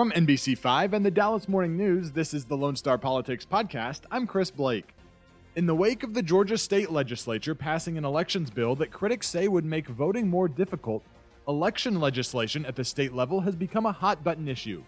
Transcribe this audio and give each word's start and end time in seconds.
From 0.00 0.12
NBC5 0.12 0.94
and 0.94 1.04
the 1.04 1.10
Dallas 1.10 1.46
Morning 1.46 1.76
News, 1.76 2.10
this 2.10 2.32
is 2.32 2.46
the 2.46 2.56
Lone 2.56 2.74
Star 2.74 2.96
Politics 2.96 3.44
Podcast. 3.44 4.04
I'm 4.10 4.26
Chris 4.26 4.50
Blake. 4.50 4.94
In 5.56 5.66
the 5.66 5.74
wake 5.74 6.02
of 6.02 6.14
the 6.14 6.22
Georgia 6.22 6.56
state 6.56 6.90
legislature 6.90 7.54
passing 7.54 7.98
an 7.98 8.06
elections 8.06 8.48
bill 8.48 8.74
that 8.76 8.90
critics 8.90 9.28
say 9.28 9.46
would 9.46 9.66
make 9.66 9.88
voting 9.88 10.26
more 10.26 10.48
difficult, 10.48 11.02
election 11.48 12.00
legislation 12.00 12.64
at 12.64 12.76
the 12.76 12.82
state 12.82 13.12
level 13.12 13.42
has 13.42 13.54
become 13.54 13.84
a 13.84 13.92
hot 13.92 14.24
button 14.24 14.48
issue. 14.48 14.82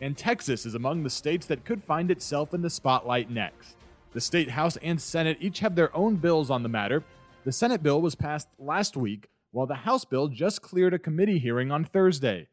And 0.00 0.16
Texas 0.16 0.64
is 0.64 0.74
among 0.74 1.02
the 1.02 1.10
states 1.10 1.44
that 1.48 1.66
could 1.66 1.84
find 1.84 2.10
itself 2.10 2.54
in 2.54 2.62
the 2.62 2.70
spotlight 2.70 3.28
next. 3.28 3.76
The 4.14 4.22
state 4.22 4.48
House 4.48 4.78
and 4.78 4.98
Senate 4.98 5.36
each 5.38 5.58
have 5.58 5.74
their 5.74 5.94
own 5.94 6.16
bills 6.16 6.48
on 6.48 6.62
the 6.62 6.70
matter. 6.70 7.04
The 7.44 7.52
Senate 7.52 7.82
bill 7.82 8.00
was 8.00 8.14
passed 8.14 8.48
last 8.58 8.96
week, 8.96 9.28
while 9.50 9.66
the 9.66 9.74
House 9.74 10.06
bill 10.06 10.28
just 10.28 10.62
cleared 10.62 10.94
a 10.94 10.98
committee 10.98 11.38
hearing 11.38 11.70
on 11.70 11.84
Thursday. 11.84 12.48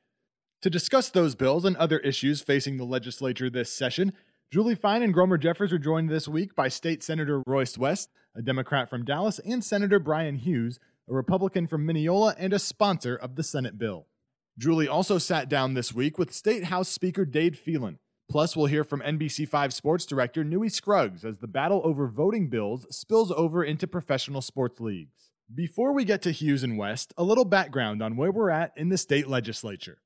To 0.64 0.70
discuss 0.70 1.10
those 1.10 1.36
bills 1.36 1.66
and 1.66 1.76
other 1.76 2.00
issues 2.00 2.40
facing 2.40 2.78
the 2.78 2.86
legislature 2.86 3.50
this 3.50 3.70
session, 3.70 4.14
Julie 4.50 4.76
Fine 4.76 5.04
and 5.04 5.14
Gromer 5.14 5.38
Jeffers 5.38 5.74
are 5.74 5.78
joined 5.78 6.10
this 6.10 6.26
week 6.26 6.56
by 6.56 6.70
State 6.70 7.04
Senator 7.04 7.44
Royce 7.46 7.78
West, 7.78 8.12
a 8.34 8.42
Democrat 8.42 8.90
from 8.90 9.04
Dallas, 9.04 9.40
and 9.40 9.62
Senator 9.62 10.00
Bryan 10.00 10.38
Hughes, 10.38 10.80
a 11.10 11.14
Republican 11.14 11.68
from 11.68 11.86
Mineola 11.86 12.34
and 12.40 12.54
a 12.54 12.60
sponsor 12.60 13.14
of 13.14 13.36
the 13.36 13.44
Senate 13.44 13.78
bill. 13.78 14.08
Julie 14.58 14.88
also 14.88 15.18
sat 15.18 15.50
down 15.50 15.74
this 15.74 15.94
week 15.94 16.18
with 16.18 16.34
State 16.34 16.64
House 16.64 16.88
Speaker 16.88 17.26
Dade 17.26 17.58
Phelan. 17.58 18.00
Plus, 18.32 18.56
we'll 18.56 18.68
hear 18.68 18.86
from 18.86 19.02
NBC5 19.02 19.74
sports 19.74 20.06
director 20.06 20.46
Newy 20.46 20.70
Scruggs 20.70 21.26
as 21.26 21.40
the 21.40 21.48
battle 21.50 21.82
over 21.84 22.08
voting 22.08 22.48
bills 22.48 22.88
spills 22.90 23.34
over 23.34 23.66
into 23.66 23.86
professional 23.86 24.40
sports 24.42 24.80
leagues. 24.80 25.30
Before 25.54 25.92
we 25.92 26.06
get 26.06 26.22
to 26.22 26.32
Hughes 26.32 26.64
and 26.64 26.78
West, 26.78 27.14
a 27.18 27.24
little 27.26 27.44
background 27.44 28.02
on 28.02 28.16
where 28.16 28.32
we're 28.32 28.50
at 28.50 28.72
in 28.78 28.88
the 28.88 28.98
state 28.98 29.28
legislature. 29.28 29.98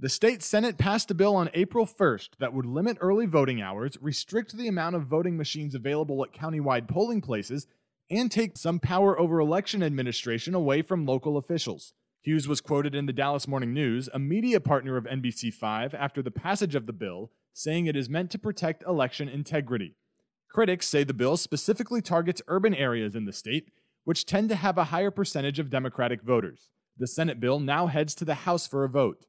The 0.00 0.08
state 0.08 0.44
Senate 0.44 0.78
passed 0.78 1.10
a 1.10 1.14
bill 1.14 1.34
on 1.34 1.50
April 1.54 1.84
1st 1.84 2.28
that 2.38 2.54
would 2.54 2.66
limit 2.66 2.98
early 3.00 3.26
voting 3.26 3.60
hours, 3.60 3.98
restrict 4.00 4.56
the 4.56 4.68
amount 4.68 4.94
of 4.94 5.08
voting 5.08 5.36
machines 5.36 5.74
available 5.74 6.22
at 6.22 6.32
countywide 6.32 6.86
polling 6.86 7.20
places, 7.20 7.66
and 8.08 8.30
take 8.30 8.56
some 8.56 8.78
power 8.78 9.18
over 9.18 9.40
election 9.40 9.82
administration 9.82 10.54
away 10.54 10.82
from 10.82 11.04
local 11.04 11.36
officials. 11.36 11.94
Hughes 12.22 12.46
was 12.46 12.60
quoted 12.60 12.94
in 12.94 13.06
the 13.06 13.12
Dallas 13.12 13.48
Morning 13.48 13.74
News, 13.74 14.08
a 14.14 14.20
media 14.20 14.60
partner 14.60 14.96
of 14.96 15.02
NBC5, 15.02 15.94
after 15.94 16.22
the 16.22 16.30
passage 16.30 16.76
of 16.76 16.86
the 16.86 16.92
bill, 16.92 17.32
saying 17.52 17.86
it 17.86 17.96
is 17.96 18.08
meant 18.08 18.30
to 18.30 18.38
protect 18.38 18.84
election 18.84 19.28
integrity. 19.28 19.96
Critics 20.48 20.86
say 20.86 21.02
the 21.02 21.12
bill 21.12 21.36
specifically 21.36 22.00
targets 22.00 22.40
urban 22.46 22.72
areas 22.72 23.16
in 23.16 23.24
the 23.24 23.32
state, 23.32 23.72
which 24.04 24.26
tend 24.26 24.48
to 24.50 24.54
have 24.54 24.78
a 24.78 24.84
higher 24.84 25.10
percentage 25.10 25.58
of 25.58 25.70
Democratic 25.70 26.22
voters. 26.22 26.68
The 26.96 27.08
Senate 27.08 27.40
bill 27.40 27.58
now 27.58 27.88
heads 27.88 28.14
to 28.14 28.24
the 28.24 28.34
House 28.34 28.68
for 28.68 28.84
a 28.84 28.88
vote. 28.88 29.24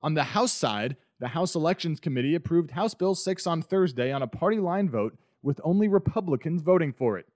On 0.00 0.14
the 0.14 0.24
House 0.24 0.52
side, 0.52 0.96
the 1.18 1.28
House 1.28 1.56
Elections 1.56 1.98
Committee 1.98 2.36
approved 2.36 2.70
House 2.70 2.94
Bill 2.94 3.16
6 3.16 3.46
on 3.46 3.62
Thursday 3.62 4.12
on 4.12 4.22
a 4.22 4.28
party 4.28 4.58
line 4.58 4.88
vote 4.88 5.18
with 5.42 5.60
only 5.64 5.88
Republicans 5.88 6.62
voting 6.62 6.92
for 6.92 7.18
it. 7.18 7.26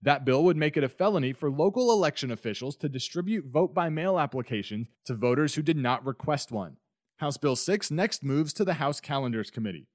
That 0.00 0.24
bill 0.24 0.44
would 0.44 0.56
make 0.56 0.76
it 0.76 0.84
a 0.84 0.88
felony 0.88 1.32
for 1.32 1.50
local 1.50 1.90
election 1.90 2.30
officials 2.30 2.76
to 2.76 2.88
distribute 2.88 3.46
vote 3.46 3.74
by 3.74 3.88
mail 3.90 4.18
applications 4.18 4.88
to 5.04 5.14
voters 5.14 5.54
who 5.54 5.62
did 5.62 5.76
not 5.76 6.06
request 6.06 6.50
one. 6.50 6.76
House 7.16 7.36
Bill 7.36 7.56
6 7.56 7.90
next 7.90 8.22
moves 8.22 8.52
to 8.54 8.64
the 8.64 8.74
House 8.74 9.00
Calendars 9.00 9.50
Committee. 9.50 9.88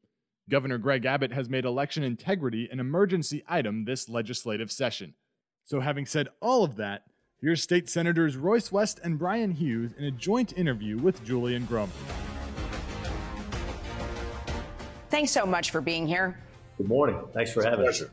Governor 0.50 0.78
Greg 0.78 1.06
Abbott 1.06 1.32
has 1.32 1.50
made 1.50 1.66
election 1.66 2.04
integrity 2.04 2.68
an 2.72 2.80
emergency 2.80 3.44
item 3.48 3.86
this 3.86 4.10
legislative 4.10 4.72
session. 4.72 5.14
So, 5.66 5.80
having 5.80 6.06
said 6.06 6.28
all 6.42 6.64
of 6.64 6.76
that, 6.76 7.04
Here's 7.44 7.64
State 7.64 7.90
Senators 7.90 8.38
Royce 8.38 8.72
West 8.72 9.00
and 9.04 9.18
Bryan 9.18 9.50
Hughes 9.50 9.94
in 9.98 10.06
a 10.06 10.12
joint 10.12 10.56
interview 10.56 11.00
with 11.00 11.26
Julian 11.26 11.66
Gromer. 11.66 11.90
Thanks 15.10 15.32
so 15.32 15.48
much 15.48 15.72
for 15.72 15.82
being 15.82 16.06
here. 16.06 16.40
Good 16.78 16.88
morning. 16.88 17.20
Thanks 17.34 17.52
for 17.52 17.64
having 17.64 17.88
us. 17.88 18.04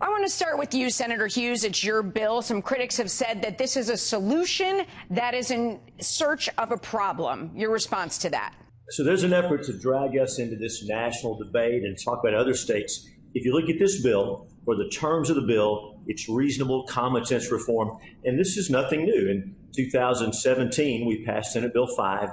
I 0.00 0.08
want 0.08 0.24
to 0.24 0.30
start 0.30 0.58
with 0.60 0.74
you, 0.74 0.90
Senator 0.90 1.26
Hughes. 1.26 1.64
It's 1.64 1.82
your 1.82 2.04
bill. 2.04 2.40
Some 2.40 2.62
critics 2.62 2.96
have 2.98 3.10
said 3.10 3.42
that 3.42 3.58
this 3.58 3.76
is 3.76 3.88
a 3.88 3.96
solution 3.96 4.86
that 5.10 5.34
is 5.34 5.50
in 5.50 5.80
search 6.00 6.48
of 6.56 6.70
a 6.70 6.76
problem. 6.76 7.50
Your 7.56 7.72
response 7.72 8.16
to 8.18 8.30
that? 8.30 8.54
So 8.90 9.02
there's 9.02 9.24
an 9.24 9.32
effort 9.32 9.64
to 9.64 9.76
drag 9.76 10.16
us 10.16 10.38
into 10.38 10.54
this 10.54 10.84
national 10.86 11.36
debate 11.36 11.82
and 11.82 11.96
talk 12.04 12.20
about 12.22 12.34
other 12.34 12.54
states. 12.54 13.08
If 13.34 13.44
you 13.44 13.52
look 13.52 13.68
at 13.68 13.80
this 13.80 14.04
bill, 14.04 14.46
or 14.66 14.76
the 14.76 14.88
terms 14.90 15.30
of 15.30 15.36
the 15.36 15.42
bill, 15.42 15.97
it's 16.08 16.28
reasonable, 16.28 16.84
common 16.84 17.24
sense 17.24 17.52
reform. 17.52 17.98
And 18.24 18.38
this 18.38 18.56
is 18.56 18.70
nothing 18.70 19.04
new. 19.04 19.28
In 19.28 19.54
2017, 19.74 21.06
we 21.06 21.24
passed 21.24 21.52
Senate 21.52 21.72
Bill 21.74 21.86
5, 21.86 22.30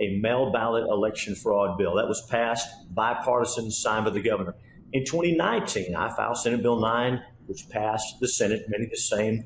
a 0.00 0.18
mail 0.18 0.52
ballot 0.52 0.84
election 0.84 1.34
fraud 1.34 1.78
bill. 1.78 1.96
That 1.96 2.06
was 2.06 2.22
passed 2.30 2.68
bipartisan, 2.94 3.70
signed 3.70 4.04
by 4.04 4.10
the 4.10 4.20
governor. 4.20 4.54
In 4.92 5.04
2019, 5.04 5.96
I 5.96 6.14
filed 6.14 6.36
Senate 6.36 6.62
Bill 6.62 6.78
9, 6.78 7.20
which 7.46 7.68
passed 7.70 8.20
the 8.20 8.28
Senate, 8.28 8.66
many 8.68 8.84
of 8.84 8.90
the 8.90 8.96
same 8.96 9.44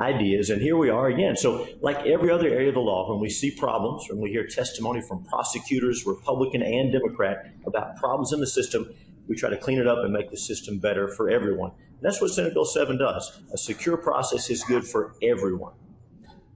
ideas. 0.00 0.50
And 0.50 0.60
here 0.60 0.76
we 0.76 0.90
are 0.90 1.08
again. 1.08 1.36
So, 1.36 1.68
like 1.80 2.06
every 2.06 2.30
other 2.30 2.48
area 2.48 2.68
of 2.68 2.74
the 2.74 2.80
law, 2.80 3.10
when 3.10 3.20
we 3.20 3.28
see 3.30 3.50
problems, 3.50 4.06
when 4.08 4.20
we 4.20 4.30
hear 4.30 4.46
testimony 4.46 5.02
from 5.02 5.24
prosecutors, 5.24 6.04
Republican 6.06 6.62
and 6.62 6.92
Democrat, 6.92 7.52
about 7.66 7.96
problems 7.96 8.32
in 8.32 8.40
the 8.40 8.46
system, 8.46 8.92
we 9.30 9.36
try 9.36 9.48
to 9.48 9.56
clean 9.56 9.78
it 9.78 9.86
up 9.86 9.98
and 10.02 10.12
make 10.12 10.28
the 10.28 10.36
system 10.36 10.80
better 10.80 11.06
for 11.06 11.30
everyone. 11.30 11.70
And 11.70 12.00
that's 12.02 12.20
what 12.20 12.32
Senate 12.32 12.52
Bill 12.52 12.64
7 12.64 12.98
does. 12.98 13.40
A 13.54 13.56
secure 13.56 13.96
process 13.96 14.50
is 14.50 14.64
good 14.64 14.84
for 14.84 15.14
everyone. 15.22 15.72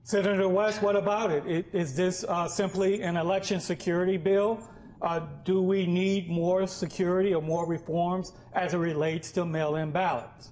Senator 0.03 0.49
West, 0.49 0.81
what 0.81 0.97
about 0.97 1.31
it? 1.31 1.65
Is 1.71 1.95
this 1.95 2.25
uh, 2.25 2.49
simply 2.49 3.01
an 3.01 3.15
election 3.15 3.61
security 3.61 4.17
bill? 4.17 4.59
Uh, 5.01 5.21
do 5.45 5.61
we 5.61 5.85
need 5.85 6.29
more 6.29 6.67
security 6.67 7.33
or 7.33 7.41
more 7.41 7.65
reforms 7.65 8.33
as 8.53 8.73
it 8.73 8.77
relates 8.77 9.31
to 9.31 9.45
mail 9.45 9.77
in 9.77 9.91
ballots? 9.91 10.51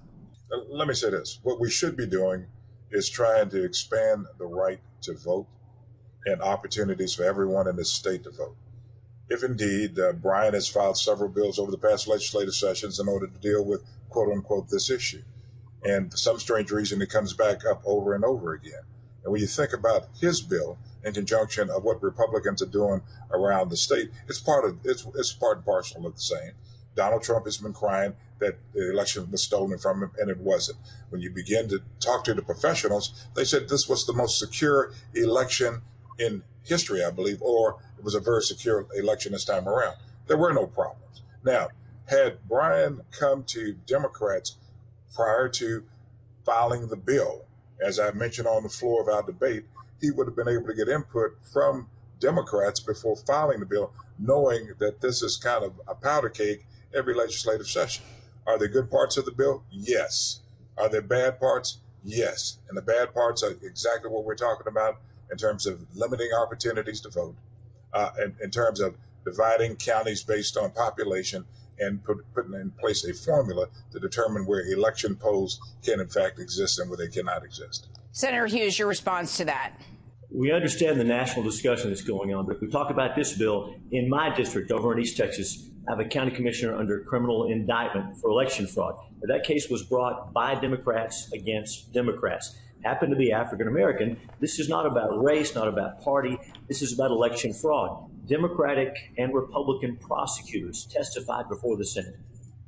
Uh, 0.50 0.56
let 0.70 0.88
me 0.88 0.94
say 0.94 1.10
this 1.10 1.40
what 1.42 1.60
we 1.60 1.70
should 1.70 1.94
be 1.94 2.06
doing 2.06 2.46
is 2.90 3.10
trying 3.10 3.50
to 3.50 3.62
expand 3.64 4.24
the 4.38 4.46
right 4.46 4.80
to 5.02 5.14
vote 5.14 5.46
and 6.24 6.40
opportunities 6.40 7.14
for 7.14 7.24
everyone 7.24 7.68
in 7.68 7.76
this 7.76 7.92
state 7.92 8.24
to 8.24 8.30
vote 8.30 8.56
if 9.28 9.42
indeed 9.42 9.98
uh, 9.98 10.12
Bryan 10.12 10.54
has 10.54 10.68
filed 10.68 10.98
several 10.98 11.28
bills 11.28 11.58
over 11.58 11.70
the 11.70 11.78
past 11.78 12.06
legislative 12.08 12.54
sessions 12.54 13.00
in 13.00 13.08
order 13.08 13.26
to 13.26 13.38
deal 13.38 13.64
with 13.64 13.82
quote 14.10 14.30
unquote 14.32 14.68
this 14.68 14.90
issue. 14.90 15.22
And 15.84 16.10
for 16.10 16.16
some 16.16 16.38
strange 16.38 16.70
reason, 16.70 17.02
it 17.02 17.10
comes 17.10 17.32
back 17.32 17.64
up 17.66 17.82
over 17.84 18.14
and 18.14 18.24
over 18.24 18.52
again. 18.52 18.82
And 19.22 19.32
when 19.32 19.40
you 19.40 19.46
think 19.46 19.72
about 19.72 20.08
his 20.20 20.40
bill 20.40 20.78
in 21.02 21.14
conjunction 21.14 21.70
of 21.70 21.82
what 21.82 22.02
Republicans 22.02 22.62
are 22.62 22.66
doing 22.66 23.02
around 23.32 23.70
the 23.70 23.76
state, 23.76 24.10
it's 24.28 24.40
part 24.40 24.64
of 24.64 24.78
it's 24.84 25.06
it's 25.14 25.32
part 25.32 25.58
and 25.58 25.66
parcel 25.66 26.06
of 26.06 26.14
the 26.14 26.20
same. 26.20 26.52
Donald 26.94 27.22
Trump 27.22 27.44
has 27.46 27.56
been 27.56 27.72
crying 27.72 28.14
that 28.38 28.56
the 28.72 28.90
election 28.90 29.30
was 29.30 29.42
stolen 29.42 29.78
from 29.78 30.02
him, 30.02 30.10
and 30.18 30.30
it 30.30 30.38
wasn't. 30.38 30.78
When 31.08 31.20
you 31.20 31.30
begin 31.30 31.68
to 31.70 31.80
talk 32.00 32.24
to 32.24 32.34
the 32.34 32.42
professionals, 32.42 33.26
they 33.34 33.44
said 33.44 33.68
this 33.68 33.88
was 33.88 34.06
the 34.06 34.12
most 34.12 34.38
secure 34.38 34.92
election 35.14 35.82
in 36.18 36.42
history, 36.64 37.04
I 37.04 37.10
believe, 37.10 37.40
or 37.42 37.78
it 37.98 38.04
was 38.04 38.14
a 38.14 38.20
very 38.20 38.42
secure 38.42 38.86
election 38.96 39.32
this 39.32 39.44
time 39.44 39.68
around. 39.68 39.96
There 40.26 40.36
were 40.36 40.52
no 40.52 40.66
problems. 40.66 41.22
Now, 41.44 41.68
had 42.06 42.46
Bryan 42.48 43.02
come 43.10 43.44
to 43.44 43.74
Democrats 43.86 44.56
prior 45.14 45.48
to 45.48 45.84
filing 46.44 46.88
the 46.88 46.96
bill, 46.96 47.44
as 47.80 47.98
I 47.98 48.10
mentioned 48.12 48.48
on 48.48 48.62
the 48.62 48.68
floor 48.68 49.02
of 49.02 49.08
our 49.08 49.22
debate, 49.22 49.64
he 50.00 50.10
would 50.10 50.26
have 50.26 50.36
been 50.36 50.48
able 50.48 50.66
to 50.66 50.74
get 50.74 50.88
input 50.88 51.36
from 51.52 51.88
Democrats 52.20 52.80
before 52.80 53.16
filing 53.16 53.60
the 53.60 53.66
bill, 53.66 53.92
knowing 54.18 54.72
that 54.78 55.00
this 55.00 55.22
is 55.22 55.36
kind 55.36 55.64
of 55.64 55.80
a 55.88 55.94
powder 55.94 56.28
cake 56.28 56.66
every 56.94 57.14
legislative 57.14 57.66
session. 57.66 58.04
Are 58.46 58.58
there 58.58 58.68
good 58.68 58.90
parts 58.90 59.16
of 59.16 59.24
the 59.24 59.32
bill? 59.32 59.62
Yes. 59.70 60.40
Are 60.76 60.88
there 60.88 61.02
bad 61.02 61.40
parts? 61.40 61.78
Yes. 62.04 62.58
And 62.68 62.76
the 62.76 62.82
bad 62.82 63.14
parts 63.14 63.42
are 63.42 63.52
exactly 63.62 64.10
what 64.10 64.24
we're 64.24 64.34
talking 64.34 64.66
about 64.66 65.00
in 65.30 65.36
terms 65.36 65.66
of 65.66 65.84
limiting 65.94 66.30
opportunities 66.32 67.00
to 67.02 67.10
vote, 67.10 67.36
uh, 67.92 68.10
in, 68.22 68.34
in, 68.42 68.50
terms 68.50 68.80
of 68.80 68.96
dividing 69.24 69.76
counties 69.76 70.22
based 70.22 70.56
on 70.56 70.70
population 70.70 71.44
and 71.78 72.02
put, 72.04 72.18
putting 72.34 72.54
in 72.54 72.70
place 72.72 73.04
a 73.04 73.14
formula 73.14 73.66
to 73.92 73.98
determine 73.98 74.46
where 74.46 74.60
election 74.70 75.16
polls 75.16 75.58
can 75.84 76.00
in 76.00 76.08
fact 76.08 76.38
exist 76.38 76.78
and 76.78 76.88
where 76.88 76.96
they 76.96 77.08
cannot 77.08 77.44
exist. 77.44 77.88
Senator 78.12 78.46
Hughes, 78.46 78.78
your 78.78 78.88
response 78.88 79.36
to 79.38 79.44
that. 79.46 79.72
We 80.30 80.52
understand 80.52 80.98
the 80.98 81.04
national 81.04 81.44
discussion 81.44 81.90
that's 81.90 82.02
going 82.02 82.34
on, 82.34 82.46
but 82.46 82.56
if 82.56 82.62
we 82.62 82.68
talk 82.68 82.90
about 82.90 83.14
this 83.14 83.36
bill, 83.36 83.74
in 83.92 84.08
my 84.08 84.34
district 84.34 84.72
over 84.72 84.92
in 84.92 84.98
East 84.98 85.16
Texas, 85.16 85.68
I 85.86 85.92
have 85.92 86.00
a 86.00 86.08
county 86.08 86.30
commissioner 86.30 86.76
under 86.76 87.00
criminal 87.00 87.50
indictment 87.50 88.16
for 88.16 88.30
election 88.30 88.66
fraud. 88.66 88.96
That 89.22 89.44
case 89.44 89.68
was 89.68 89.82
brought 89.82 90.32
by 90.32 90.54
Democrats 90.54 91.30
against 91.32 91.92
Democrats 91.92 92.56
happen 92.84 93.10
to 93.10 93.16
be 93.16 93.32
African 93.32 93.66
American. 93.66 94.16
This 94.40 94.58
is 94.58 94.68
not 94.68 94.86
about 94.86 95.22
race, 95.22 95.54
not 95.54 95.68
about 95.68 96.02
party. 96.02 96.38
This 96.68 96.82
is 96.82 96.92
about 96.92 97.10
election 97.10 97.52
fraud. 97.52 98.10
Democratic 98.26 98.94
and 99.18 99.34
Republican 99.34 99.96
prosecutors 99.96 100.86
testified 100.90 101.48
before 101.48 101.76
the 101.76 101.84
Senate, 101.84 102.16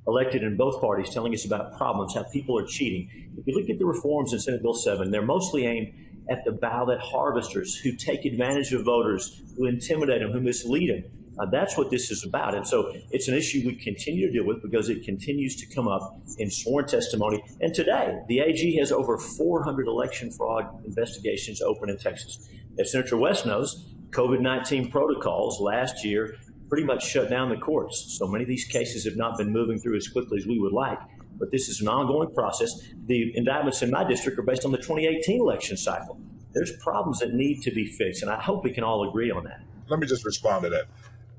elected 0.06 0.42
in 0.42 0.56
both 0.56 0.80
parties, 0.80 1.10
telling 1.10 1.32
us 1.34 1.44
about 1.44 1.76
problems, 1.76 2.14
how 2.14 2.24
people 2.32 2.58
are 2.58 2.66
cheating. 2.66 3.08
If 3.38 3.46
you 3.46 3.54
look 3.54 3.70
at 3.70 3.78
the 3.78 3.86
reforms 3.86 4.32
in 4.32 4.40
Senate 4.40 4.62
Bill 4.62 4.74
7, 4.74 5.10
they're 5.10 5.22
mostly 5.22 5.66
aimed 5.66 5.92
at 6.28 6.44
the 6.44 6.52
ballot 6.52 6.98
harvesters 7.00 7.76
who 7.76 7.92
take 7.92 8.24
advantage 8.24 8.72
of 8.72 8.84
voters, 8.84 9.42
who 9.56 9.66
intimidate 9.66 10.20
them, 10.20 10.32
who 10.32 10.40
mislead 10.40 10.90
them. 10.90 11.04
Uh, 11.38 11.46
that's 11.46 11.76
what 11.76 11.90
this 11.90 12.10
is 12.10 12.24
about. 12.24 12.54
And 12.54 12.66
so 12.66 12.92
it's 13.10 13.28
an 13.28 13.34
issue 13.34 13.62
we 13.66 13.74
continue 13.74 14.26
to 14.26 14.32
deal 14.32 14.46
with 14.46 14.62
because 14.62 14.88
it 14.88 15.04
continues 15.04 15.56
to 15.56 15.66
come 15.74 15.86
up 15.86 16.18
in 16.38 16.50
sworn 16.50 16.86
testimony. 16.86 17.42
And 17.60 17.74
today, 17.74 18.18
the 18.28 18.40
AG 18.40 18.76
has 18.76 18.90
over 18.92 19.18
400 19.18 19.86
election 19.86 20.30
fraud 20.30 20.84
investigations 20.84 21.60
open 21.60 21.90
in 21.90 21.98
Texas. 21.98 22.48
As 22.78 22.92
Senator 22.92 23.16
West 23.16 23.46
knows, 23.46 23.86
COVID 24.10 24.40
19 24.40 24.90
protocols 24.90 25.60
last 25.60 26.04
year 26.04 26.36
pretty 26.68 26.84
much 26.84 27.06
shut 27.06 27.30
down 27.30 27.48
the 27.50 27.56
courts. 27.56 28.16
So 28.18 28.26
many 28.26 28.42
of 28.42 28.48
these 28.48 28.64
cases 28.64 29.04
have 29.04 29.16
not 29.16 29.38
been 29.38 29.52
moving 29.52 29.78
through 29.78 29.96
as 29.96 30.08
quickly 30.08 30.38
as 30.38 30.46
we 30.46 30.58
would 30.58 30.72
like. 30.72 30.98
But 31.38 31.50
this 31.50 31.68
is 31.68 31.80
an 31.80 31.88
ongoing 31.88 32.32
process. 32.34 32.72
The 33.06 33.36
indictments 33.36 33.82
in 33.82 33.90
my 33.90 34.04
district 34.04 34.38
are 34.38 34.42
based 34.42 34.64
on 34.64 34.72
the 34.72 34.78
2018 34.78 35.40
election 35.40 35.76
cycle. 35.76 36.18
There's 36.54 36.72
problems 36.82 37.18
that 37.18 37.34
need 37.34 37.60
to 37.62 37.70
be 37.70 37.84
fixed, 37.84 38.22
and 38.22 38.30
I 38.30 38.40
hope 38.40 38.64
we 38.64 38.72
can 38.72 38.82
all 38.82 39.06
agree 39.06 39.30
on 39.30 39.44
that. 39.44 39.60
Let 39.88 40.00
me 40.00 40.06
just 40.06 40.24
respond 40.24 40.64
to 40.64 40.70
that. 40.70 40.86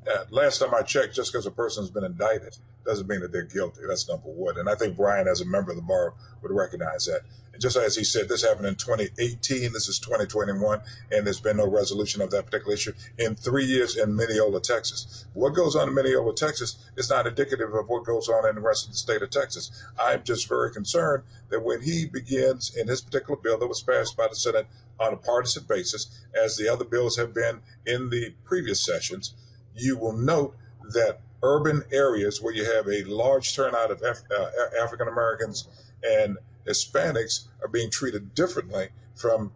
Uh, 0.07 0.23
last 0.29 0.59
time 0.59 0.73
I 0.73 0.83
checked, 0.83 1.15
just 1.15 1.31
because 1.33 1.45
a 1.45 1.51
person's 1.51 1.89
been 1.89 2.05
indicted 2.05 2.55
doesn't 2.85 3.07
mean 3.09 3.19
that 3.19 3.33
they're 3.33 3.43
guilty. 3.43 3.81
That's 3.85 4.07
number 4.07 4.29
one. 4.29 4.57
And 4.57 4.69
I 4.69 4.75
think 4.75 4.95
Bryan, 4.95 5.27
as 5.27 5.41
a 5.41 5.45
member 5.45 5.71
of 5.71 5.77
the 5.77 5.83
bar, 5.83 6.13
would 6.41 6.51
recognize 6.51 7.05
that. 7.05 7.21
And 7.51 7.61
just 7.61 7.75
as 7.75 7.95
he 7.95 8.05
said, 8.05 8.29
this 8.29 8.43
happened 8.43 8.67
in 8.67 8.75
2018. 8.75 9.73
This 9.73 9.89
is 9.89 9.99
2021, 9.99 10.79
and 11.11 11.25
there's 11.25 11.41
been 11.41 11.57
no 11.57 11.67
resolution 11.67 12.21
of 12.21 12.31
that 12.31 12.45
particular 12.45 12.75
issue 12.75 12.93
in 13.17 13.35
three 13.35 13.65
years 13.65 13.97
in 13.97 14.15
Mineola, 14.15 14.61
Texas. 14.61 15.25
What 15.33 15.55
goes 15.55 15.75
on 15.75 15.89
in 15.89 15.95
Mineola, 15.95 16.33
Texas 16.35 16.77
is 16.95 17.09
not 17.09 17.27
indicative 17.27 17.73
of 17.73 17.89
what 17.89 18.05
goes 18.05 18.29
on 18.29 18.47
in 18.47 18.55
the 18.55 18.61
rest 18.61 18.85
of 18.85 18.91
the 18.91 18.97
state 18.97 19.21
of 19.21 19.31
Texas. 19.31 19.83
I'm 19.99 20.23
just 20.23 20.47
very 20.47 20.71
concerned 20.71 21.23
that 21.49 21.63
when 21.63 21.81
he 21.81 22.05
begins 22.05 22.75
in 22.75 22.87
his 22.87 23.01
particular 23.01 23.37
bill 23.41 23.57
that 23.57 23.67
was 23.67 23.81
passed 23.81 24.15
by 24.15 24.27
the 24.29 24.35
Senate 24.35 24.67
on 24.99 25.13
a 25.13 25.17
partisan 25.17 25.63
basis, 25.67 26.25
as 26.41 26.55
the 26.55 26.71
other 26.71 26.85
bills 26.85 27.17
have 27.17 27.33
been 27.33 27.59
in 27.85 28.09
the 28.09 28.33
previous 28.45 28.85
sessions, 28.85 29.33
you 29.77 29.97
will 29.97 30.13
note 30.13 30.55
that 30.93 31.21
urban 31.43 31.83
areas 31.91 32.41
where 32.41 32.53
you 32.53 32.65
have 32.65 32.87
a 32.87 33.03
large 33.03 33.55
turnout 33.55 33.91
of 33.91 34.01
Af- 34.01 34.23
uh, 34.31 34.49
African 34.81 35.07
Americans 35.07 35.67
and 36.03 36.37
Hispanics 36.67 37.47
are 37.61 37.67
being 37.67 37.89
treated 37.89 38.33
differently 38.33 38.89
from 39.15 39.51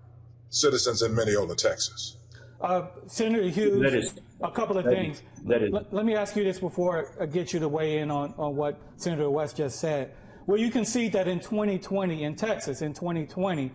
citizens 0.50 1.02
in 1.02 1.14
Mineola, 1.16 1.56
Texas. 1.56 2.18
Uh, 2.62 2.88
Senator 3.08 3.48
Hughes, 3.50 3.82
That 3.82 3.96
is- 3.98 4.14
a 4.44 4.52
couple 4.52 4.78
of 4.78 4.86
that 4.86 4.92
things. 4.94 5.18
is- 5.18 5.44
that 5.48 5.64
is- 5.64 5.72
let, 5.72 5.92
let 5.94 6.06
me 6.06 6.16
ask 6.16 6.36
you 6.36 6.44
this 6.44 6.60
before 6.60 7.10
I 7.20 7.26
get 7.26 7.54
you 7.54 7.60
to 7.60 7.68
weigh 7.68 7.98
in 8.00 8.12
on, 8.12 8.34
on 8.38 8.56
what 8.56 8.80
Senator 8.98 9.30
West 9.30 9.58
just 9.58 9.80
said. 9.80 10.12
Well, 10.46 10.60
you 10.60 10.70
can 10.72 10.86
see 10.86 11.08
that 11.10 11.28
in 11.28 11.40
2020, 11.40 12.24
in 12.24 12.36
Texas, 12.36 12.82
in 12.82 12.94
2020, 12.94 13.72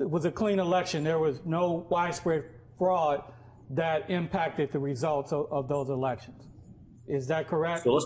it 0.00 0.08
was 0.10 0.24
a 0.24 0.30
clean 0.30 0.58
election. 0.58 1.04
There 1.04 1.18
was 1.18 1.40
no 1.44 1.86
widespread 1.88 2.44
fraud 2.78 3.22
that 3.70 4.10
impacted 4.10 4.72
the 4.72 4.78
results 4.78 5.32
of, 5.32 5.46
of 5.50 5.68
those 5.68 5.88
elections. 5.88 6.48
Is 7.06 7.26
that 7.28 7.48
correct? 7.48 7.84
So 7.84 7.98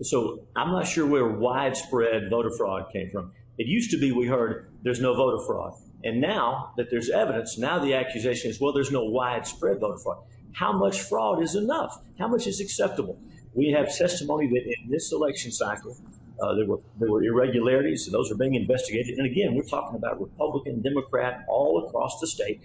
So 0.00 0.40
I'm 0.56 0.72
not 0.72 0.86
sure 0.86 1.06
where 1.06 1.28
widespread 1.28 2.28
voter 2.30 2.50
fraud 2.56 2.86
came 2.92 3.10
from. 3.10 3.32
It 3.58 3.66
used 3.66 3.90
to 3.92 3.98
be 3.98 4.12
we 4.12 4.26
heard 4.26 4.72
there's 4.82 5.00
no 5.00 5.14
voter 5.14 5.44
fraud. 5.46 5.74
And 6.04 6.20
now 6.20 6.72
that 6.76 6.90
there's 6.90 7.10
evidence, 7.10 7.58
now 7.58 7.78
the 7.78 7.94
accusation 7.94 8.50
is, 8.50 8.60
well, 8.60 8.72
there's 8.72 8.90
no 8.90 9.04
widespread 9.04 9.78
voter 9.78 9.98
fraud. 9.98 10.24
How 10.54 10.72
much 10.72 11.02
fraud 11.02 11.42
is 11.42 11.54
enough? 11.54 12.02
How 12.18 12.28
much 12.28 12.46
is 12.46 12.60
acceptable? 12.60 13.18
We 13.54 13.70
have 13.70 13.94
testimony 13.96 14.48
that 14.48 14.64
in 14.64 14.90
this 14.90 15.12
election 15.12 15.52
cycle, 15.52 15.96
uh, 16.42 16.54
there 16.54 16.66
were 16.66 16.80
there 16.98 17.10
were 17.10 17.22
irregularities, 17.22 18.06
and 18.06 18.14
those 18.14 18.32
are 18.32 18.34
being 18.34 18.54
investigated. 18.54 19.18
And 19.18 19.26
again, 19.26 19.54
we're 19.54 19.62
talking 19.62 19.96
about 19.96 20.20
Republican, 20.20 20.82
Democrat, 20.82 21.44
all 21.48 21.86
across 21.86 22.18
the 22.20 22.26
state. 22.26 22.60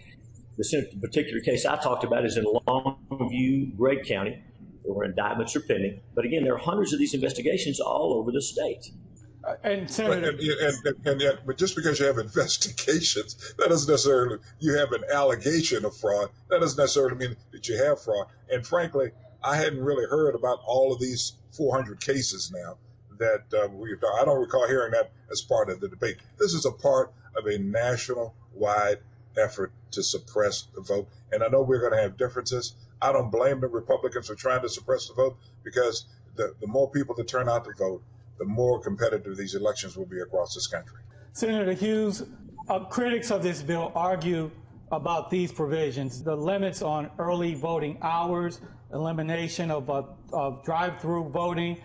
The 0.58 0.88
particular 1.00 1.40
case 1.42 1.66
I 1.66 1.76
talked 1.78 2.04
about 2.04 2.26
is 2.26 2.36
in 2.36 2.46
Longview, 2.46 3.78
Gregg 3.78 4.06
County, 4.06 4.42
where 4.84 5.06
indictments 5.06 5.56
are 5.56 5.62
pending. 5.62 6.00
But 6.16 6.26
again, 6.26 6.44
there 6.44 6.56
are 6.56 6.60
hundreds 6.60 6.94
of 6.94 7.00
these 7.00 7.14
investigations 7.14 7.80
all 7.80 8.14
over 8.14 8.32
the 8.32 8.42
state. 8.42 8.92
Uh, 9.44 9.56
and 9.64 9.90
Senator, 9.90 10.30
and, 10.30 10.40
and, 10.40 10.86
and, 10.86 11.08
and, 11.08 11.22
yet, 11.22 11.46
but 11.46 11.58
just 11.58 11.76
because 11.76 12.00
you 12.00 12.06
have 12.08 12.18
investigations, 12.18 13.54
that 13.58 13.70
doesn't 13.70 13.90
necessarily 13.90 14.40
you 14.60 14.76
have 14.78 14.92
an 14.94 15.04
allegation 15.14 15.86
of 15.86 15.96
fraud. 15.96 16.30
That 16.50 16.60
doesn't 16.60 16.82
necessarily 16.82 17.16
mean 17.16 17.36
that 17.52 17.68
you 17.70 17.78
have 17.78 18.02
fraud. 18.02 18.28
And 18.52 18.66
frankly, 18.66 19.12
I 19.44 19.56
hadn't 19.56 19.84
really 19.84 20.06
heard 20.06 20.34
about 20.34 20.60
all 20.66 20.92
of 20.92 21.00
these 21.00 21.34
400 21.52 22.00
cases 22.00 22.52
now 22.52 22.78
that 23.20 23.46
uh, 23.54 23.68
we've 23.72 24.00
done. 24.00 24.12
I 24.20 24.26
don't 24.26 24.40
recall 24.40 24.68
hearing 24.68 24.92
that 24.92 25.12
as 25.32 25.42
part 25.42 25.70
of 25.70 25.80
the 25.80 25.88
debate. 25.88 26.18
This 26.40 26.54
is 26.54 26.66
a 26.66 26.72
part 26.72 27.14
of 27.36 27.46
a 27.46 27.58
national 27.58 28.36
wide 28.54 28.98
effort 29.38 29.72
to 29.92 30.04
suppress 30.04 30.68
the 30.76 30.82
vote. 30.82 31.08
And 31.32 31.44
I 31.44 31.48
know 31.48 31.62
we're 31.62 31.80
going 31.80 31.94
to 31.94 32.02
have 32.02 32.18
differences. 32.18 32.76
I 33.02 33.12
don't 33.12 33.30
blame 33.30 33.60
the 33.60 33.68
Republicans 33.68 34.28
for 34.28 34.36
trying 34.36 34.62
to 34.62 34.70
suppress 34.70 35.08
the 35.08 35.14
vote 35.14 35.38
because 35.64 36.06
the, 36.36 36.54
the 36.62 36.68
more 36.68 36.90
people 36.90 37.16
that 37.16 37.28
turn 37.28 37.50
out 37.50 37.66
to 37.66 37.74
vote, 37.78 38.04
the 38.38 38.46
more 38.46 38.80
competitive 38.80 39.36
these 39.38 39.56
elections 39.56 39.98
will 39.98 40.06
be 40.06 40.20
across 40.20 40.54
this 40.54 40.68
country. 40.68 41.02
Senator 41.34 41.74
Hughes, 41.74 42.24
uh, 42.70 42.80
critics 42.86 43.32
of 43.32 43.44
this 43.44 43.62
bill 43.62 43.92
argue 43.96 44.52
about 44.92 45.30
these 45.30 45.52
provisions 45.52 46.24
the 46.24 46.36
limits 46.36 46.82
on 46.82 47.10
early 47.20 47.56
voting 47.56 47.98
hours, 48.02 48.62
elimination 48.94 49.70
of, 49.70 49.90
uh, 49.90 50.04
of 50.32 50.64
drive 50.64 51.00
through 51.02 51.30
voting, 51.30 51.78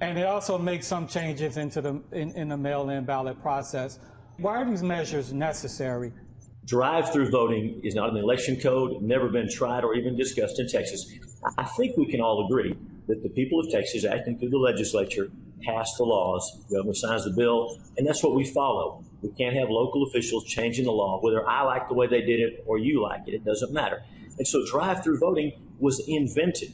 and 0.00 0.18
it 0.18 0.26
also 0.26 0.58
makes 0.58 0.86
some 0.86 1.06
changes 1.06 1.56
into 1.56 1.80
the, 1.80 2.00
in, 2.12 2.30
in 2.32 2.48
the 2.48 2.56
mail 2.56 2.90
in 2.90 3.04
ballot 3.04 3.40
process. 3.40 3.98
Why 4.38 4.62
are 4.62 4.64
these 4.68 4.82
measures 4.82 5.32
necessary? 5.32 6.12
Drive 6.66 7.12
through 7.12 7.30
voting 7.30 7.80
is 7.84 7.94
not 7.94 8.08
in 8.08 8.14
the 8.14 8.22
election 8.22 8.58
code, 8.58 9.02
never 9.02 9.28
been 9.28 9.50
tried 9.50 9.84
or 9.84 9.94
even 9.94 10.16
discussed 10.16 10.58
in 10.58 10.66
Texas. 10.66 11.12
I 11.58 11.64
think 11.64 11.98
we 11.98 12.06
can 12.06 12.22
all 12.22 12.46
agree 12.46 12.74
that 13.06 13.22
the 13.22 13.28
people 13.28 13.60
of 13.60 13.70
Texas, 13.70 14.06
acting 14.06 14.38
through 14.38 14.48
the 14.48 14.58
legislature, 14.58 15.30
pass 15.62 15.94
the 15.98 16.04
laws, 16.04 16.64
the 16.70 16.76
governor 16.76 16.94
signs 16.94 17.24
the 17.24 17.32
bill, 17.32 17.78
and 17.98 18.06
that's 18.06 18.22
what 18.22 18.34
we 18.34 18.44
follow. 18.44 19.04
We 19.20 19.28
can't 19.30 19.54
have 19.56 19.68
local 19.68 20.04
officials 20.04 20.44
changing 20.46 20.86
the 20.86 20.92
law, 20.92 21.20
whether 21.20 21.46
I 21.46 21.64
like 21.64 21.88
the 21.88 21.94
way 21.94 22.06
they 22.06 22.22
did 22.22 22.40
it 22.40 22.64
or 22.66 22.78
you 22.78 23.02
like 23.02 23.28
it, 23.28 23.34
it 23.34 23.44
doesn't 23.44 23.72
matter. 23.72 24.02
And 24.38 24.46
so 24.46 24.64
drive 24.66 25.04
through 25.04 25.18
voting 25.18 25.52
was 25.78 26.02
invented 26.08 26.72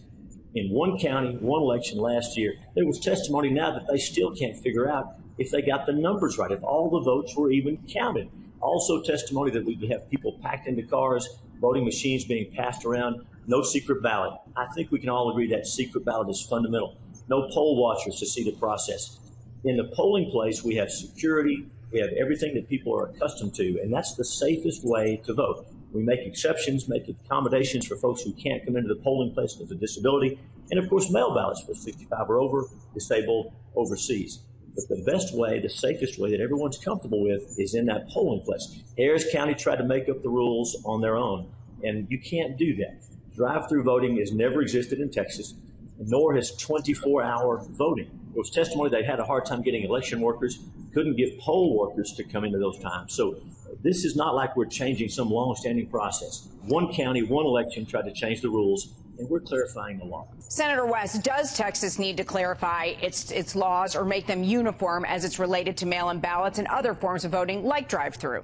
in 0.55 0.71
one 0.71 0.99
county, 0.99 1.37
one 1.37 1.63
election 1.63 1.99
last 1.99 2.37
year. 2.37 2.55
There 2.77 2.87
was 2.87 3.01
testimony 3.01 3.51
now 3.51 3.73
that 3.73 3.89
they 3.91 3.99
still 3.99 4.35
can't 4.35 4.57
figure 4.57 4.89
out 4.89 5.17
if 5.37 5.51
they 5.51 5.63
got 5.63 5.87
the 5.87 5.93
numbers 5.93 6.39
right, 6.39 6.53
if 6.53 6.63
all 6.63 6.91
the 6.91 7.01
votes 7.01 7.35
were 7.37 7.51
even 7.51 7.79
counted. 7.89 8.31
Also, 8.61 9.03
testimony 9.03 9.51
that 9.51 9.65
we 9.65 9.75
have 9.89 10.09
people 10.11 10.39
packed 10.43 10.67
into 10.67 10.83
cars, 10.83 11.29
voting 11.61 11.85
machines 11.85 12.25
being 12.25 12.53
passed 12.53 12.85
around, 12.85 13.25
no 13.47 13.62
secret 13.62 14.02
ballot. 14.02 14.38
I 14.57 14.67
think 14.75 14.90
we 14.90 14.99
can 14.99 15.09
all 15.09 15.31
agree 15.31 15.49
that 15.49 15.67
secret 15.67 16.05
ballot 16.05 16.29
is 16.29 16.43
fundamental 16.43 16.97
no 17.31 17.49
poll 17.52 17.81
watchers 17.81 18.19
to 18.19 18.26
see 18.26 18.45
the 18.45 18.57
process. 18.59 19.19
In 19.64 19.76
the 19.76 19.85
polling 19.95 20.31
place, 20.31 20.64
we 20.64 20.75
have 20.75 20.90
security, 20.90 21.67
we 21.93 22.00
have 22.00 22.11
everything 22.19 22.55
that 22.55 22.69
people 22.69 22.95
are 22.95 23.07
accustomed 23.07 23.55
to, 23.55 23.81
and 23.81 23.93
that's 23.93 24.14
the 24.14 24.25
safest 24.25 24.85
way 24.85 25.23
to 25.25 25.33
vote. 25.33 25.67
We 25.93 26.02
make 26.02 26.21
exceptions, 26.21 26.88
make 26.88 27.09
accommodations 27.09 27.87
for 27.87 27.97
folks 27.97 28.23
who 28.23 28.33
can't 28.33 28.64
come 28.67 28.76
into 28.76 28.93
the 28.93 29.00
polling 29.00 29.33
place 29.33 29.57
with 29.59 29.71
a 29.71 29.75
disability, 29.76 30.38
and 30.71 30.79
of 30.79 30.88
course, 30.88 31.11
mail 31.11 31.35
ballots 31.35 31.62
for 31.62 31.75
65 31.75 32.29
or 32.29 32.38
over, 32.38 32.64
disabled, 32.95 33.52
overseas. 33.76 34.40
But 34.89 34.99
the 34.99 35.05
best 35.05 35.35
way, 35.35 35.61
the 35.61 35.69
safest 35.69 36.19
way 36.19 36.31
that 36.31 36.41
everyone's 36.41 36.79
comfortable 36.79 37.23
with 37.23 37.59
is 37.59 37.75
in 37.75 37.87
that 37.87 38.09
polling 38.09 38.43
place. 38.43 38.83
Harris 38.97 39.31
County 39.31 39.55
tried 39.55 39.77
to 39.77 39.85
make 39.85 40.09
up 40.09 40.23
the 40.23 40.29
rules 40.29 40.81
on 40.85 41.01
their 41.01 41.17
own, 41.17 41.51
and 41.83 42.07
you 42.11 42.19
can't 42.19 42.57
do 42.57 42.77
that. 42.77 43.03
Drive 43.35 43.69
through 43.69 43.85
voting 43.85 44.19
has 44.19 44.33
never 44.33 44.61
existed 44.63 45.01
in 45.01 45.11
Texas 45.11 45.55
nor 46.01 46.35
has 46.35 46.57
24 46.57 47.23
hour 47.23 47.63
voting. 47.71 48.11
There 48.33 48.41
was 48.41 48.51
testimony 48.51 48.91
they 48.91 49.03
had 49.03 49.21
a 49.21 49.25
hard 49.25 49.45
time 49.45 49.63
getting 49.63 49.85
election 49.85 50.21
workers, 50.21 50.61
couldn't 50.95 51.17
get 51.17 51.39
poll 51.39 51.79
workers 51.79 52.13
to 52.15 52.25
come 52.25 52.45
into 52.45 52.59
those 52.59 52.79
times. 52.79 53.13
So 53.13 53.37
this 53.83 54.05
is 54.05 54.17
not 54.17 54.35
like 54.35 54.57
we're 54.57 54.67
changing 54.67 55.11
some 55.11 55.31
long 55.31 55.55
standing 55.57 55.89
process. 55.89 56.49
One 56.63 56.93
county, 56.93 57.23
one 57.23 57.45
election 57.45 57.87
tried 57.87 58.07
to 58.07 58.13
change 58.13 58.41
the 58.41 58.49
rules, 58.49 58.95
and 59.21 59.29
we're 59.29 59.41
clarifying 59.41 59.99
the 59.99 60.05
law. 60.05 60.27
Senator 60.39 60.87
West, 60.87 61.23
does 61.23 61.57
Texas 61.57 61.99
need 61.99 62.17
to 62.17 62.25
clarify 62.25 62.97
its 63.00 63.31
its 63.31 63.55
laws 63.55 63.95
or 63.95 64.05
make 64.05 64.27
them 64.27 64.43
uniform 64.43 65.05
as 65.05 65.25
it's 65.25 65.39
related 65.39 65.77
to 65.77 65.87
mail-in 65.87 66.19
ballots 66.19 66.59
and 66.59 66.67
other 66.69 66.95
forms 66.95 67.25
of 67.25 67.31
voting 67.31 67.65
like 67.65 67.89
drive-through? 67.89 68.43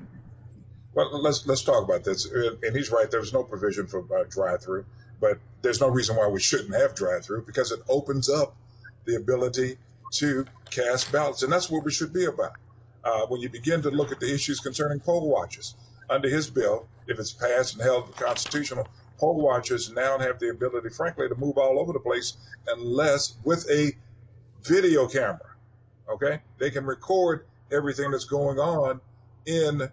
Well, 0.94 1.22
let's 1.22 1.46
let's 1.46 1.62
talk 1.62 1.82
about 1.82 2.04
this. 2.04 2.26
And 2.26 2.76
he's 2.76 2.90
right. 2.90 3.10
There's 3.10 3.32
no 3.32 3.42
provision 3.42 3.86
for 3.86 4.04
uh, 4.14 4.24
drive-through. 4.28 4.84
But 5.20 5.38
there's 5.62 5.80
no 5.80 5.88
reason 5.88 6.14
why 6.16 6.28
we 6.28 6.40
shouldn't 6.40 6.74
have 6.74 6.94
drive 6.94 7.24
through 7.24 7.46
because 7.46 7.72
it 7.72 7.80
opens 7.88 8.28
up 8.28 8.54
the 9.06 9.16
ability 9.16 9.78
to 10.12 10.44
cast 10.70 11.10
ballots. 11.10 11.42
And 11.42 11.50
that's 11.50 11.70
what 11.70 11.84
we 11.84 11.90
should 11.90 12.12
be 12.12 12.26
about. 12.26 12.52
Uh, 13.02 13.24
when 13.28 13.40
you 13.40 13.48
begin 13.48 13.80
to 13.82 13.90
look 13.90 14.12
at 14.12 14.20
the 14.20 14.32
issues 14.32 14.60
concerning 14.60 15.00
poll 15.00 15.28
watchers, 15.28 15.74
under 16.10 16.28
his 16.28 16.50
bill, 16.50 16.86
if 17.06 17.18
it's 17.18 17.32
passed 17.32 17.74
and 17.74 17.82
held 17.82 18.14
constitutional, 18.16 18.86
poll 19.18 19.40
watchers 19.40 19.90
now 19.92 20.18
have 20.18 20.38
the 20.38 20.50
ability, 20.50 20.90
frankly, 20.90 21.28
to 21.28 21.34
move 21.34 21.58
all 21.58 21.78
over 21.78 21.92
the 21.92 22.00
place 22.00 22.36
unless 22.68 23.36
with 23.44 23.68
a 23.70 23.92
video 24.62 25.06
camera. 25.08 25.54
Okay? 26.08 26.40
They 26.58 26.70
can 26.70 26.84
record 26.84 27.46
everything 27.72 28.10
that's 28.10 28.24
going 28.24 28.58
on 28.58 29.00
in 29.46 29.90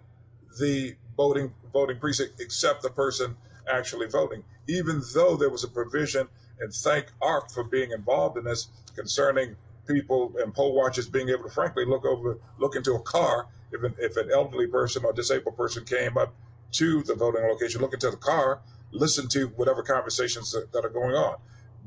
the 0.58 0.94
voting 1.16 1.52
voting 1.72 1.98
precinct 1.98 2.40
except 2.40 2.82
the 2.82 2.90
person 2.90 3.36
actually 3.68 4.06
voting 4.06 4.44
even 4.68 5.02
though 5.14 5.36
there 5.36 5.50
was 5.50 5.64
a 5.64 5.68
provision 5.68 6.28
and 6.60 6.72
thank 6.72 7.06
ARC 7.20 7.50
for 7.50 7.64
being 7.64 7.90
involved 7.90 8.38
in 8.38 8.44
this 8.44 8.68
concerning 8.94 9.56
people 9.86 10.32
and 10.38 10.54
poll 10.54 10.74
watchers 10.74 11.08
being 11.08 11.28
able 11.28 11.44
to 11.44 11.50
frankly 11.50 11.84
look 11.84 12.04
over, 12.04 12.38
look 12.58 12.76
into 12.76 12.94
a 12.94 13.00
car 13.00 13.46
if 13.72 13.82
an, 13.82 13.94
if 13.98 14.16
an 14.16 14.30
elderly 14.32 14.66
person 14.66 15.04
or 15.04 15.12
disabled 15.12 15.56
person 15.56 15.84
came 15.84 16.16
up 16.16 16.32
to 16.72 17.02
the 17.02 17.14
voting 17.14 17.42
location, 17.42 17.80
look 17.80 17.92
into 17.92 18.10
the 18.10 18.16
car, 18.16 18.60
listen 18.94 19.28
to 19.28 19.48
whatever 19.56 19.82
conversations 19.82 20.52
that, 20.52 20.72
that 20.72 20.84
are 20.84 20.90
going 20.90 21.14
on. 21.14 21.36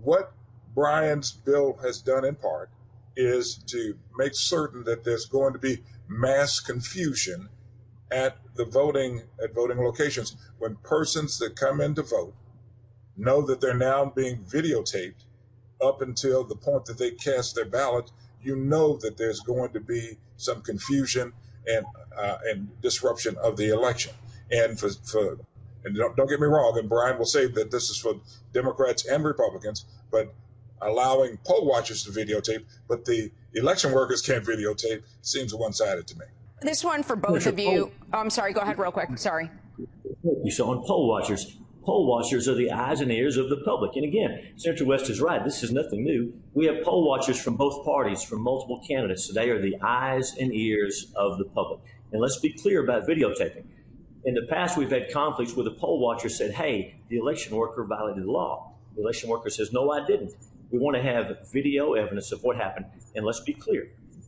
What 0.04 0.34
Bryan's 0.76 1.32
bill 1.32 1.80
has 1.82 2.00
done 2.00 2.26
in 2.26 2.36
part 2.36 2.70
is 3.16 3.56
to 3.68 3.98
make 4.16 4.36
certain 4.36 4.84
that 4.84 5.04
there's 5.04 5.26
going 5.26 5.54
to 5.54 5.60
be 5.60 5.84
mass 6.08 6.60
confusion 6.60 7.50
at 8.12 8.38
the 8.56 8.64
voting 8.64 9.24
at 9.44 9.54
voting 9.54 9.78
locations 9.80 10.36
when 10.60 10.76
persons 10.78 11.38
that 11.40 11.56
come 11.56 11.82
in 11.82 11.96
to 11.96 12.04
vote 12.04 12.34
know 13.18 13.42
that 13.42 13.60
they're 13.60 13.74
now 13.74 14.06
being 14.06 14.38
videotaped 14.44 15.26
up 15.82 16.02
until 16.02 16.44
the 16.44 16.56
point 16.56 16.86
that 16.86 16.98
they 16.98 17.12
cast 17.12 17.56
their 17.56 17.66
ballot 17.66 18.12
you 18.42 18.56
know 18.56 18.96
that 18.98 19.18
there's 19.18 19.42
going 19.42 19.72
to 19.74 19.80
be 19.80 20.18
some 20.38 20.62
confusion 20.62 21.34
and 21.68 21.86
uh, 22.18 22.38
and 22.46 22.70
disruption 22.82 23.36
of 23.44 23.58
the 23.58 23.70
election 23.70 24.14
and 24.52 24.80
for, 24.80 24.90
for 24.90 25.38
and 25.88 25.96
don't, 25.96 26.16
don't 26.16 26.30
get 26.30 26.40
me 26.40 26.48
wrong 26.48 26.78
and 26.78 26.88
bryan 26.88 27.18
will 27.18 27.26
say 27.26 27.48
that 27.48 27.72
this 27.72 27.90
is 27.90 27.98
for 27.98 28.16
democrats 28.54 29.06
and 29.06 29.24
republicans 29.24 29.86
but 30.12 30.34
allowing 30.84 31.38
poll 31.44 31.66
watchers 31.66 32.04
to 32.04 32.12
videotape 32.12 32.64
but 32.88 33.04
the 33.06 33.32
election 33.56 33.92
workers 33.92 34.22
can't 34.22 34.46
videotape 34.46 35.02
seems 35.22 35.54
one-sided 35.56 36.06
to 36.06 36.18
me 36.20 36.26
this 36.62 36.84
one 36.84 37.04
for 37.04 37.16
both 37.16 37.46
of 37.46 37.60
you. 37.60 37.92
Oh, 38.14 38.20
I'm 38.20 38.30
sorry. 38.30 38.54
Go 38.54 38.62
ahead, 38.62 38.80
real 38.80 38.92
quick. 38.92 39.18
Sorry. 39.18 39.50
You 40.44 40.52
saw 40.52 40.72
on 40.72 40.84
poll 40.86 41.08
watchers. 41.08 41.58
Poll 41.86 42.08
watchers 42.08 42.48
are 42.48 42.56
the 42.56 42.72
eyes 42.72 43.00
and 43.00 43.12
ears 43.12 43.38
of 43.38 43.50
the 43.50 43.58
public. 43.58 43.96
And 43.96 44.04
again, 44.04 44.54
Senator 44.58 44.86
West 44.86 45.10
is 45.10 45.22
right. 45.22 45.44
This 45.44 45.64
is 45.64 45.72
nothing 45.72 46.04
new. 46.04 46.34
We 46.54 46.66
have 46.66 46.84
poll 46.84 47.08
watchers 47.08 47.40
from 47.40 47.56
both 47.56 47.86
parties, 47.86 48.24
from 48.24 48.42
multiple 48.42 48.84
candidates. 48.86 49.26
So 49.26 49.34
they 49.34 49.50
are 49.50 49.62
the 49.62 49.78
eyes 49.82 50.36
and 50.38 50.54
ears 50.54 51.12
of 51.16 51.38
the 51.38 51.46
public. 51.46 51.80
And 52.12 52.22
let's 52.22 52.40
be 52.40 52.52
clear 52.52 52.84
about 52.84 53.08
videotaping. 53.08 53.66
In 54.28 54.34
the 54.34 54.46
past, 54.50 54.78
we've 54.78 54.92
had 54.92 55.10
conflicts 55.12 55.56
where 55.56 55.64
the 55.64 55.72
poll 55.72 56.00
watcher 56.00 56.28
said, 56.28 56.52
hey, 56.52 57.00
the 57.08 57.18
election 57.18 57.56
worker 57.56 57.86
violated 57.86 58.26
the 58.26 58.32
law. 58.32 58.74
The 58.96 59.02
election 59.02 59.30
worker 59.30 59.50
says, 59.50 59.72
no, 59.72 59.90
I 59.90 60.06
didn't. 60.06 60.34
We 60.70 60.80
want 60.80 60.98
to 60.98 61.02
have 61.02 61.50
video 61.50 61.94
evidence 61.94 62.34
of 62.34 62.44
what 62.44 62.58
happened. 62.58 62.88
And 63.16 63.26
let's 63.26 63.40
be 63.40 63.54
clear 63.54 63.88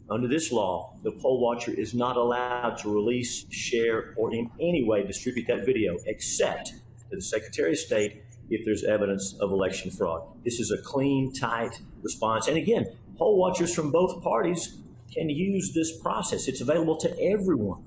under 0.09 0.27
this 0.27 0.51
law, 0.51 0.93
the 1.03 1.11
poll 1.11 1.39
watcher 1.39 1.71
is 1.71 1.93
not 1.93 2.17
allowed 2.17 2.77
to 2.79 2.93
release, 2.93 3.45
share, 3.51 4.13
or 4.17 4.33
in 4.33 4.49
any 4.59 4.83
way 4.83 5.05
distribute 5.05 5.47
that 5.47 5.65
video 5.65 5.97
except 6.05 6.67
to 7.09 7.15
the 7.15 7.21
Secretary 7.21 7.71
of 7.71 7.77
State 7.77 8.23
if 8.49 8.65
there's 8.65 8.83
evidence 8.83 9.35
of 9.39 9.51
election 9.51 9.91
fraud. 9.91 10.23
This 10.43 10.59
is 10.59 10.71
a 10.71 10.81
clean, 10.81 11.31
tight 11.33 11.79
response. 12.01 12.47
And 12.47 12.57
again, 12.57 12.85
poll 13.17 13.37
watchers 13.37 13.75
from 13.75 13.91
both 13.91 14.23
parties 14.23 14.77
can 15.13 15.29
use 15.29 15.73
this 15.73 15.97
process. 15.97 16.47
It's 16.47 16.61
available 16.61 16.97
to 16.97 17.21
everyone. 17.21 17.83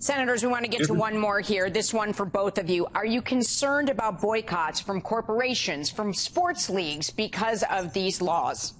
Senators, 0.00 0.44
we 0.44 0.48
want 0.48 0.64
to 0.64 0.70
get 0.70 0.86
to 0.86 0.94
one 0.94 1.18
more 1.18 1.40
here. 1.40 1.70
This 1.70 1.92
one 1.92 2.12
for 2.12 2.24
both 2.24 2.56
of 2.58 2.70
you. 2.70 2.86
Are 2.94 3.04
you 3.04 3.20
concerned 3.20 3.88
about 3.88 4.20
boycotts 4.20 4.78
from 4.78 5.00
corporations, 5.00 5.90
from 5.90 6.14
sports 6.14 6.70
leagues 6.70 7.10
because 7.10 7.64
of 7.68 7.92
these 7.92 8.22
laws? 8.22 8.74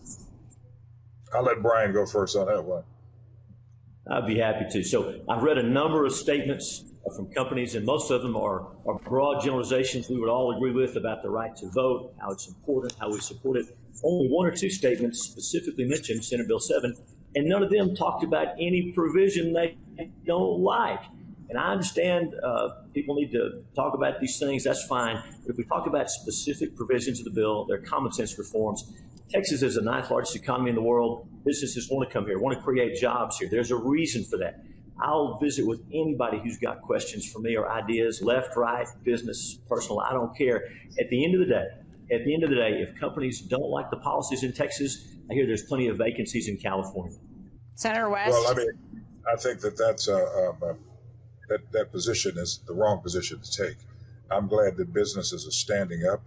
I'll 1.35 1.43
let 1.43 1.61
Bryan 1.61 1.93
go 1.93 2.07
first 2.07 2.37
on 2.37 2.47
that 2.47 2.63
one. 2.63 2.85
I'd 4.09 4.29
be 4.29 4.39
happy 4.39 4.67
to. 4.71 4.85
So 4.85 5.21
I've 5.29 5.43
read 5.43 5.59
a 5.59 5.63
number 5.63 6.07
of 6.07 6.13
statements 6.13 6.85
from 7.17 7.27
companies, 7.33 7.75
and 7.75 7.85
most 7.85 8.13
of 8.13 8.23
them 8.23 8.37
are, 8.37 8.69
are 8.87 8.99
broad 9.01 9.43
generalizations 9.43 10.09
we 10.09 10.21
would 10.21 10.31
all 10.31 10.57
agree 10.57 10.73
with 10.73 10.97
about 10.97 11.23
the 11.23 11.31
right 11.31 11.55
to 11.57 11.69
vote, 11.71 12.15
how 12.21 12.31
it's 12.31 12.47
important, 12.47 12.95
how 13.01 13.11
we 13.11 13.19
support 13.19 13.57
it. 13.57 13.77
Only 14.05 14.29
one 14.29 14.47
or 14.47 14.53
two 14.53 14.71
statements 14.71 15.25
specifically 15.25 15.85
mentioned 15.85 16.25
Senate 16.25 16.47
Bill 16.47 16.61
7, 16.61 16.95
and 17.35 17.49
none 17.49 17.65
of 17.65 17.71
them 17.71 17.97
talked 17.97 18.23
about 18.23 18.55
any 18.61 18.93
provision 18.95 19.53
they 19.53 19.77
don't 20.27 20.61
like. 20.61 21.01
And 21.49 21.59
I 21.59 21.73
understand 21.73 22.35
uh, 22.45 22.69
people 22.93 23.15
need 23.15 23.33
to 23.33 23.63
talk 23.75 23.95
about 23.95 24.21
these 24.21 24.39
things, 24.39 24.65
that's 24.65 24.85
fine. 24.87 25.23
But 25.43 25.53
if 25.53 25.57
we 25.57 25.65
talk 25.65 25.87
about 25.87 26.11
specific 26.11 26.77
provisions 26.77 27.21
of 27.21 27.25
the 27.25 27.31
bill, 27.31 27.65
they're 27.67 27.81
common 27.81 28.13
sense 28.13 28.37
reforms. 28.39 28.93
Texas 29.31 29.63
is 29.63 29.75
the 29.75 29.83
ninth 29.83 30.11
largest 30.11 30.37
economy 30.37 30.71
in 30.71 30.77
the 30.77 30.83
world. 30.83 31.27
Businesses 31.45 31.89
want 31.91 32.09
to 32.09 32.13
come 32.13 32.27
here, 32.27 32.39
want 32.39 32.57
to 32.57 32.63
create 32.63 33.01
jobs 33.01 33.39
here. 33.39 33.49
There's 33.51 33.71
a 33.71 33.77
reason 33.77 34.25
for 34.25 34.39
that. 34.39 34.63
I'll 35.01 35.39
visit 35.39 35.67
with 35.67 35.81
anybody 35.93 36.41
who's 36.43 36.59
got 36.59 36.83
questions 36.83 37.31
for 37.31 37.39
me 37.39 37.57
or 37.57 37.71
ideas, 37.71 38.21
left, 38.21 38.57
right, 38.57 38.87
business, 39.05 39.59
personal. 39.69 40.01
I 40.01 40.13
don't 40.13 40.37
care. 40.37 40.65
At 40.99 41.09
the 41.09 41.25
end 41.25 41.35
of 41.35 41.41
the 41.41 41.47
day, 41.47 41.67
at 42.11 42.25
the 42.25 42.35
end 42.35 42.43
of 42.43 42.51
the 42.51 42.57
day, 42.57 42.85
if 42.87 42.99
companies 42.99 43.41
don't 43.41 43.71
like 43.71 43.91
the 43.91 43.99
policies 43.99 44.43
in 44.43 44.53
Texas, 44.53 45.07
I 45.31 45.35
hear 45.35 45.47
there's 45.47 45.65
plenty 45.65 45.89
of 45.89 45.99
vacancies 45.99 46.49
in 46.49 46.57
California. 46.57 47.17
Senator 47.75 48.09
West. 48.09 48.33
Well, 48.33 48.51
I 48.51 48.55
mean, 48.55 48.69
I 49.29 49.37
think 49.37 49.61
that 49.61 49.77
that's 49.77 50.09
uh, 50.09 50.49
um, 50.49 50.57
uh, 50.63 50.75
that 51.49 51.71
that 51.73 51.93
position 51.93 52.39
is 52.39 52.61
the 52.67 52.73
wrong 52.73 53.01
position 53.01 53.41
to 53.41 53.51
take. 53.51 53.77
I'm 54.31 54.49
glad 54.49 54.77
that 54.77 54.93
businesses 54.93 55.47
are 55.47 55.51
standing 55.51 56.07
up 56.07 56.23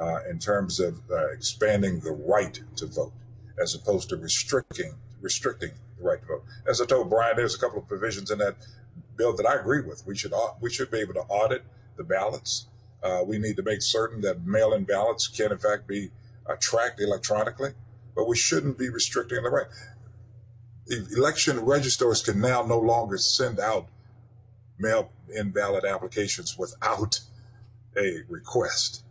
uh, 0.00 0.20
in 0.30 0.38
terms 0.38 0.80
of 0.80 1.00
uh, 1.10 1.28
expanding 1.30 2.00
the 2.00 2.12
right 2.12 2.60
to 2.76 2.86
vote 2.86 3.12
as 3.60 3.74
opposed 3.74 4.08
to 4.10 4.16
restricting 4.16 4.94
restricting 5.20 5.70
the 5.96 6.04
right 6.04 6.20
to 6.20 6.26
vote. 6.26 6.44
As 6.68 6.80
I 6.80 6.86
told 6.86 7.10
Bryan, 7.10 7.36
there's 7.36 7.56
a 7.56 7.58
couple 7.58 7.78
of 7.78 7.88
provisions 7.88 8.30
in 8.30 8.38
that 8.38 8.56
bill 9.16 9.34
that 9.34 9.46
I 9.46 9.54
agree 9.54 9.82
with. 9.82 10.06
We 10.06 10.16
should 10.16 10.32
we 10.60 10.70
should 10.70 10.90
be 10.90 10.98
able 10.98 11.14
to 11.14 11.24
audit 11.28 11.64
the 11.96 12.04
ballots. 12.04 12.68
Uh, 13.02 13.22
we 13.24 13.38
need 13.38 13.56
to 13.56 13.62
make 13.62 13.82
certain 13.82 14.20
that 14.22 14.44
mail-in 14.44 14.84
ballots 14.84 15.26
can 15.28 15.52
in 15.52 15.58
fact 15.58 15.86
be 15.88 16.10
tracked 16.60 17.00
electronically, 17.00 17.70
but 18.14 18.26
we 18.26 18.36
shouldn't 18.36 18.78
be 18.78 18.88
restricting 18.88 19.42
the 19.42 19.50
right. 19.50 19.66
Election 20.90 21.60
registers 21.60 22.22
can 22.22 22.40
now 22.40 22.62
no 22.62 22.78
longer 22.78 23.18
send 23.18 23.60
out 23.60 23.88
mail-in 24.78 25.50
ballot 25.50 25.84
applications 25.84 26.56
without 26.56 27.20
a 27.96 28.22
request. 28.28 29.02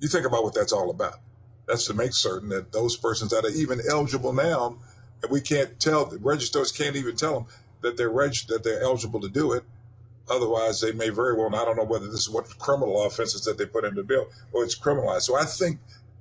You 0.00 0.08
think 0.08 0.26
about 0.26 0.44
what 0.44 0.54
that's 0.54 0.72
all 0.72 0.90
about. 0.90 1.20
That's 1.66 1.86
to 1.86 1.94
make 1.94 2.14
certain 2.14 2.48
that 2.48 2.72
those 2.72 2.96
persons 2.96 3.30
that 3.30 3.44
are 3.44 3.50
even 3.50 3.80
eligible 3.88 4.32
now, 4.32 4.78
and 5.22 5.30
we 5.30 5.40
can't 5.40 5.78
tell 5.78 6.06
the 6.06 6.18
registers 6.18 6.72
can't 6.72 6.96
even 6.96 7.14
tell 7.14 7.34
them 7.34 7.46
that 7.82 7.96
they're 7.96 8.10
that 8.12 8.62
they're 8.64 8.82
eligible 8.82 9.20
to 9.20 9.28
do 9.28 9.52
it. 9.52 9.64
Otherwise, 10.30 10.80
they 10.80 10.92
may 10.92 11.08
very 11.08 11.34
well. 11.34 11.46
And 11.46 11.56
I 11.56 11.64
don't 11.64 11.76
know 11.76 11.84
whether 11.84 12.06
this 12.06 12.20
is 12.20 12.30
what 12.30 12.58
criminal 12.58 13.04
offenses 13.04 13.42
that 13.42 13.58
they 13.58 13.66
put 13.66 13.84
in 13.84 13.94
the 13.94 14.02
bill 14.02 14.28
or 14.52 14.64
it's 14.64 14.78
criminalized. 14.78 15.22
So 15.22 15.36
I 15.36 15.44
think 15.44 15.78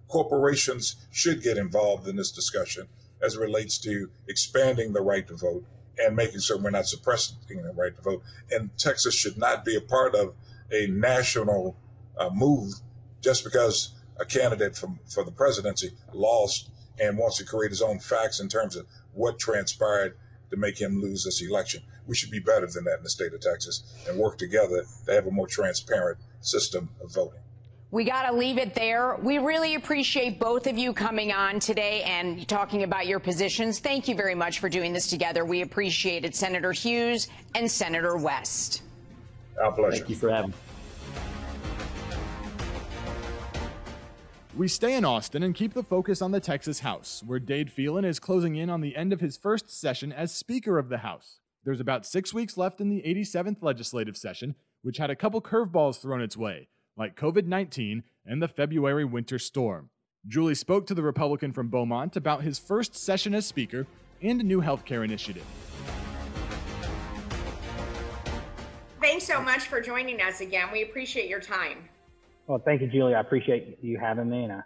corporations 0.07 0.95
should 1.11 1.41
get 1.41 1.57
involved 1.57 2.07
in 2.07 2.15
this 2.15 2.31
discussion 2.31 2.87
as 3.21 3.35
it 3.35 3.39
relates 3.39 3.77
to 3.79 4.09
expanding 4.27 4.93
the 4.93 5.01
right 5.01 5.27
to 5.27 5.35
vote 5.35 5.65
and 5.99 6.15
making 6.15 6.39
certain 6.39 6.63
we're 6.63 6.69
not 6.69 6.85
suppressing 6.85 7.37
the 7.47 7.73
right 7.73 7.95
to 7.95 8.01
vote. 8.01 8.23
And 8.51 8.69
Texas 8.77 9.15
should 9.15 9.37
not 9.37 9.65
be 9.65 9.75
a 9.75 9.81
part 9.81 10.15
of 10.15 10.35
a 10.71 10.87
national 10.87 11.75
uh, 12.17 12.29
move 12.31 12.73
just 13.21 13.43
because 13.43 13.95
a 14.19 14.25
candidate 14.25 14.75
from, 14.75 14.99
for 15.07 15.23
the 15.23 15.31
presidency 15.31 15.91
lost 16.13 16.69
and 16.99 17.17
wants 17.17 17.37
to 17.37 17.45
create 17.45 17.71
his 17.71 17.81
own 17.81 17.99
facts 17.99 18.39
in 18.39 18.47
terms 18.47 18.75
of 18.75 18.85
what 19.13 19.39
transpired 19.39 20.17
to 20.49 20.57
make 20.57 20.79
him 20.79 21.01
lose 21.01 21.23
this 21.23 21.41
election. 21.41 21.83
We 22.05 22.15
should 22.15 22.31
be 22.31 22.39
better 22.39 22.67
than 22.67 22.85
that 22.85 22.97
in 22.97 23.03
the 23.03 23.09
state 23.09 23.33
of 23.33 23.41
Texas 23.41 23.83
and 24.07 24.17
work 24.17 24.37
together 24.37 24.85
to 25.05 25.13
have 25.13 25.27
a 25.27 25.31
more 25.31 25.47
transparent 25.47 26.19
system 26.41 26.89
of 27.01 27.13
voting. 27.13 27.41
We 27.89 28.03
got 28.03 28.29
to 28.29 28.35
leave 28.35 28.57
it 28.57 28.73
there. 28.75 29.15
We 29.15 29.37
really 29.37 29.75
appreciate 29.75 30.39
both 30.39 30.67
of 30.67 30.77
you 30.77 30.91
coming 30.91 31.31
on 31.31 31.61
today 31.61 32.03
and 32.03 32.45
talking 32.45 32.83
about 32.83 33.07
your 33.07 33.19
positions. 33.19 33.79
Thank 33.79 34.09
you 34.09 34.15
very 34.15 34.35
much 34.35 34.59
for 34.59 34.67
doing 34.67 34.91
this 34.91 35.07
together. 35.07 35.45
We 35.45 35.61
appreciate 35.61 36.25
it, 36.25 36.35
Senator 36.35 36.73
Hughes 36.73 37.29
and 37.55 37.71
Senator 37.71 38.17
West. 38.17 38.81
Our 39.63 39.71
pleasure. 39.71 39.99
Thank 39.99 40.09
you 40.09 40.15
for 40.17 40.29
having 40.29 40.51
me. 40.51 40.57
We 44.57 44.67
stay 44.67 44.95
in 44.95 45.05
Austin 45.05 45.43
and 45.43 45.55
keep 45.55 45.73
the 45.73 45.83
focus 45.83 46.21
on 46.21 46.31
the 46.31 46.41
Texas 46.41 46.81
House, 46.81 47.23
where 47.25 47.39
Dade 47.39 47.71
Phelan 47.71 48.03
is 48.03 48.19
closing 48.19 48.57
in 48.57 48.69
on 48.69 48.81
the 48.81 48.97
end 48.97 49.13
of 49.13 49.21
his 49.21 49.37
first 49.37 49.69
session 49.69 50.11
as 50.11 50.33
Speaker 50.33 50.77
of 50.77 50.89
the 50.89 50.97
House. 50.97 51.39
There's 51.63 51.79
about 51.79 52.05
six 52.05 52.33
weeks 52.33 52.57
left 52.57 52.81
in 52.81 52.89
the 52.89 53.03
87th 53.03 53.61
legislative 53.61 54.17
session, 54.17 54.55
which 54.81 54.97
had 54.97 55.09
a 55.09 55.15
couple 55.15 55.41
curveballs 55.41 56.01
thrown 56.01 56.21
its 56.21 56.35
way, 56.35 56.67
like 56.97 57.15
COVID 57.15 57.45
19 57.45 58.03
and 58.25 58.41
the 58.41 58.47
February 58.47 59.05
winter 59.05 59.39
storm. 59.39 59.89
Julie 60.27 60.55
spoke 60.55 60.85
to 60.87 60.93
the 60.93 61.03
Republican 61.03 61.53
from 61.53 61.69
Beaumont 61.69 62.17
about 62.17 62.41
his 62.41 62.59
first 62.59 62.95
session 62.95 63.33
as 63.33 63.45
Speaker 63.45 63.87
and 64.21 64.41
a 64.41 64.43
new 64.43 64.61
healthcare 64.61 65.05
initiative. 65.05 65.45
Thanks 68.99 69.25
so 69.25 69.41
much 69.41 69.67
for 69.67 69.79
joining 69.79 70.21
us 70.21 70.41
again. 70.41 70.67
We 70.73 70.83
appreciate 70.83 71.29
your 71.29 71.39
time. 71.39 71.87
Well, 72.47 72.61
thank 72.63 72.81
you, 72.81 72.87
Julie. 72.87 73.13
I 73.13 73.21
appreciate 73.21 73.77
you 73.81 73.97
having 73.97 74.29
me, 74.29 74.43
and 74.43 74.53
I, 74.53 74.61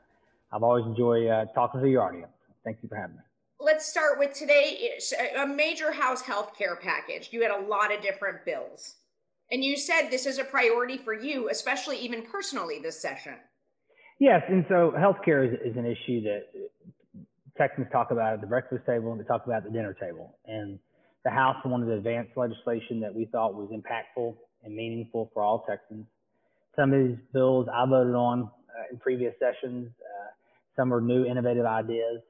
have 0.51 0.63
always 0.63 0.85
enjoyed 0.85 1.27
uh, 1.27 1.45
talking 1.53 1.81
to 1.81 1.89
your 1.89 2.03
audience. 2.03 2.31
Thank 2.63 2.77
you 2.81 2.89
for 2.89 2.95
having 2.95 3.17
me. 3.17 3.21
Let's 3.59 3.85
start 3.85 4.17
with 4.17 4.33
today 4.33 4.97
a 5.37 5.45
major 5.45 5.91
House 5.91 6.21
health 6.21 6.53
care 6.57 6.75
package. 6.75 7.29
You 7.31 7.41
had 7.41 7.51
a 7.51 7.67
lot 7.67 7.93
of 7.93 8.01
different 8.01 8.43
bills. 8.45 8.95
And 9.51 9.63
you 9.63 9.75
said 9.75 10.09
this 10.09 10.25
is 10.25 10.37
a 10.37 10.43
priority 10.43 10.97
for 10.97 11.13
you, 11.13 11.49
especially 11.49 11.97
even 11.97 12.23
personally 12.23 12.79
this 12.79 13.01
session. 13.01 13.35
Yes, 14.19 14.41
and 14.47 14.65
so 14.69 14.93
healthcare 14.95 15.45
is, 15.45 15.59
is 15.65 15.77
an 15.77 15.85
issue 15.85 16.21
that 16.23 16.43
Texans 17.57 17.87
talk 17.91 18.11
about 18.11 18.33
at 18.33 18.41
the 18.41 18.47
breakfast 18.47 18.85
table 18.85 19.11
and 19.11 19.19
they 19.19 19.25
talk 19.25 19.45
about 19.45 19.57
at 19.57 19.63
the 19.65 19.71
dinner 19.71 19.93
table. 19.93 20.37
And 20.45 20.79
the 21.23 21.31
House 21.31 21.57
wanted 21.65 21.87
to 21.87 21.93
advance 21.93 22.29
legislation 22.35 22.99
that 23.01 23.13
we 23.13 23.25
thought 23.25 23.53
was 23.53 23.69
impactful 23.71 24.35
and 24.63 24.75
meaningful 24.75 25.29
for 25.33 25.43
all 25.43 25.65
Texans. 25.67 26.05
Some 26.75 26.93
of 26.93 27.07
these 27.07 27.17
bills 27.33 27.67
I 27.73 27.85
voted 27.85 28.15
on 28.15 28.43
uh, 28.43 28.91
in 28.91 28.99
previous 28.99 29.33
sessions. 29.39 29.89
Uh, 29.99 30.27
some 30.75 30.93
are 30.93 31.01
new, 31.01 31.25
innovative 31.25 31.65
ideas. 31.65 32.21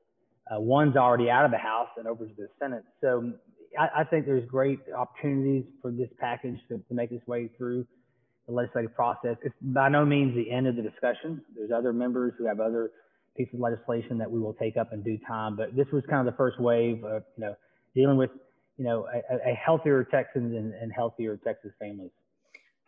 Uh, 0.49 0.59
one's 0.59 0.97
already 0.97 1.29
out 1.29 1.45
of 1.45 1.51
the 1.51 1.57
House 1.57 1.89
and 1.97 2.07
over 2.07 2.25
to 2.25 2.33
the 2.35 2.47
Senate. 2.59 2.83
So 2.99 3.31
I, 3.79 4.01
I 4.01 4.03
think 4.03 4.25
there's 4.25 4.45
great 4.45 4.79
opportunities 4.97 5.65
for 5.81 5.91
this 5.91 6.09
package 6.19 6.57
to, 6.69 6.77
to 6.77 6.93
make 6.93 7.11
its 7.11 7.25
way 7.27 7.49
through 7.57 7.85
the 8.47 8.53
legislative 8.53 8.93
process. 8.95 9.37
It's 9.43 9.55
by 9.61 9.89
no 9.89 10.05
means 10.05 10.35
the 10.35 10.51
end 10.51 10.67
of 10.67 10.75
the 10.75 10.81
discussion. 10.81 11.41
There's 11.55 11.71
other 11.71 11.93
members 11.93 12.33
who 12.37 12.47
have 12.47 12.59
other 12.59 12.91
pieces 13.37 13.53
of 13.53 13.59
legislation 13.61 14.17
that 14.17 14.29
we 14.29 14.39
will 14.39 14.53
take 14.53 14.77
up 14.77 14.93
in 14.93 15.03
due 15.03 15.19
time. 15.27 15.55
But 15.55 15.75
this 15.75 15.87
was 15.91 16.03
kind 16.09 16.27
of 16.27 16.33
the 16.33 16.37
first 16.37 16.59
wave 16.59 17.03
of 17.03 17.23
you 17.37 17.45
know 17.45 17.55
dealing 17.95 18.17
with 18.17 18.31
you 18.77 18.85
know 18.85 19.07
a, 19.07 19.51
a 19.51 19.53
healthier 19.53 20.03
Texans 20.03 20.55
and, 20.55 20.73
and, 20.73 20.91
healthier 20.93 21.37
Texas 21.37 21.71
families. 21.79 22.11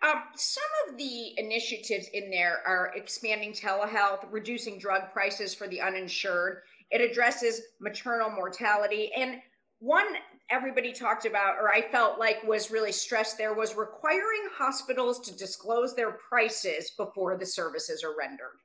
Um, 0.02 0.22
some 0.36 0.63
of 0.90 0.98
the 0.98 1.34
initiatives 1.38 2.10
in 2.13 2.30
there 2.30 2.62
are 2.66 2.92
expanding 2.94 3.54
telehealth, 3.54 4.25
reducing 4.32 4.78
drug 4.78 5.13
prices 5.13 5.54
for 5.54 5.68
the 5.68 5.80
uninsured. 5.80 6.63
It 6.92 7.00
addresses 7.00 7.62
maternal 7.80 8.30
mortality 8.30 9.12
and 9.18 9.38
one 9.84 10.06
everybody 10.50 10.94
talked 10.94 11.25
about, 11.25 11.58
or 11.60 11.70
I 11.70 11.82
felt 11.92 12.18
like 12.18 12.44
was 12.44 12.72
really 12.72 12.92
stressed 12.92 13.38
there, 13.38 13.54
was 13.54 13.75
requiring 13.75 14.48
hospitals 14.56 15.20
to 15.22 15.36
disclose 15.36 15.94
their 15.96 16.12
prices 16.12 16.92
before 16.92 17.38
the 17.38 17.46
services 17.46 18.04
are 18.04 18.16
rendered. 18.18 18.58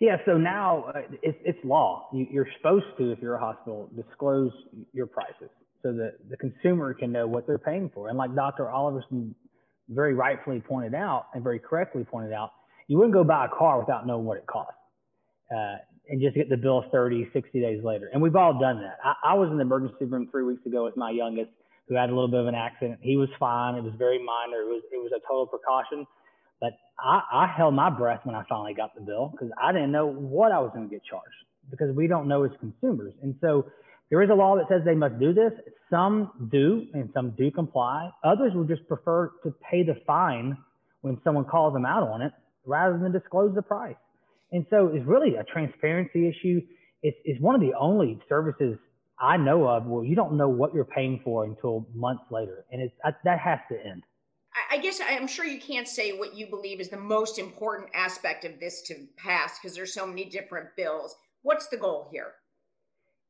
Yeah, 0.00 0.16
so 0.24 0.36
now 0.36 0.84
uh, 0.94 1.00
it's, 1.22 1.38
it's 1.44 1.58
law. 1.64 2.08
You, 2.12 2.40
are 2.40 2.48
supposed 2.56 2.86
to, 2.98 3.12
if 3.12 3.18
you're 3.20 3.34
a 3.34 3.40
hospital, 3.40 3.90
disclose 3.94 4.50
your 4.92 5.06
prices 5.06 5.50
so 5.82 5.92
that 5.92 6.14
the 6.30 6.36
consumer 6.36 6.94
can 6.94 7.12
know 7.12 7.26
what 7.26 7.46
they're 7.46 7.58
paying 7.58 7.90
for. 7.92 8.08
And 8.08 8.16
like 8.16 8.34
Dr. 8.34 8.64
Oliverson 8.64 9.34
very 9.88 10.14
rightfully 10.14 10.60
pointed 10.60 10.94
out 10.94 11.26
and 11.34 11.44
very 11.44 11.58
correctly 11.58 12.04
pointed 12.04 12.32
out, 12.32 12.50
you 12.88 12.96
wouldn't 12.96 13.14
go 13.14 13.24
buy 13.24 13.46
a 13.46 13.48
car 13.48 13.78
without 13.78 14.06
knowing 14.06 14.24
what 14.24 14.38
it 14.38 14.46
costs. 14.46 14.72
Uh, 15.54 15.76
and 16.08 16.20
just 16.20 16.34
get 16.34 16.48
the 16.48 16.56
bill 16.56 16.84
30, 16.92 17.30
60 17.32 17.60
days 17.60 17.82
later. 17.82 18.10
And 18.12 18.22
we've 18.22 18.36
all 18.36 18.58
done 18.58 18.80
that. 18.82 18.98
I, 19.02 19.32
I 19.32 19.34
was 19.34 19.50
in 19.50 19.56
the 19.56 19.62
emergency 19.62 20.04
room 20.04 20.28
three 20.30 20.44
weeks 20.44 20.64
ago 20.66 20.84
with 20.84 20.96
my 20.96 21.10
youngest 21.10 21.50
who 21.88 21.94
had 21.94 22.08
a 22.08 22.14
little 22.14 22.28
bit 22.28 22.40
of 22.40 22.46
an 22.46 22.54
accident. 22.54 22.98
He 23.02 23.16
was 23.16 23.28
fine. 23.38 23.74
It 23.74 23.84
was 23.84 23.92
very 23.98 24.18
minor. 24.18 24.62
It 24.62 24.68
was, 24.68 24.82
it 24.92 24.96
was 24.96 25.12
a 25.14 25.20
total 25.26 25.46
precaution. 25.46 26.06
But 26.60 26.72
I, 26.98 27.20
I 27.32 27.54
held 27.54 27.74
my 27.74 27.90
breath 27.90 28.20
when 28.24 28.34
I 28.34 28.44
finally 28.48 28.74
got 28.74 28.94
the 28.94 29.00
bill 29.00 29.30
because 29.32 29.50
I 29.60 29.72
didn't 29.72 29.92
know 29.92 30.06
what 30.06 30.52
I 30.52 30.60
was 30.60 30.70
going 30.74 30.88
to 30.88 30.94
get 30.94 31.02
charged 31.04 31.28
because 31.70 31.94
we 31.94 32.06
don't 32.06 32.28
know 32.28 32.44
as 32.44 32.50
consumers. 32.60 33.12
And 33.22 33.34
so 33.40 33.66
there 34.10 34.22
is 34.22 34.30
a 34.30 34.34
law 34.34 34.56
that 34.56 34.66
says 34.68 34.82
they 34.84 34.94
must 34.94 35.18
do 35.18 35.32
this. 35.34 35.52
Some 35.90 36.48
do, 36.50 36.86
and 36.94 37.10
some 37.12 37.30
do 37.32 37.50
comply. 37.50 38.10
Others 38.22 38.52
would 38.54 38.68
just 38.68 38.86
prefer 38.88 39.32
to 39.42 39.54
pay 39.70 39.82
the 39.82 39.96
fine 40.06 40.56
when 41.02 41.18
someone 41.24 41.44
calls 41.44 41.74
them 41.74 41.84
out 41.84 42.02
on 42.02 42.22
it 42.22 42.32
rather 42.64 42.98
than 42.98 43.12
disclose 43.12 43.54
the 43.54 43.62
price. 43.62 43.96
And 44.54 44.64
so 44.70 44.86
it's 44.94 45.04
really 45.04 45.34
a 45.34 45.42
transparency 45.42 46.28
issue. 46.28 46.60
It's, 47.02 47.16
it's 47.24 47.40
one 47.42 47.56
of 47.56 47.60
the 47.60 47.72
only 47.78 48.20
services 48.28 48.78
I 49.18 49.36
know 49.36 49.66
of 49.66 49.84
where 49.86 50.04
you 50.04 50.14
don't 50.14 50.36
know 50.36 50.48
what 50.48 50.72
you're 50.72 50.84
paying 50.84 51.20
for 51.24 51.44
until 51.44 51.88
months 51.92 52.22
later. 52.30 52.64
And 52.70 52.80
it's, 52.80 52.94
that 53.24 53.40
has 53.40 53.58
to 53.70 53.76
end. 53.84 54.04
I 54.70 54.78
guess 54.78 55.00
I'm 55.04 55.26
sure 55.26 55.44
you 55.44 55.60
can't 55.60 55.88
say 55.88 56.16
what 56.16 56.36
you 56.36 56.46
believe 56.46 56.80
is 56.80 56.88
the 56.88 56.96
most 56.96 57.40
important 57.40 57.90
aspect 57.94 58.44
of 58.44 58.60
this 58.60 58.82
to 58.82 58.94
pass 59.16 59.58
because 59.58 59.74
there's 59.74 59.92
so 59.92 60.06
many 60.06 60.26
different 60.26 60.68
bills. 60.76 61.16
What's 61.42 61.66
the 61.66 61.76
goal 61.76 62.08
here? 62.12 62.34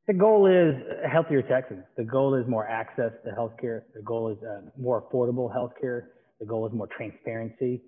The 0.07 0.13
goal 0.13 0.47
is 0.47 0.75
healthier 1.11 1.41
Texans. 1.41 1.85
The 1.97 2.05
goal 2.05 2.35
is 2.35 2.47
more 2.47 2.69
access 2.69 3.13
to 3.25 3.31
healthcare. 3.31 3.85
The 3.95 4.03
goal 4.03 4.31
is 4.31 4.37
uh, 4.45 4.61
more 4.79 5.01
affordable 5.01 5.51
healthcare. 5.51 6.03
The 6.39 6.45
goal 6.45 6.67
is 6.67 6.75
more 6.75 6.89
transparency. 6.95 7.81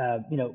Uh, 0.00 0.18
you 0.30 0.36
know, 0.36 0.54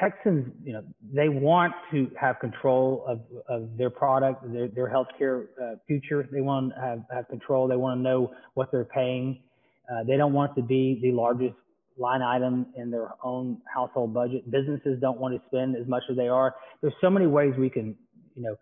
Texans, 0.00 0.52
you 0.64 0.72
know, 0.72 0.82
they 1.12 1.28
want 1.28 1.72
to 1.90 2.10
have 2.20 2.38
control 2.40 3.04
of, 3.06 3.20
of 3.48 3.76
their 3.76 3.90
product, 3.90 4.52
their, 4.52 4.68
their 4.68 4.88
healthcare 4.88 5.46
uh, 5.62 5.76
future. 5.86 6.28
They 6.30 6.40
want 6.40 6.74
to 6.74 6.80
have, 6.80 7.02
have 7.12 7.28
control. 7.28 7.68
They 7.68 7.76
want 7.76 7.98
to 7.98 8.02
know 8.02 8.32
what 8.54 8.70
they're 8.70 8.84
paying. 8.84 9.42
Uh, 9.90 10.04
they 10.04 10.16
don't 10.16 10.32
want 10.32 10.54
to 10.56 10.62
be 10.62 10.98
the 11.02 11.12
largest 11.12 11.54
line 11.98 12.22
item 12.22 12.66
in 12.76 12.90
their 12.90 13.10
own 13.22 13.58
household 13.72 14.12
budget. 14.12 14.50
Businesses 14.50 14.98
don't 15.00 15.18
want 15.18 15.34
to 15.34 15.40
spend 15.48 15.76
as 15.76 15.86
much 15.86 16.02
as 16.10 16.16
they 16.16 16.28
are. 16.28 16.54
There's 16.82 16.94
so 17.00 17.08
many 17.08 17.26
ways 17.26 17.54
we 17.58 17.70
can, 17.70 17.96
you 18.34 18.42
know, 18.42 18.56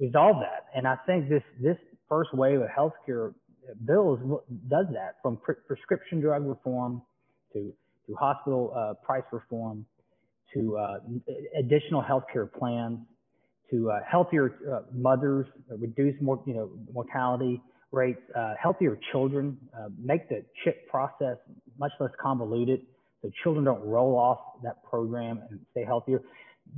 resolve 0.00 0.36
that. 0.40 0.66
And 0.74 0.86
I 0.86 0.96
think 1.06 1.28
this 1.28 1.42
this 1.62 1.76
first 2.08 2.34
wave 2.34 2.60
of 2.60 2.68
healthcare 2.68 3.34
bills 3.86 4.18
does 4.68 4.86
that, 4.92 5.16
from 5.22 5.36
pre- 5.36 5.54
prescription 5.66 6.20
drug 6.20 6.46
reform 6.46 7.02
to 7.52 7.72
to 8.06 8.14
hospital 8.16 8.72
uh, 8.74 8.94
price 9.04 9.22
reform 9.30 9.86
to 10.54 10.76
uh, 10.76 10.98
additional 11.58 12.02
healthcare 12.02 12.50
plans, 12.52 12.98
to 13.70 13.90
uh, 13.90 14.00
healthier 14.10 14.56
uh, 14.70 14.80
mothers, 14.92 15.46
uh, 15.70 15.76
reduce 15.76 16.14
more, 16.20 16.42
you 16.46 16.54
know, 16.54 16.70
mortality 16.92 17.60
rates, 17.92 18.20
uh, 18.36 18.54
healthier 18.60 18.98
children, 19.12 19.56
uh, 19.76 19.88
make 19.98 20.28
the 20.28 20.44
CHIP 20.64 20.88
process 20.88 21.36
much 21.78 21.92
less 21.98 22.10
convoluted, 22.20 22.82
so 23.22 23.30
children 23.42 23.64
don't 23.64 23.84
roll 23.84 24.16
off 24.16 24.38
that 24.62 24.82
program 24.84 25.40
and 25.50 25.60
stay 25.72 25.84
healthier. 25.84 26.22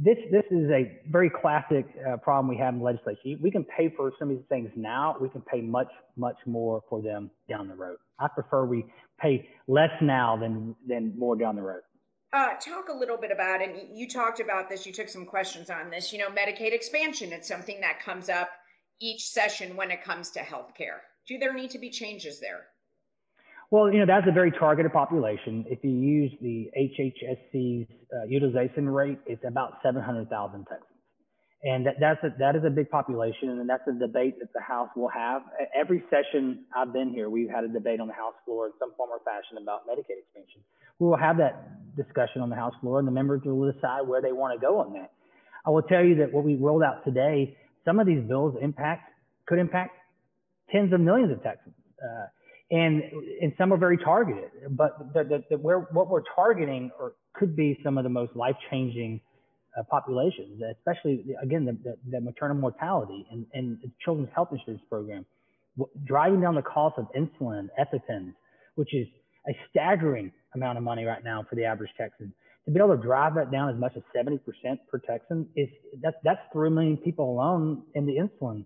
This 0.00 0.16
this 0.30 0.44
is 0.50 0.70
a 0.70 1.00
very 1.10 1.28
classic 1.28 1.84
problem 2.22 2.48
we 2.48 2.56
have 2.56 2.72
in 2.72 2.80
legislation. 2.80 3.38
We 3.42 3.50
can 3.50 3.64
pay 3.64 3.92
for 3.94 4.10
some 4.18 4.30
of 4.30 4.36
these 4.36 4.46
things 4.48 4.70
now. 4.74 5.16
We 5.20 5.28
can 5.28 5.42
pay 5.42 5.60
much 5.60 5.88
much 6.16 6.36
more 6.46 6.82
for 6.88 7.02
them 7.02 7.30
down 7.46 7.68
the 7.68 7.74
road. 7.74 7.98
I 8.18 8.28
prefer 8.28 8.64
we 8.64 8.86
pay 9.20 9.46
less 9.68 9.90
now 10.00 10.38
than 10.38 10.74
than 10.88 11.12
more 11.18 11.36
down 11.36 11.56
the 11.56 11.62
road. 11.62 11.82
Uh, 12.32 12.54
talk 12.54 12.88
a 12.88 12.92
little 12.92 13.18
bit 13.18 13.30
about, 13.30 13.60
and 13.60 13.74
you 13.92 14.08
talked 14.08 14.40
about 14.40 14.70
this, 14.70 14.86
you 14.86 14.92
took 14.92 15.08
some 15.08 15.26
questions 15.26 15.68
on 15.68 15.90
this, 15.90 16.14
you 16.14 16.18
know, 16.18 16.28
Medicaid 16.28 16.72
expansion. 16.72 17.30
It's 17.30 17.46
something 17.46 17.78
that 17.82 18.00
comes 18.00 18.30
up 18.30 18.48
each 19.00 19.28
session 19.28 19.76
when 19.76 19.90
it 19.90 20.02
comes 20.02 20.30
to 20.30 20.40
healthcare. 20.40 21.00
Do 21.28 21.36
there 21.36 21.52
need 21.52 21.70
to 21.70 21.78
be 21.78 21.90
changes 21.90 22.40
there? 22.40 22.68
Well, 23.70 23.92
you 23.92 23.98
know, 23.98 24.06
that's 24.06 24.26
a 24.26 24.32
very 24.32 24.50
targeted 24.50 24.92
population. 24.92 25.66
If 25.68 25.84
you 25.84 25.90
use 25.90 26.32
the 26.40 26.70
HHSC's 26.78 27.88
uh, 28.14 28.24
utilization 28.28 28.88
rate, 28.88 29.18
it's 29.26 29.44
about 29.46 29.80
700,000 29.82 30.64
Texans. 30.64 30.88
And 31.64 31.86
that, 31.86 31.94
that's 32.00 32.24
a, 32.24 32.34
that 32.38 32.56
is 32.56 32.64
a 32.66 32.70
big 32.70 32.90
population, 32.90 33.50
and 33.50 33.68
that's 33.68 33.86
a 33.86 33.92
debate 33.92 34.40
that 34.40 34.52
the 34.52 34.60
House 34.60 34.88
will 34.96 35.08
have. 35.08 35.42
Every 35.78 36.02
session 36.10 36.64
I've 36.74 36.92
been 36.92 37.10
here, 37.10 37.30
we've 37.30 37.48
had 37.48 37.62
a 37.64 37.68
debate 37.68 38.00
on 38.00 38.08
the 38.08 38.14
House 38.14 38.34
floor 38.44 38.66
in 38.66 38.72
some 38.80 38.92
form 38.96 39.10
or 39.10 39.20
fashion 39.24 39.62
about 39.62 39.86
Medicaid 39.86 40.18
expansion. 40.18 40.60
We 41.02 41.08
will 41.08 41.16
have 41.16 41.38
that 41.38 41.96
discussion 41.96 42.42
on 42.42 42.48
the 42.48 42.54
House 42.54 42.74
floor, 42.80 43.00
and 43.00 43.08
the 43.08 43.12
members 43.12 43.40
will 43.44 43.72
decide 43.72 44.06
where 44.06 44.22
they 44.22 44.30
want 44.30 44.54
to 44.54 44.64
go 44.64 44.78
on 44.78 44.92
that. 44.92 45.10
I 45.66 45.70
will 45.70 45.82
tell 45.82 46.04
you 46.04 46.14
that 46.16 46.32
what 46.32 46.44
we 46.44 46.54
rolled 46.54 46.84
out 46.84 47.04
today, 47.04 47.56
some 47.84 47.98
of 47.98 48.06
these 48.06 48.22
bills 48.22 48.54
impact 48.62 49.10
could 49.46 49.58
impact 49.58 49.96
tens 50.70 50.92
of 50.92 51.00
millions 51.00 51.32
of 51.32 51.42
Texans, 51.42 51.74
uh, 52.00 52.26
and 52.70 53.02
and 53.40 53.52
some 53.58 53.72
are 53.72 53.76
very 53.76 53.98
targeted. 53.98 54.50
But 54.70 55.12
the, 55.12 55.24
the, 55.24 55.44
the, 55.50 55.58
where 55.58 55.80
what 55.90 56.08
we're 56.08 56.22
targeting 56.36 56.92
or 57.00 57.14
could 57.34 57.56
be 57.56 57.80
some 57.82 57.98
of 57.98 58.04
the 58.04 58.10
most 58.10 58.36
life 58.36 58.54
changing 58.70 59.20
uh, 59.76 59.82
populations, 59.90 60.62
especially 60.78 61.24
again 61.42 61.64
the, 61.64 61.96
the, 62.12 62.20
maternal 62.20 62.56
mortality 62.56 63.26
and, 63.32 63.44
and 63.54 63.78
children's 64.04 64.30
health 64.36 64.50
insurance 64.52 64.82
program, 64.88 65.26
driving 66.04 66.40
down 66.40 66.54
the 66.54 66.62
cost 66.62 66.96
of 66.96 67.06
insulin, 67.16 67.68
EpiPens, 67.76 68.34
which 68.76 68.94
is 68.94 69.08
a 69.48 69.52
staggering 69.68 70.30
amount 70.54 70.78
of 70.78 70.84
money 70.84 71.04
right 71.04 71.24
now 71.24 71.44
for 71.48 71.56
the 71.56 71.64
average 71.64 71.90
Texan. 71.98 72.32
To 72.66 72.70
be 72.70 72.78
able 72.78 72.96
to 72.96 73.02
drive 73.02 73.34
that 73.34 73.50
down 73.50 73.70
as 73.70 73.76
much 73.76 73.92
as 73.96 74.02
70% 74.16 74.38
per 74.90 74.98
Texan 74.98 75.48
is 75.56 75.68
that's 76.00 76.16
that's 76.22 76.40
three 76.52 76.70
million 76.70 76.96
people 76.96 77.32
alone 77.32 77.82
in 77.94 78.06
the 78.06 78.12
insulin 78.12 78.64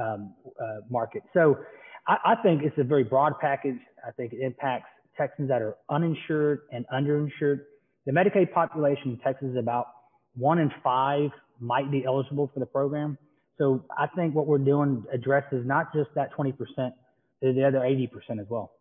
um, 0.00 0.34
uh, 0.60 0.80
market. 0.88 1.22
So 1.34 1.58
I, 2.06 2.16
I 2.24 2.34
think 2.42 2.62
it's 2.62 2.78
a 2.78 2.84
very 2.84 3.04
broad 3.04 3.34
package. 3.40 3.78
I 4.06 4.12
think 4.12 4.32
it 4.32 4.40
impacts 4.40 4.88
Texans 5.16 5.48
that 5.48 5.60
are 5.60 5.76
uninsured 5.90 6.60
and 6.70 6.84
underinsured. 6.92 7.60
The 8.06 8.12
Medicaid 8.12 8.52
population 8.52 9.12
in 9.12 9.18
Texas 9.18 9.48
is 9.50 9.56
about 9.56 9.86
one 10.34 10.58
in 10.58 10.70
five 10.82 11.30
might 11.60 11.90
be 11.90 12.04
eligible 12.04 12.50
for 12.52 12.60
the 12.60 12.66
program. 12.66 13.18
So 13.58 13.84
I 13.96 14.06
think 14.16 14.34
what 14.34 14.46
we're 14.46 14.58
doing 14.58 15.04
addresses 15.12 15.64
not 15.66 15.92
just 15.94 16.10
that 16.14 16.32
20%, 16.32 16.54
the 17.40 17.64
other 17.64 17.78
80% 17.78 18.40
as 18.40 18.46
well. 18.48 18.72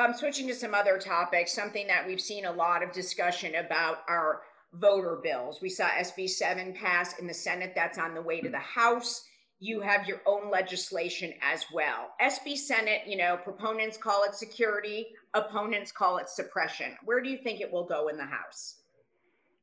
Um, 0.00 0.14
switching 0.14 0.48
to 0.48 0.54
some 0.54 0.72
other 0.72 0.96
topics, 0.96 1.52
something 1.52 1.86
that 1.88 2.06
we've 2.06 2.22
seen 2.22 2.46
a 2.46 2.52
lot 2.52 2.82
of 2.82 2.90
discussion 2.90 3.56
about 3.56 3.98
are 4.08 4.40
voter 4.72 5.20
bills. 5.22 5.60
We 5.60 5.68
saw 5.68 5.88
SB 5.88 6.30
7 6.30 6.72
pass 6.72 7.18
in 7.18 7.26
the 7.26 7.34
Senate, 7.34 7.74
that's 7.74 7.98
on 7.98 8.14
the 8.14 8.22
way 8.22 8.40
to 8.40 8.48
the 8.48 8.58
House. 8.58 9.26
You 9.58 9.82
have 9.82 10.08
your 10.08 10.22
own 10.24 10.50
legislation 10.50 11.34
as 11.42 11.66
well. 11.70 12.12
SB 12.22 12.56
Senate, 12.56 13.02
you 13.06 13.18
know, 13.18 13.36
proponents 13.44 13.98
call 13.98 14.24
it 14.24 14.34
security, 14.34 15.08
opponents 15.34 15.92
call 15.92 16.16
it 16.16 16.30
suppression. 16.30 16.96
Where 17.04 17.20
do 17.20 17.28
you 17.28 17.36
think 17.36 17.60
it 17.60 17.70
will 17.70 17.84
go 17.84 18.08
in 18.08 18.16
the 18.16 18.24
House? 18.24 18.76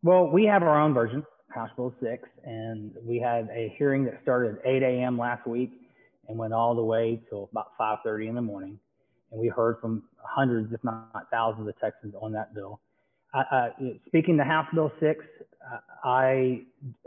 Well, 0.03 0.29
we 0.29 0.45
have 0.45 0.61
our 0.61 0.79
own 0.79 0.93
version. 0.93 1.25
House 1.49 1.71
Bill 1.75 1.95
6, 1.99 2.29
and 2.43 2.91
we 3.03 3.17
had 3.19 3.49
a 3.51 3.73
hearing 3.79 4.05
that 4.05 4.19
started 4.21 4.57
at 4.59 4.67
8 4.67 4.83
a.m. 4.83 5.17
last 5.17 5.47
week 5.47 5.71
and 6.27 6.37
went 6.37 6.53
all 6.53 6.75
the 6.75 6.83
way 6.83 7.23
till 7.27 7.49
about 7.51 7.71
5:30 7.79 8.27
in 8.27 8.35
the 8.35 8.41
morning. 8.41 8.79
And 9.31 9.39
we 9.39 9.47
heard 9.47 9.77
from 9.81 10.03
hundreds, 10.19 10.73
if 10.73 10.83
not 10.83 11.27
thousands, 11.31 11.67
of 11.67 11.79
Texans 11.79 12.13
on 12.21 12.31
that 12.33 12.53
bill. 12.53 12.79
Uh, 13.33 13.69
speaking 14.07 14.37
to 14.37 14.43
House 14.43 14.67
Bill 14.73 14.91
6, 14.99 15.19
uh, 15.19 15.77
I 16.03 16.61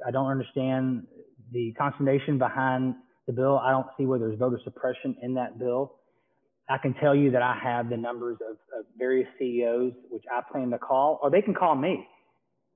I 0.06 0.10
don't 0.10 0.30
understand 0.30 1.06
the 1.52 1.72
consternation 1.78 2.38
behind 2.38 2.94
the 3.26 3.32
bill. 3.32 3.58
I 3.58 3.70
don't 3.70 3.86
see 3.96 4.06
where 4.06 4.18
there's 4.18 4.38
voter 4.38 4.60
suppression 4.62 5.16
in 5.22 5.34
that 5.34 5.58
bill. 5.58 5.94
I 6.68 6.78
can 6.78 6.94
tell 6.94 7.16
you 7.16 7.32
that 7.32 7.42
I 7.42 7.58
have 7.60 7.90
the 7.90 7.96
numbers 7.96 8.38
of, 8.48 8.56
of 8.78 8.84
various 8.96 9.28
CEOs, 9.38 9.92
which 10.10 10.22
I 10.30 10.40
plan 10.52 10.70
to 10.70 10.78
call, 10.78 11.18
or 11.22 11.30
they 11.30 11.42
can 11.42 11.54
call 11.54 11.74
me 11.74 12.06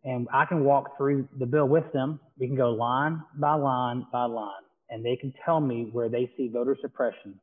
and 0.05 0.29
I 0.33 0.45
can 0.45 0.65
walk 0.65 0.97
through 0.97 1.29
the 1.39 1.47
bill 1.47 1.67
with 1.67 1.91
them. 1.93 2.21
We 2.39 2.47
can 2.47 2.57
go 2.57 2.71
line 2.71 3.23
by 3.37 3.55
line 3.55 4.07
by 4.13 4.25
line, 4.25 4.63
and 4.91 5.05
they 5.05 5.17
can 5.17 5.33
tell 5.45 5.61
me 5.61 5.89
where 5.93 6.09
they 6.09 6.31
see 6.37 6.49
voter 6.49 6.77
suppression 6.81 7.41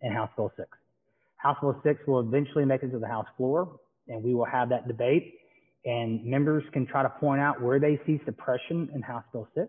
in 0.00 0.12
House 0.12 0.30
Bill 0.36 0.50
6. 0.56 0.68
House 1.42 1.56
Bill 1.60 1.78
6 1.82 2.00
will 2.06 2.20
eventually 2.20 2.64
make 2.64 2.82
it 2.84 2.90
to 2.92 2.98
the 2.98 3.08
House 3.08 3.26
floor, 3.36 3.80
and 4.06 4.22
we 4.22 4.32
will 4.32 4.44
have 4.44 4.68
that 4.68 4.86
debate, 4.86 5.34
and 5.84 6.24
members 6.24 6.62
can 6.72 6.86
try 6.86 7.02
to 7.02 7.08
point 7.08 7.40
out 7.40 7.60
where 7.60 7.80
they 7.80 8.00
see 8.06 8.20
suppression 8.24 8.88
in 8.94 9.02
House 9.02 9.24
Bill 9.32 9.48
6. 9.56 9.66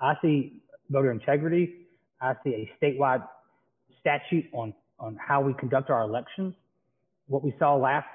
I 0.00 0.14
see 0.20 0.60
voter 0.90 1.12
integrity. 1.12 1.86
I 2.20 2.34
see 2.42 2.50
a 2.50 2.84
statewide 2.84 3.26
statute 4.00 4.46
on, 4.52 4.74
on 4.98 5.16
how 5.24 5.40
we 5.40 5.54
conduct 5.54 5.88
our 5.88 6.02
elections. 6.02 6.54
What 7.28 7.44
we 7.44 7.54
saw 7.60 7.76
last 7.76 8.08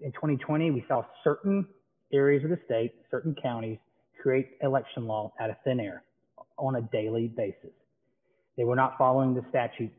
in 0.00 0.12
2020, 0.12 0.70
we 0.70 0.84
saw 0.86 1.02
certain 1.24 1.66
areas 2.12 2.44
of 2.44 2.50
the 2.50 2.58
state, 2.64 2.92
certain 3.10 3.34
counties, 3.42 3.78
create 4.22 4.50
election 4.62 5.06
law 5.06 5.32
out 5.40 5.50
of 5.50 5.56
thin 5.64 5.80
air 5.80 6.04
on 6.58 6.76
a 6.76 6.82
daily 6.92 7.26
basis. 7.26 7.72
They 8.56 8.62
were 8.62 8.76
not 8.76 8.96
following 8.96 9.34
the 9.34 9.44
statutes. 9.50 9.94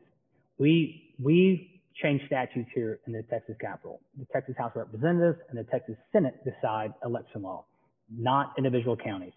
We, 0.58 1.14
we 1.22 1.77
change 2.02 2.22
statutes 2.26 2.68
here 2.74 3.00
in 3.06 3.12
the 3.12 3.22
Texas 3.24 3.56
Capitol. 3.60 4.00
The 4.18 4.26
Texas 4.32 4.54
House 4.58 4.72
of 4.74 4.82
Representatives 4.82 5.38
and 5.48 5.58
the 5.58 5.64
Texas 5.64 5.96
Senate 6.12 6.34
decide 6.44 6.92
election 7.04 7.42
law, 7.42 7.64
not 8.10 8.52
individual 8.56 8.96
counties. 8.96 9.32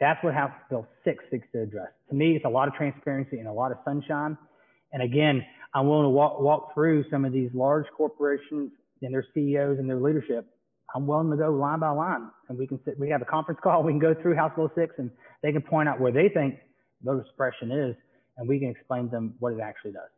That's 0.00 0.22
what 0.22 0.34
House 0.34 0.52
Bill 0.68 0.86
6 1.04 1.24
seeks 1.30 1.46
to 1.52 1.62
address. 1.62 1.88
To 2.10 2.14
me, 2.14 2.36
it's 2.36 2.44
a 2.44 2.48
lot 2.48 2.68
of 2.68 2.74
transparency 2.74 3.38
and 3.38 3.48
a 3.48 3.52
lot 3.52 3.72
of 3.72 3.78
sunshine. 3.84 4.36
And 4.92 5.02
again, 5.02 5.44
I'm 5.74 5.88
willing 5.88 6.04
to 6.04 6.10
walk, 6.10 6.40
walk 6.40 6.74
through 6.74 7.04
some 7.10 7.24
of 7.24 7.32
these 7.32 7.50
large 7.54 7.86
corporations 7.96 8.72
and 9.02 9.12
their 9.14 9.24
CEOs 9.34 9.78
and 9.78 9.88
their 9.88 10.00
leadership 10.00 10.46
I'm 10.94 11.06
willing 11.06 11.30
to 11.30 11.36
go 11.36 11.50
line 11.50 11.80
by 11.80 11.90
line, 11.90 12.30
and 12.48 12.56
we 12.56 12.66
can 12.66 12.78
sit. 12.84 12.98
We 12.98 13.10
have 13.10 13.20
a 13.20 13.24
conference 13.24 13.60
call. 13.62 13.82
We 13.84 13.92
can 13.92 13.98
go 13.98 14.14
through 14.14 14.36
House 14.36 14.52
Bill 14.54 14.70
six, 14.74 14.94
and 14.98 15.10
they 15.42 15.52
can 15.52 15.62
point 15.62 15.88
out 15.88 16.00
where 16.00 16.12
they 16.12 16.28
think 16.28 16.56
voter 17.02 17.24
suppression 17.30 17.72
is, 17.72 17.96
and 18.36 18.48
we 18.48 18.58
can 18.60 18.70
explain 18.70 19.04
to 19.06 19.10
them 19.10 19.34
what 19.40 19.52
it 19.52 19.60
actually 19.60 19.92
does. 19.92 20.10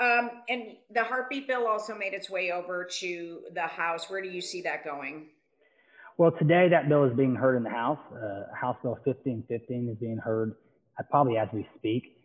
Um, 0.00 0.30
and 0.48 0.76
the 0.90 1.02
heartbeat 1.02 1.48
bill 1.48 1.66
also 1.66 1.94
made 1.94 2.14
its 2.14 2.30
way 2.30 2.52
over 2.52 2.84
to 3.00 3.40
the 3.52 3.62
House. 3.62 4.08
Where 4.08 4.22
do 4.22 4.28
you 4.28 4.40
see 4.40 4.62
that 4.62 4.84
going? 4.84 5.26
Well, 6.18 6.30
today 6.30 6.68
that 6.70 6.88
bill 6.88 7.04
is 7.04 7.16
being 7.16 7.34
heard 7.34 7.56
in 7.56 7.64
the 7.64 7.70
House. 7.70 7.98
Uh, 8.12 8.44
House 8.54 8.76
Bill 8.82 8.98
1515 9.04 9.88
is 9.88 9.96
being 9.98 10.18
heard 10.18 10.54
uh, 10.98 11.02
probably 11.10 11.36
as 11.36 11.48
we 11.52 11.68
speak. 11.76 12.16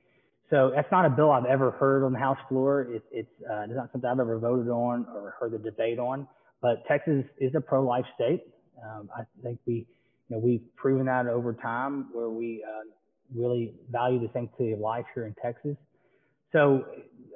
So 0.49 0.71
that's 0.75 0.91
not 0.91 1.05
a 1.05 1.09
bill 1.09 1.31
I've 1.31 1.45
ever 1.45 1.71
heard 1.71 2.05
on 2.05 2.13
the 2.13 2.19
House 2.19 2.37
floor. 2.47 2.81
It, 2.83 3.03
it's, 3.11 3.29
uh, 3.49 3.63
it's 3.63 3.73
not 3.75 3.91
something 3.91 4.07
I've 4.07 4.19
ever 4.19 4.37
voted 4.37 4.69
on 4.69 5.07
or 5.15 5.35
heard 5.39 5.51
the 5.51 5.57
debate 5.57 5.97
on. 5.97 6.27
But 6.61 6.85
Texas 6.87 7.25
is 7.39 7.55
a 7.55 7.61
pro-life 7.61 8.05
state. 8.13 8.43
Um, 8.83 9.09
I 9.15 9.23
think 9.41 9.59
we, 9.65 9.73
you 9.73 9.85
know, 10.29 10.37
we've 10.37 10.63
proven 10.75 11.07
that 11.07 11.25
over 11.27 11.53
time 11.53 12.09
where 12.13 12.29
we 12.29 12.63
uh, 12.63 12.89
really 13.35 13.73
value 13.91 14.19
the 14.19 14.29
sanctity 14.31 14.73
of 14.73 14.79
life 14.79 15.05
here 15.15 15.25
in 15.25 15.35
Texas. 15.41 15.75
So 16.51 16.85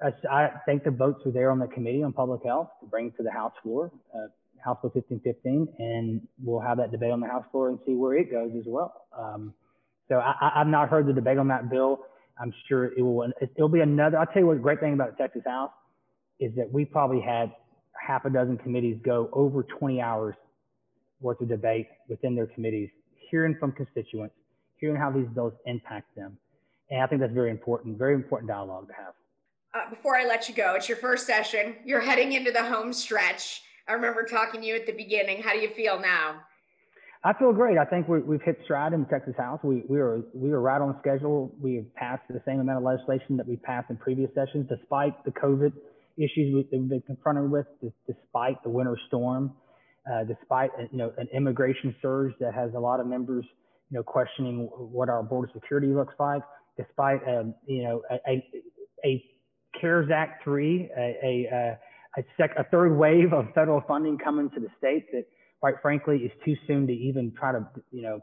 I, 0.04 0.50
think 0.66 0.84
the 0.84 0.92
votes 0.92 1.22
are 1.26 1.32
there 1.32 1.52
on 1.52 1.60
the 1.60 1.68
Committee 1.68 2.04
on 2.04 2.14
Public 2.14 2.44
Health 2.44 2.70
to 2.82 2.86
bring 2.88 3.12
to 3.18 3.24
the 3.24 3.32
House 3.32 3.54
floor, 3.64 3.92
uh, 4.14 4.28
House 4.64 4.78
Bill 4.82 4.92
1515, 4.94 5.68
and 5.80 6.22
we'll 6.44 6.60
have 6.60 6.78
that 6.78 6.92
debate 6.92 7.12
on 7.12 7.20
the 7.20 7.28
House 7.28 7.46
floor 7.52 7.70
and 7.70 7.80
see 7.86 7.94
where 7.94 8.16
it 8.16 8.32
goes 8.32 8.52
as 8.58 8.66
well. 8.66 9.08
Um, 9.18 9.54
so 10.10 10.20
I, 10.20 10.52
have 10.56 10.68
not 10.68 10.90
heard 10.90 11.08
the 11.08 11.14
debate 11.14 11.38
on 11.38 11.48
that 11.50 11.70
bill. 11.70 12.00
I'm 12.40 12.54
sure 12.68 12.86
it 12.86 13.02
will. 13.02 13.28
It'll 13.42 13.70
be 13.70 13.82
another. 13.82 14.18
I'll 14.18 14.26
tell 14.28 14.42
you 14.42 14.48
what. 14.48 14.62
Great 14.62 14.80
thing 14.80 14.94
about 14.94 15.18
the 15.18 15.24
Texas 15.24 15.42
House 15.46 15.72
is 16.40 16.54
that 16.56 16.72
we 16.72 16.86
probably 16.86 17.20
had 17.20 17.52
half 18.00 18.26
a 18.26 18.30
dozen 18.30 18.58
committees 18.58 18.98
go 19.04 19.30
over 19.34 19.64
20 19.64 20.02
hours 20.02 20.36
worth 21.20 21.42
of 21.42 21.50
debate 21.50 21.88
within 22.08 22.36
their 22.36 22.48
committees, 22.48 22.90
hearing 23.30 23.56
from 23.60 23.72
constituents, 23.72 24.36
hearing 24.78 24.96
how 24.96 25.12
these 25.12 25.28
bills 25.34 25.54
impact 25.66 26.16
them. 26.16 26.38
And 26.90 27.02
I 27.02 27.08
think 27.08 27.22
that's 27.22 27.34
very 27.34 27.52
important, 27.52 27.98
very 27.98 28.14
important 28.14 28.50
dialogue 28.50 28.88
to 28.88 28.94
have. 28.94 29.14
Uh, 29.78 29.88
before 29.92 30.18
I 30.18 30.26
let 30.26 30.50
you 30.50 30.56
go, 30.56 30.74
it's 30.76 30.90
your 30.90 30.98
first 30.98 31.28
session. 31.28 31.76
You're 31.86 32.02
heading 32.02 32.32
into 32.32 32.52
the 32.52 32.64
home 32.64 32.92
stretch. 32.94 33.62
I 33.88 33.94
remember 33.94 34.24
talking 34.24 34.62
to 34.62 34.68
you 34.68 34.76
at 34.76 34.88
the 34.88 34.94
beginning. 34.94 35.44
How 35.44 35.54
do 35.54 35.60
you 35.60 35.70
feel 35.70 36.00
now? 36.00 36.42
I 37.24 37.34
feel 37.34 37.54
great. 37.54 37.78
I 37.78 37.86
think 37.86 38.08
we, 38.08 38.22
have 38.36 38.42
hit 38.42 38.60
stride 38.64 38.94
in 38.94 39.02
the 39.02 39.06
Texas 39.08 39.36
House. 39.38 39.60
We, 39.64 39.84
we, 39.88 40.00
are, 40.00 40.22
we 40.34 40.50
are 40.52 40.62
right 40.62 40.82
on 40.82 40.96
schedule. 41.00 41.54
We 41.62 41.76
have 41.76 41.94
passed 41.94 42.24
the 42.28 42.42
same 42.46 42.60
amount 42.60 42.80
of 42.80 42.86
legislation 42.86 43.38
that 43.38 43.48
we 43.48 43.58
passed 43.58 43.92
in 43.92 43.98
previous 43.98 44.32
sessions, 44.34 44.68
despite 44.68 45.24
the 45.26 45.32
COVID 45.32 45.74
issues 46.18 46.56
that 46.56 46.70
we, 46.72 46.80
have 46.80 46.90
been 46.90 47.02
confronted 47.02 47.52
with, 47.52 47.68
despite 48.08 48.64
the 48.64 48.70
winter 48.70 48.98
storm, 49.08 49.54
uh, 50.12 50.24
despite 50.24 50.72
uh, 50.80 50.84
you 50.92 50.98
know 50.98 51.14
an 51.18 51.28
immigration 51.36 51.94
surge 52.02 52.34
that 52.40 52.56
has 52.56 52.72
a 52.76 52.80
lot 52.80 53.00
of 53.00 53.06
members 53.06 53.46
you 53.92 53.98
know 53.98 54.04
questioning 54.04 54.70
what 54.74 55.08
our 55.08 55.22
border 55.22 55.52
security 55.54 55.88
looks 55.88 56.16
like, 56.20 56.42
despite 56.78 57.20
um, 57.28 57.54
you 57.68 57.84
know 57.84 58.02
a, 58.10 58.44
a, 59.06 59.24
CARES 59.80 60.10
Act 60.14 60.44
three, 60.44 60.90
a 60.98 61.48
a, 61.52 61.78
a, 62.18 62.24
sec, 62.38 62.52
a 62.58 62.64
third 62.66 62.98
wave 62.98 63.34
of 63.34 63.46
federal 63.54 63.82
funding 63.88 64.18
coming 64.18 64.50
to 64.52 64.60
the 64.60 64.70
state 64.78 65.12
that, 65.12 65.26
quite 65.60 65.76
frankly, 65.82 66.18
is 66.18 66.32
too 66.44 66.56
soon 66.66 66.88
to 66.88 66.94
even 66.94 67.32
try 67.38 67.52
to 67.52 67.66
you 67.92 68.02
know 68.02 68.20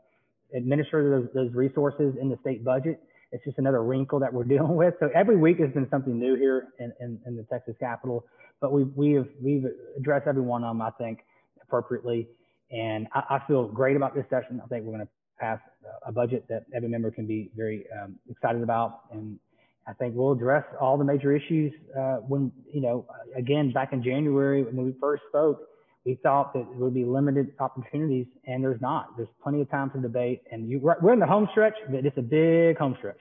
administer 0.54 1.10
those, 1.10 1.28
those 1.34 1.54
resources 1.54 2.14
in 2.20 2.28
the 2.28 2.36
state 2.42 2.64
budget 2.64 3.00
it's 3.34 3.44
just 3.44 3.58
another 3.58 3.82
wrinkle 3.82 4.20
that 4.20 4.32
we're 4.32 4.44
dealing 4.54 4.76
with. 4.76 4.94
So 5.00 5.10
every 5.14 5.36
week 5.36 5.58
has 5.58 5.70
been 5.72 5.88
something 5.90 6.18
new 6.18 6.36
here 6.36 6.68
in, 6.78 6.92
in, 7.00 7.18
in 7.26 7.36
the 7.36 7.42
Texas 7.52 7.74
Capitol, 7.78 8.24
but 8.60 8.72
we've, 8.72 8.90
we 8.94 9.12
have, 9.12 9.26
we've 9.42 9.64
addressed 9.98 10.26
every 10.28 10.42
one 10.42 10.62
of 10.62 10.70
them, 10.70 10.80
I 10.80 10.90
think, 10.92 11.18
appropriately. 11.60 12.28
And 12.70 13.08
I, 13.12 13.36
I 13.36 13.46
feel 13.46 13.66
great 13.66 13.96
about 13.96 14.14
this 14.14 14.24
session. 14.30 14.62
I 14.64 14.68
think 14.68 14.84
we're 14.84 14.94
going 14.94 15.06
to 15.06 15.12
pass 15.38 15.58
a 16.06 16.12
budget 16.12 16.44
that 16.48 16.64
every 16.74 16.88
member 16.88 17.10
can 17.10 17.26
be 17.26 17.50
very 17.56 17.84
um, 18.00 18.14
excited 18.30 18.62
about. 18.62 19.00
And 19.10 19.38
I 19.86 19.92
think 19.92 20.14
we'll 20.16 20.32
address 20.32 20.64
all 20.80 20.96
the 20.96 21.04
major 21.04 21.34
issues 21.34 21.72
uh, 21.98 22.16
when, 22.16 22.50
you 22.72 22.80
know, 22.80 23.06
again, 23.36 23.72
back 23.72 23.92
in 23.92 24.02
January 24.02 24.62
when 24.62 24.84
we 24.84 24.94
first 25.00 25.22
spoke, 25.28 25.60
we 26.04 26.18
thought 26.22 26.52
that 26.54 26.66
there 26.70 26.84
would 26.84 26.94
be 26.94 27.04
limited 27.04 27.52
opportunities, 27.60 28.26
and 28.46 28.62
there's 28.62 28.80
not. 28.80 29.16
There's 29.16 29.28
plenty 29.42 29.62
of 29.62 29.70
time 29.70 29.90
to 29.92 29.98
debate, 29.98 30.42
and 30.50 30.68
you, 30.68 30.78
we're 30.78 31.12
in 31.12 31.18
the 31.18 31.26
home 31.26 31.48
stretch, 31.52 31.74
but 31.90 32.04
it's 32.04 32.18
a 32.18 32.22
big 32.22 32.76
home 32.76 32.94
stretch. 32.98 33.16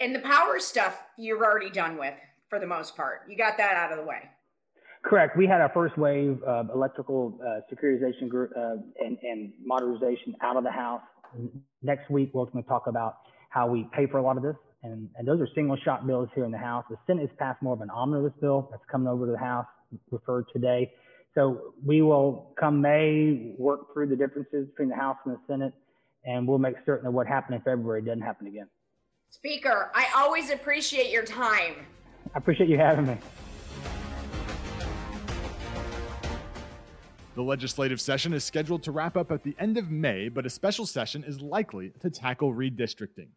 And 0.00 0.14
the 0.14 0.20
power 0.20 0.58
stuff 0.58 1.00
you're 1.16 1.44
already 1.44 1.70
done 1.70 1.96
with 1.96 2.14
for 2.48 2.58
the 2.58 2.66
most 2.66 2.96
part. 2.96 3.22
You 3.28 3.36
got 3.36 3.56
that 3.58 3.76
out 3.76 3.92
of 3.92 3.98
the 3.98 4.04
way. 4.04 4.28
Correct. 5.04 5.36
We 5.36 5.46
had 5.46 5.60
our 5.60 5.70
first 5.72 5.96
wave 5.98 6.42
of 6.42 6.70
electrical 6.70 7.38
uh, 7.40 7.60
securitization 7.72 8.28
group, 8.28 8.50
uh, 8.56 8.76
and, 9.00 9.18
and 9.22 9.52
modernization 9.64 10.34
out 10.40 10.56
of 10.56 10.64
the 10.64 10.70
House. 10.70 11.02
Next 11.82 12.10
week, 12.10 12.30
we're 12.32 12.46
going 12.46 12.64
to 12.64 12.68
talk 12.68 12.86
about 12.86 13.18
how 13.50 13.68
we 13.68 13.88
pay 13.92 14.06
for 14.06 14.18
a 14.18 14.22
lot 14.22 14.36
of 14.36 14.42
this. 14.42 14.56
And, 14.84 15.08
and 15.16 15.26
those 15.26 15.40
are 15.40 15.48
single 15.54 15.78
shot 15.78 16.06
bills 16.06 16.28
here 16.34 16.44
in 16.44 16.52
the 16.52 16.58
House. 16.58 16.84
The 16.90 16.98
Senate 17.06 17.22
has 17.22 17.36
passed 17.38 17.62
more 17.62 17.72
of 17.72 17.80
an 17.80 17.88
omnibus 17.88 18.34
bill 18.38 18.68
that's 18.70 18.84
coming 18.92 19.08
over 19.08 19.24
to 19.24 19.32
the 19.32 19.38
House, 19.38 19.66
referred 20.10 20.44
today. 20.52 20.92
So 21.34 21.74
we 21.84 22.02
will 22.02 22.52
come 22.60 22.82
May 22.82 23.54
work 23.58 23.94
through 23.94 24.08
the 24.08 24.16
differences 24.16 24.68
between 24.68 24.90
the 24.90 24.94
House 24.94 25.16
and 25.24 25.34
the 25.34 25.40
Senate, 25.48 25.72
and 26.26 26.46
we'll 26.46 26.58
make 26.58 26.76
certain 26.84 27.04
that 27.04 27.10
what 27.12 27.26
happened 27.26 27.56
in 27.56 27.62
February 27.62 28.02
doesn't 28.02 28.20
happen 28.20 28.46
again. 28.46 28.68
Speaker, 29.30 29.90
I 29.94 30.06
always 30.14 30.50
appreciate 30.50 31.10
your 31.10 31.24
time. 31.24 31.86
I 32.34 32.38
appreciate 32.38 32.68
you 32.68 32.76
having 32.76 33.06
me. 33.06 33.16
The 37.36 37.42
legislative 37.42 38.02
session 38.02 38.34
is 38.34 38.44
scheduled 38.44 38.82
to 38.84 38.92
wrap 38.92 39.16
up 39.16 39.32
at 39.32 39.42
the 39.42 39.56
end 39.58 39.78
of 39.78 39.90
May, 39.90 40.28
but 40.28 40.44
a 40.44 40.50
special 40.50 40.84
session 40.84 41.24
is 41.24 41.40
likely 41.40 41.90
to 42.00 42.10
tackle 42.10 42.54
redistricting. 42.54 43.28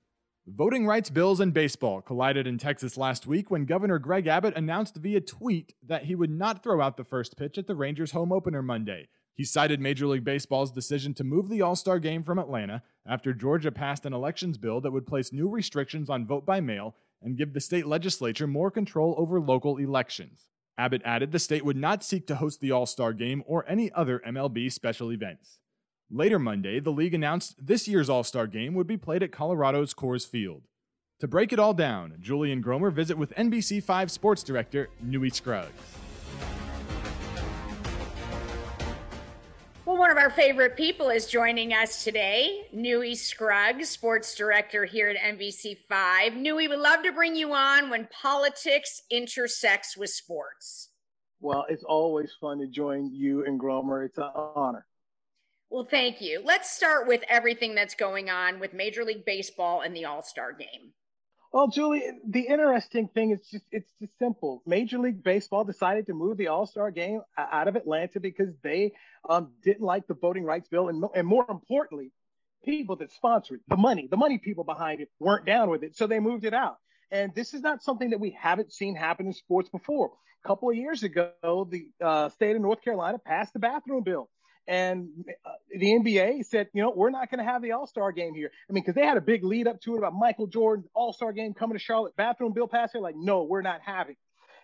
Voting 0.56 0.88
rights 0.88 1.10
bills 1.10 1.42
and 1.42 1.54
baseball 1.54 2.02
collided 2.02 2.48
in 2.48 2.58
Texas 2.58 2.96
last 2.96 3.28
week 3.28 3.52
when 3.52 3.66
Governor 3.66 4.00
Greg 4.00 4.28
Abbott 4.28 4.56
announced 4.56 4.96
via 4.96 5.20
tweet 5.20 5.74
that 5.86 6.06
he 6.06 6.16
would 6.16 6.30
not 6.30 6.64
throw 6.64 6.80
out 6.80 6.96
the 6.96 7.04
first 7.04 7.36
pitch 7.36 7.58
at 7.58 7.68
the 7.68 7.76
Rangers 7.76 8.12
home 8.12 8.32
opener 8.32 8.62
Monday. 8.62 9.10
He 9.34 9.44
cited 9.44 9.82
Major 9.82 10.08
League 10.08 10.24
Baseball's 10.24 10.72
decision 10.72 11.14
to 11.16 11.26
move 11.26 11.50
the 11.50 11.62
All 11.62 11.76
Star 11.76 12.00
game 12.00 12.24
from 12.24 12.40
Atlanta 12.40 12.82
after 13.06 13.34
Georgia 13.34 13.74
passed 13.74 14.06
an 14.06 14.14
elections 14.14 14.58
bill 14.58 14.80
that 14.80 14.92
would 14.92 15.06
place 15.06 15.34
new 15.34 15.50
restrictions 15.50 16.10
on 16.10 16.26
vote 16.26 16.46
by 16.46 16.62
mail 16.62 16.96
and 17.22 17.38
give 17.38 17.54
the 17.54 17.60
state 17.60 17.86
legislature 17.86 18.48
more 18.48 18.72
control 18.72 19.16
over 19.18 19.42
local 19.42 19.76
elections. 19.76 20.48
Abbott 20.78 21.02
added 21.04 21.34
the 21.34 21.40
state 21.40 21.66
would 21.66 21.76
not 21.76 22.06
seek 22.06 22.26
to 22.28 22.36
host 22.36 22.62
the 22.62 22.72
All 22.72 22.86
Star 22.86 23.12
game 23.12 23.44
or 23.48 23.66
any 23.68 23.92
other 23.92 24.22
MLB 24.26 24.72
special 24.72 25.12
events. 25.12 25.60
Later 26.10 26.39
Monday, 26.39 26.80
the 26.80 26.89
league 26.89 27.13
announced 27.13 27.56
this 27.60 27.86
year's 27.86 28.10
All 28.10 28.24
Star 28.24 28.48
game 28.48 28.74
would 28.76 28.88
be 28.88 28.96
played 28.96 29.24
at 29.24 29.34
Colorado's 29.34 29.93
Coors 29.93 30.26
Field. 30.26 30.62
To 31.20 31.28
break 31.28 31.52
it 31.52 31.60
all 31.60 31.74
down, 31.74 32.15
Julian 32.22 32.63
Gromer 32.63 32.93
visit 32.93 33.17
with 33.17 33.36
NBC5 33.36 34.10
sports 34.10 34.41
director 34.41 34.88
Newy 35.02 35.30
Scruggs. 35.30 35.70
Well, 39.84 39.98
one 39.98 40.10
of 40.10 40.15
our 40.15 40.30
favorite 40.30 40.78
people 40.78 41.10
is 41.10 41.26
joining 41.26 41.74
us 41.74 42.06
today, 42.06 42.67
Newy 42.72 43.13
Scruggs, 43.13 43.89
sports 43.89 44.34
director 44.34 44.86
here 44.86 45.10
at 45.10 45.17
NBC5. 45.17 46.38
Newy, 46.38 46.70
would 46.70 46.80
love 46.80 47.04
to 47.04 47.12
bring 47.12 47.36
you 47.36 47.52
on 47.52 47.89
when 47.89 48.08
politics 48.13 49.02
intersects 49.12 49.98
with 49.98 50.12
sports. 50.12 50.88
Well, 51.41 51.65
it's 51.67 51.84
always 51.84 52.32
fun 52.39 52.60
to 52.60 52.67
join 52.67 53.13
you 53.13 53.43
and 53.46 53.60
Gromer. 53.60 54.06
It's 54.06 54.17
an 54.17 54.30
honor. 54.34 54.86
Well, 55.69 55.88
thank 55.89 56.21
you. 56.21 56.41
Let's 56.43 56.71
start 56.71 57.08
with 57.08 57.21
everything 57.27 57.75
that's 57.75 57.95
going 57.95 58.30
on 58.30 58.60
with 58.60 58.73
Major 58.73 59.03
League 59.03 59.25
Baseball 59.25 59.82
and 59.82 59.95
the 59.95 60.06
All 60.06 60.21
Star 60.21 60.53
game. 60.53 60.93
Well, 61.51 61.67
Julie, 61.67 62.03
the 62.27 62.41
interesting 62.41 63.08
thing 63.10 63.32
is 63.32 63.39
just 63.49 63.65
it's 63.71 63.91
just 63.99 64.17
simple. 64.17 64.62
Major 64.65 64.97
League 64.97 65.23
Baseball 65.23 65.65
decided 65.65 66.06
to 66.08 66.13
move 66.13 66.38
the 66.38 66.47
All 66.47 66.65
Star 66.65 66.89
game 66.89 67.21
out 67.38 67.67
of 67.67 67.75
Atlanta 67.75 68.19
because 68.19 68.53
they 68.63 68.93
um, 69.30 69.51
didn't 69.62 69.84
like 69.84 70.08
the 70.08 70.13
voting 70.13 70.43
rights 70.43 70.69
bill, 70.69 70.88
and, 70.88 71.03
and 71.13 71.27
more 71.27 71.45
importantly, 71.49 72.12
people 72.63 72.95
that 72.97 73.12
sponsored 73.12 73.60
the 73.67 73.77
money, 73.77 74.08
the 74.10 74.17
money 74.17 74.38
people 74.38 74.63
behind 74.63 75.01
it 75.01 75.10
weren't 75.19 75.45
down 75.45 75.69
with 75.69 75.84
it, 75.84 75.97
so 75.97 76.08
they 76.08 76.19
moved 76.19 76.45
it 76.45 76.53
out. 76.53 76.77
And 77.12 77.34
this 77.36 77.53
is 77.53 77.62
not 77.62 77.84
something 77.84 78.10
that 78.12 78.19
we 78.19 78.32
haven't 78.32 78.71
seen 78.71 78.95
happen 78.95 79.27
in 79.27 79.34
sports 79.34 79.69
before. 79.69 80.12
A 80.43 80.47
couple 80.47 80.69
of 80.69 80.75
years 80.75 81.03
ago, 81.03 81.67
the 81.69 81.88
uh, 82.01 82.30
state 82.30 82.56
of 82.56 82.62
North 82.62 82.82
Carolina 82.82 83.19
passed 83.19 83.53
the 83.53 83.60
bathroom 83.60 84.03
bill 84.03 84.30
and 84.67 85.10
uh, 85.45 85.51
the 85.71 85.88
NBA 85.88 86.45
said, 86.45 86.67
you 86.73 86.82
know, 86.82 86.91
we're 86.93 87.10
not 87.10 87.32
going 87.32 87.39
to 87.39 87.49
have 87.49 87.62
the 87.62 87.71
All 87.71 87.88
Star 87.88 88.12
game 88.12 88.34
here. 88.34 88.51
I 88.69 88.73
mean, 88.73 88.84
because 88.84 88.95
they 88.95 89.06
had 89.06 89.17
a 89.17 89.21
big 89.21 89.43
lead 89.43 89.67
up 89.67 89.80
to 89.82 89.95
it 89.95 89.99
about 89.99 90.13
Michael 90.13 90.47
Jordan 90.47 90.86
All 90.93 91.13
Star 91.13 91.32
game 91.32 91.53
coming 91.53 91.77
to 91.77 91.84
Charlotte. 91.84 92.15
Bathroom 92.17 92.53
bill. 92.53 92.69
They're 92.71 93.01
like, 93.01 93.15
no, 93.15 93.43
we're 93.43 93.62
not 93.62 93.82
having. 93.86 94.17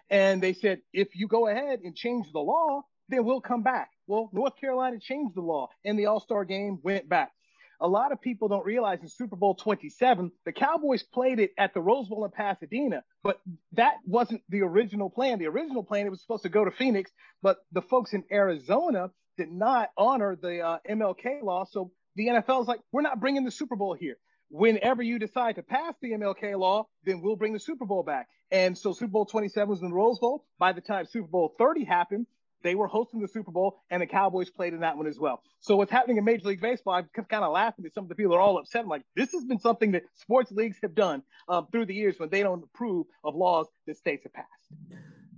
And 0.10 0.44
they 0.44 0.54
said, 0.54 0.82
if 0.92 1.16
you 1.16 1.28
go 1.28 1.48
ahead 1.48 1.80
and 1.84 1.96
change 1.96 2.28
the 2.34 2.40
law, 2.40 2.82
then 3.10 3.24
we'll 3.24 3.42
come 3.42 3.64
back. 3.64 3.90
Well, 4.08 4.30
North 4.34 4.58
Carolina 4.60 4.98
changed 5.00 5.36
the 5.36 5.42
law, 5.42 5.70
and 5.86 5.98
the 5.98 6.08
All 6.08 6.20
Star 6.20 6.44
game 6.44 6.80
went 6.84 7.08
back. 7.08 7.32
A 7.80 7.88
lot 7.88 8.12
of 8.12 8.22
people 8.22 8.48
don't 8.48 8.66
realize 8.66 9.00
in 9.02 9.10
Super 9.10 9.36
Bowl 9.36 9.56
27, 9.56 10.32
the 10.46 10.52
Cowboys 10.52 11.04
played 11.04 11.40
it 11.40 11.52
at 11.58 11.74
the 11.74 11.82
Rose 11.82 12.08
Bowl 12.08 12.24
in 12.24 12.32
Pasadena, 12.32 13.04
but 13.24 13.42
that 13.74 13.96
wasn't 14.06 14.42
the 14.48 14.62
original 14.62 15.10
plan. 15.10 15.40
The 15.40 15.48
original 15.48 15.84
plan, 15.84 16.06
it 16.06 16.10
was 16.10 16.22
supposed 16.22 16.44
to 16.44 16.50
go 16.50 16.64
to 16.64 16.72
Phoenix, 16.72 17.12
but 17.42 17.58
the 17.72 17.82
folks 17.82 18.14
in 18.14 18.24
Arizona 18.32 19.10
did 19.38 19.52
not 19.52 19.90
honor 19.98 20.36
the 20.36 20.62
uh, 20.62 20.78
MLK 20.90 21.44
law. 21.44 21.66
So 21.66 21.92
the 22.16 22.28
NFL 22.28 22.62
is 22.62 22.68
like, 22.68 22.80
we're 22.92 23.02
not 23.02 23.20
bringing 23.20 23.44
the 23.44 23.52
Super 23.52 23.76
Bowl 23.76 23.94
here. 23.94 24.18
Whenever 24.50 25.02
you 25.02 25.18
decide 25.18 25.56
to 25.56 25.64
pass 25.64 25.96
the 26.02 26.12
MLK 26.12 26.58
law, 26.60 26.88
then 27.06 27.22
we'll 27.22 27.36
bring 27.36 27.54
the 27.54 27.60
Super 27.60 27.86
Bowl 27.86 28.04
back. 28.04 28.28
And 28.52 28.78
so 28.78 28.94
Super 28.94 29.12
Bowl 29.12 29.26
27 29.26 29.68
was 29.68 29.82
in 29.82 29.90
the 29.90 29.96
Rose 29.96 30.20
Bowl. 30.20 30.46
By 30.60 30.74
the 30.74 30.82
time 30.82 31.06
Super 31.06 31.28
Bowl 31.28 31.56
30 31.58 31.86
happened, 31.86 32.28
they 32.64 32.76
were 32.76 32.88
hosting 32.88 33.20
the 33.20 33.28
Super 33.28 33.52
Bowl, 33.52 33.82
and 33.90 34.02
the 34.02 34.08
Cowboys 34.08 34.50
played 34.50 34.74
in 34.74 34.80
that 34.80 34.96
one 34.96 35.06
as 35.06 35.20
well. 35.20 35.42
So 35.60 35.76
what's 35.76 35.92
happening 35.92 36.18
in 36.18 36.24
Major 36.24 36.48
League 36.48 36.62
Baseball, 36.62 36.94
I'm 36.94 37.10
kind 37.26 37.44
of 37.44 37.52
laughing 37.52 37.86
at 37.86 37.94
some 37.94 38.06
of 38.06 38.10
the 38.10 38.16
people 38.16 38.36
are 38.36 38.40
all 38.40 38.58
upset. 38.58 38.84
I'm 38.84 38.90
like, 38.90 39.04
this 39.16 39.34
has 39.34 39.44
been 39.44 39.60
something 39.60 39.92
that 39.92 40.04
sports 40.16 40.52
leagues 40.52 40.78
have 40.82 40.96
done 40.96 41.24
um, 41.50 41.68
through 41.72 41.88
the 41.88 41.94
years 41.94 42.16
when 42.18 42.30
they 42.30 42.42
don't 42.42 42.64
approve 42.64 43.08
of 43.24 43.36
laws 43.36 43.68
that 43.86 43.98
states 43.98 44.24
have 44.24 44.34
passed. 44.34 44.48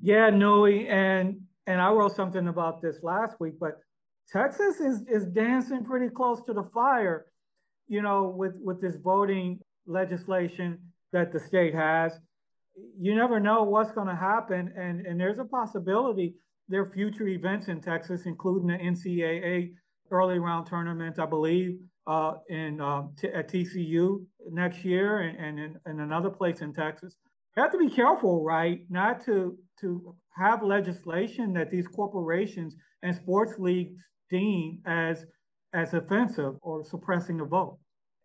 Yeah, 0.01 0.29
Noe, 0.29 0.65
and 0.65 1.41
and 1.67 1.81
I 1.81 1.91
wrote 1.91 2.15
something 2.15 2.47
about 2.47 2.81
this 2.81 2.97
last 3.03 3.39
week, 3.39 3.55
but 3.59 3.79
Texas 4.31 4.79
is 4.79 5.03
is 5.07 5.25
dancing 5.25 5.83
pretty 5.83 6.09
close 6.09 6.41
to 6.43 6.53
the 6.53 6.63
fire, 6.73 7.27
you 7.87 8.01
know, 8.01 8.33
with 8.35 8.53
with 8.63 8.81
this 8.81 8.95
voting 8.97 9.59
legislation 9.85 10.79
that 11.11 11.31
the 11.31 11.39
state 11.39 11.73
has. 11.73 12.19
You 12.99 13.15
never 13.15 13.39
know 13.39 13.63
what's 13.63 13.91
going 13.91 14.07
to 14.07 14.15
happen, 14.15 14.73
and 14.77 15.05
and 15.05 15.19
there's 15.19 15.39
a 15.39 15.45
possibility 15.45 16.35
there 16.67 16.81
are 16.81 16.91
future 16.91 17.27
events 17.27 17.67
in 17.67 17.81
Texas, 17.81 18.25
including 18.25 18.67
the 18.67 18.77
NCAA 18.77 19.73
early 20.11 20.39
round 20.39 20.67
tournament, 20.67 21.19
I 21.19 21.25
believe, 21.25 21.79
uh, 22.07 22.33
in 22.49 22.81
uh, 22.81 23.03
t- 23.17 23.29
at 23.29 23.49
TCU 23.49 24.25
next 24.51 24.83
year, 24.83 25.19
and, 25.19 25.37
and 25.37 25.59
in, 25.59 25.91
in 25.91 25.99
another 25.99 26.29
place 26.29 26.61
in 26.61 26.73
Texas. 26.73 27.15
You 27.55 27.63
have 27.63 27.71
to 27.71 27.77
be 27.77 27.89
careful, 27.89 28.43
right, 28.43 28.81
not 28.89 29.23
to 29.25 29.57
to 29.81 30.15
have 30.37 30.63
legislation 30.63 31.53
that 31.53 31.71
these 31.71 31.87
corporations 31.87 32.75
and 33.03 33.15
sports 33.15 33.53
leagues 33.57 33.93
deem 34.29 34.81
as 34.85 35.25
as 35.73 35.93
offensive 35.93 36.55
or 36.61 36.83
suppressing 36.83 37.39
a 37.39 37.45
vote. 37.45 37.77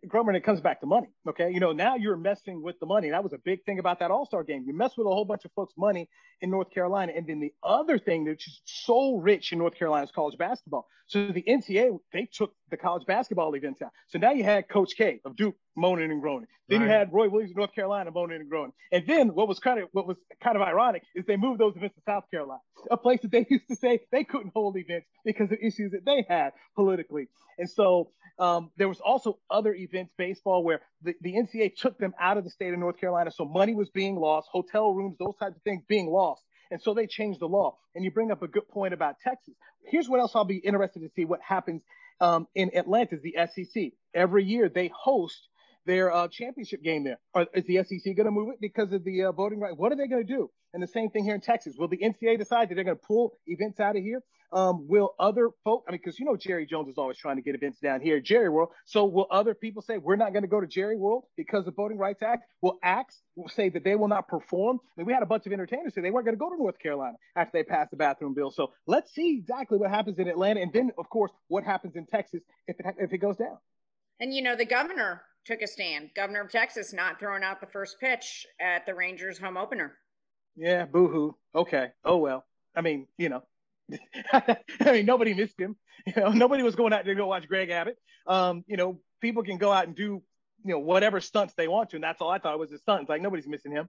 Gromer, 0.09 0.35
it 0.35 0.45
comes 0.45 0.61
back 0.61 0.81
to 0.81 0.87
money. 0.87 1.09
Okay. 1.29 1.51
You 1.51 1.61
know, 1.61 1.73
now 1.73 1.97
you're 1.97 2.17
messing 2.17 2.63
with 2.63 2.81
the 2.81 2.87
money. 2.87 3.11
That 3.11 3.23
was 3.23 3.33
a 3.35 3.39
big 3.39 3.63
thing 3.65 3.79
about 3.79 3.99
that 3.99 4.11
All 4.11 4.25
Star 4.25 4.43
game. 4.43 4.65
You 4.67 4.75
mess 4.75 4.97
with 4.97 5.07
a 5.07 5.11
whole 5.11 5.27
bunch 5.27 5.45
of 5.45 5.53
folks' 5.53 5.75
money 5.77 6.09
in 6.41 6.51
North 6.51 6.71
Carolina. 6.71 7.13
And 7.15 7.27
then 7.27 7.41
the 7.41 7.53
other 7.63 7.99
thing 7.99 8.25
that's 8.25 8.43
just 8.43 8.63
so 8.65 9.17
rich 9.17 9.53
in 9.53 9.59
North 9.59 9.75
Carolina 9.75 10.05
is 10.05 10.11
college 10.13 10.39
basketball. 10.39 10.87
So 11.07 11.27
the 11.27 11.43
NCAA, 11.43 11.99
they 12.13 12.29
took 12.33 12.55
the 12.71 12.77
college 12.77 13.05
basketball 13.05 13.55
events 13.55 13.83
out. 13.83 13.91
So 14.07 14.19
now 14.19 14.31
you 14.31 14.45
had 14.45 14.69
Coach 14.69 14.95
K 14.97 15.21
of 15.25 15.37
Duke 15.37 15.57
moaning 15.77 16.11
and 16.11 16.23
groaning. 16.23 16.47
Then 16.69 16.81
right. 16.81 16.87
you 16.87 16.91
had 16.93 17.13
Roy 17.13 17.29
Williams 17.29 17.51
of 17.51 17.57
North 17.57 17.75
Carolina 17.75 18.11
moaning 18.13 18.41
and 18.41 18.49
groaning. 18.49 18.73
And 18.93 19.05
then 19.07 19.35
what 19.35 19.49
was 19.49 19.59
kind 19.59 19.81
of 19.81 19.89
what 19.93 20.07
was 20.07 20.17
kind 20.43 20.57
of 20.57 20.63
ironic 20.63 21.03
is 21.15 21.27
they 21.27 21.37
moved 21.37 21.61
those 21.61 21.77
events 21.77 21.97
to 21.97 22.03
South 22.07 22.31
Carolina, 22.31 22.61
a 22.91 22.97
place 22.97 23.21
that 23.23 23.31
they 23.33 23.45
used 23.51 23.69
to 23.69 23.77
say 23.77 24.01
they 24.11 24.25
couldn't 24.25 24.53
hold 24.55 24.77
events 24.77 25.07
because 25.25 25.51
of 25.53 25.59
issues 25.61 25.93
that 25.93 26.05
they 26.07 26.25
had 26.29 26.53
politically. 26.77 27.29
And 27.59 27.69
so 27.69 28.11
um, 28.39 28.71
there 28.77 28.89
was 28.89 29.01
also 29.01 29.39
other 29.51 29.75
events, 29.75 30.13
baseball, 30.17 30.65
where 30.65 30.81
the, 31.03 31.10
the 31.21 31.35
NCAA 31.35 31.77
took 31.77 31.99
them 31.99 32.15
out 32.21 32.37
of 32.37 32.45
the 32.45 32.51
state 32.51 32.73
of 32.73 32.79
North 32.79 32.99
Carolina. 32.99 33.31
So 33.31 33.45
money 33.45 33.75
was 33.75 33.91
being 33.91 34.17
lost, 34.17 34.49
hotel 34.51 34.93
rooms, 34.93 35.17
those 35.19 35.37
types 35.39 35.57
of 35.57 35.63
things 35.63 35.83
being 35.89 36.11
lost. 36.11 36.43
And 36.71 36.81
so 36.81 36.95
they 36.95 37.07
changed 37.07 37.41
the 37.41 37.49
law. 37.49 37.77
And 37.95 38.05
you 38.05 38.11
bring 38.11 38.31
up 38.31 38.43
a 38.43 38.49
good 38.49 38.69
point 38.69 38.95
about 38.95 39.17
Texas. 39.23 39.55
Here's 39.85 40.09
what 40.09 40.21
else 40.21 40.33
I'll 40.35 40.45
be 40.45 40.59
interested 40.59 41.01
to 41.01 41.11
see 41.15 41.25
what 41.25 41.41
happens 41.43 41.83
um, 42.21 42.47
in 42.55 42.71
Atlanta 42.77 43.17
is 43.17 43.23
the 43.23 43.37
SEC. 43.53 43.93
Every 44.15 44.45
year 44.45 44.69
they 44.69 44.91
host 44.95 45.49
their 45.87 46.13
uh, 46.13 46.29
championship 46.29 46.83
game 46.83 47.05
there. 47.05 47.19
Or 47.35 47.47
is 47.55 47.65
the 47.65 47.77
SEC 47.85 48.17
going 48.17 48.27
to 48.27 48.31
move 48.31 48.51
it 48.51 48.61
because 48.61 48.93
of 48.93 49.05
the 49.05 49.25
uh, 49.25 49.33
voting 49.33 49.61
right? 49.61 49.77
What 49.77 49.93
are 49.93 49.97
they 49.97 50.07
going 50.07 50.27
to 50.27 50.33
do? 50.33 50.51
And 50.73 50.83
the 50.83 50.87
same 50.87 51.11
thing 51.11 51.25
here 51.25 51.35
in 51.35 51.41
Texas. 51.41 51.75
Will 51.79 51.89
the 51.89 51.99
NCAA 51.99 52.39
decide 52.39 52.69
that 52.69 52.75
they're 52.75 52.85
going 52.85 52.97
to 52.97 53.07
pull 53.07 53.39
events 53.47 53.81
out 53.81 53.97
of 53.97 54.03
here? 54.03 54.23
Um, 54.53 54.89
will 54.89 55.15
other 55.19 55.51
folk, 55.63 55.85
I 55.87 55.93
mean, 55.93 56.01
because 56.03 56.19
you 56.19 56.25
know 56.25 56.37
Jerry 56.37 56.67
Jones 56.67 56.89
is 56.89 56.99
always 56.99 57.17
trying 57.17 57.37
to 57.37 57.43
get 57.43 57.55
events 57.55 57.79
down 57.79 58.01
here, 58.01 58.21
Jerry 58.21 58.49
World. 58.49 58.71
So 58.85 59.05
will 59.05 59.29
other 59.31 59.55
people 59.55 59.81
say 59.81 59.99
we're 59.99 60.17
not 60.17 60.33
going 60.33 60.43
to 60.43 60.49
go 60.49 60.61
to 60.61 60.67
Jerry 60.67 60.97
World 60.97 61.25
because 61.37 61.69
of 61.69 61.77
Voting 61.77 61.99
Rights 61.99 62.21
Act? 62.21 62.45
Will 62.61 62.79
acts 62.83 63.21
say 63.49 63.69
that 63.69 63.85
they 63.85 63.95
will 63.95 64.09
not 64.09 64.27
perform? 64.27 64.81
I 64.83 65.01
mean, 65.01 65.07
we 65.07 65.13
had 65.13 65.23
a 65.23 65.27
bunch 65.27 65.47
of 65.47 65.53
entertainers 65.53 65.95
say 65.95 66.01
they 66.01 66.11
weren't 66.11 66.27
going 66.27 66.37
to 66.37 66.41
go 66.41 66.51
to 66.51 66.57
North 66.57 66.81
Carolina 66.81 67.17
after 67.37 67.59
they 67.59 67.63
passed 67.63 67.93
the 67.93 67.97
bathroom 67.97 68.35
bill. 68.35 68.51
So 68.51 68.73
let's 68.89 69.15
see 69.15 69.37
exactly 69.39 69.79
what 69.79 69.91
happens 69.91 70.19
in 70.19 70.27
Atlanta, 70.27 70.61
and 70.61 70.73
then 70.73 70.91
of 70.99 71.09
course 71.09 71.31
what 71.47 71.63
happens 71.63 71.95
in 71.95 72.07
Texas 72.07 72.43
if 72.67 72.77
it 72.81 72.87
if 72.99 73.13
it 73.13 73.19
goes 73.19 73.37
down. 73.37 73.57
And 74.19 74.35
you 74.35 74.43
know 74.43 74.57
the 74.57 74.67
governor 74.67 75.23
took 75.51 75.63
a 75.63 75.67
stand. 75.67 76.11
Governor 76.15 76.43
of 76.43 76.51
Texas 76.51 76.93
not 76.93 77.19
throwing 77.19 77.43
out 77.43 77.61
the 77.61 77.67
first 77.67 77.99
pitch 77.99 78.47
at 78.61 78.87
the 78.87 78.95
Rangers 78.95 79.39
home 79.39 79.57
opener. 79.57 79.97
Yeah, 80.57 80.85
boohoo. 80.87 81.33
Okay. 81.55 81.89
Oh 82.05 82.19
well. 82.19 82.45
I 82.77 82.83
mean, 82.83 83.07
you 83.19 83.29
know, 83.29 83.43
I 84.33 84.57
mean, 84.85 85.07
nobody 85.07 85.35
missed 85.35 85.59
him. 85.59 85.77
You 86.07 86.15
know, 86.17 86.31
nobody 86.31 86.63
was 86.63 86.77
going 86.77 86.95
out 86.95 87.05
to 87.05 87.15
go 87.15 87.27
watch 87.27 87.47
Greg 87.47 87.69
Abbott. 87.69 87.99
Um, 88.27 88.65
you 88.67 88.79
know, 88.79 89.03
people 89.21 89.43
can 89.43 89.59
go 89.59 89.71
out 89.71 89.87
and 89.87 89.95
do, 89.95 90.23
you 90.65 90.73
know, 90.73 90.79
whatever 90.79 91.21
stunts 91.21 91.53
they 91.53 91.69
want 91.69 91.91
to, 91.91 91.97
and 91.97 92.03
that's 92.03 92.23
all 92.23 92.31
I 92.31 92.39
thought 92.39 92.59
was 92.59 92.73
a 92.73 92.79
stunt. 92.79 93.03
It's 93.03 93.11
like 93.11 93.21
nobody's 93.21 93.47
missing 93.47 93.73
him. 93.73 93.87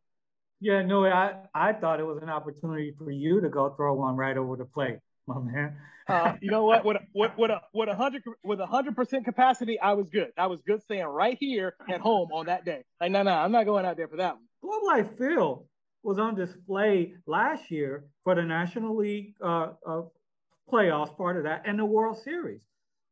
Yeah, 0.59 0.81
no, 0.81 1.05
I 1.05 1.35
I 1.55 1.71
thought 1.71 2.01
it 2.01 2.05
was 2.05 2.19
an 2.21 2.29
opportunity 2.29 2.93
for 2.97 3.09
you 3.09 3.39
to 3.39 3.47
go 3.47 3.69
throw 3.77 3.93
one 3.93 4.17
right 4.17 4.35
over 4.35 4.57
the 4.57 4.65
plate, 4.65 4.97
my 5.33 5.51
man. 5.51 5.77
uh, 6.07 6.33
you 6.41 6.51
know 6.51 6.65
what? 6.65 6.83
With 6.83 6.97
a, 6.97 6.99
with, 7.13 7.31
with 7.37 7.51
a 7.51 7.61
with 7.73 7.89
a 7.89 7.95
hundred 7.95 8.23
with 8.43 8.59
a 8.59 8.65
hundred 8.65 8.95
percent 8.95 9.25
capacity, 9.25 9.79
I 9.79 9.93
was 9.93 10.09
good. 10.09 10.31
I 10.37 10.47
was 10.47 10.59
good 10.65 10.81
staying 10.81 11.05
right 11.05 11.37
here 11.39 11.75
at 11.89 12.01
home 12.01 12.29
on 12.33 12.47
that 12.47 12.65
day. 12.65 12.83
Like, 12.99 13.11
no, 13.11 13.23
no, 13.23 13.31
I'm 13.31 13.51
not 13.51 13.65
going 13.65 13.85
out 13.85 13.97
there 13.97 14.07
for 14.07 14.17
that 14.17 14.35
one. 14.35 14.43
Globe 14.61 14.83
Life 14.83 15.17
Field 15.17 15.65
was 16.03 16.17
on 16.17 16.35
display 16.35 17.13
last 17.27 17.69
year 17.69 18.05
for 18.23 18.35
the 18.35 18.43
National 18.43 18.95
League 18.97 19.35
uh, 19.43 19.69
uh, 19.87 20.01
playoffs, 20.71 21.15
part 21.15 21.37
of 21.37 21.43
that, 21.43 21.63
and 21.65 21.77
the 21.77 21.85
World 21.85 22.17
Series. 22.17 22.61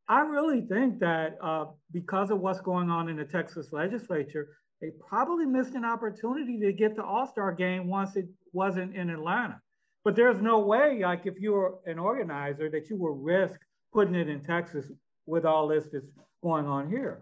I 0.08 0.22
really 0.22 0.62
think 0.62 1.00
that 1.00 1.38
uh, 1.42 1.66
because 1.92 2.32
of 2.32 2.40
what's 2.40 2.62
going 2.62 2.90
on 2.90 3.10
in 3.10 3.18
the 3.18 3.26
Texas 3.26 3.72
legislature, 3.72 4.58
they 4.82 4.90
probably 5.08 5.46
missed 5.46 5.76
an 5.76 5.86
opportunity 5.86 6.60
to 6.62 6.74
get 6.74 6.96
the 6.96 7.04
All 7.04 7.28
Star 7.28 7.52
game 7.54 7.88
once 7.88 8.16
it 8.16 8.28
wasn't 8.52 8.96
in 8.96 9.10
Atlanta. 9.10 9.62
But 10.04 10.16
there's 10.16 10.42
no 10.42 10.60
way, 10.60 11.02
like 11.04 11.26
if 11.26 11.40
you 11.40 11.54
were 11.54 11.76
an 11.86 12.00
organizer, 12.00 12.70
that 12.70 12.90
you 12.90 12.96
would 12.98 13.24
risk 13.24 13.60
putting 13.94 14.16
it 14.16 14.30
in 14.30 14.42
Texas 14.42 14.86
with 15.26 15.46
all 15.46 15.68
this 15.68 15.86
that's 15.92 16.06
going 16.42 16.66
on 16.66 16.90
here. 16.90 17.22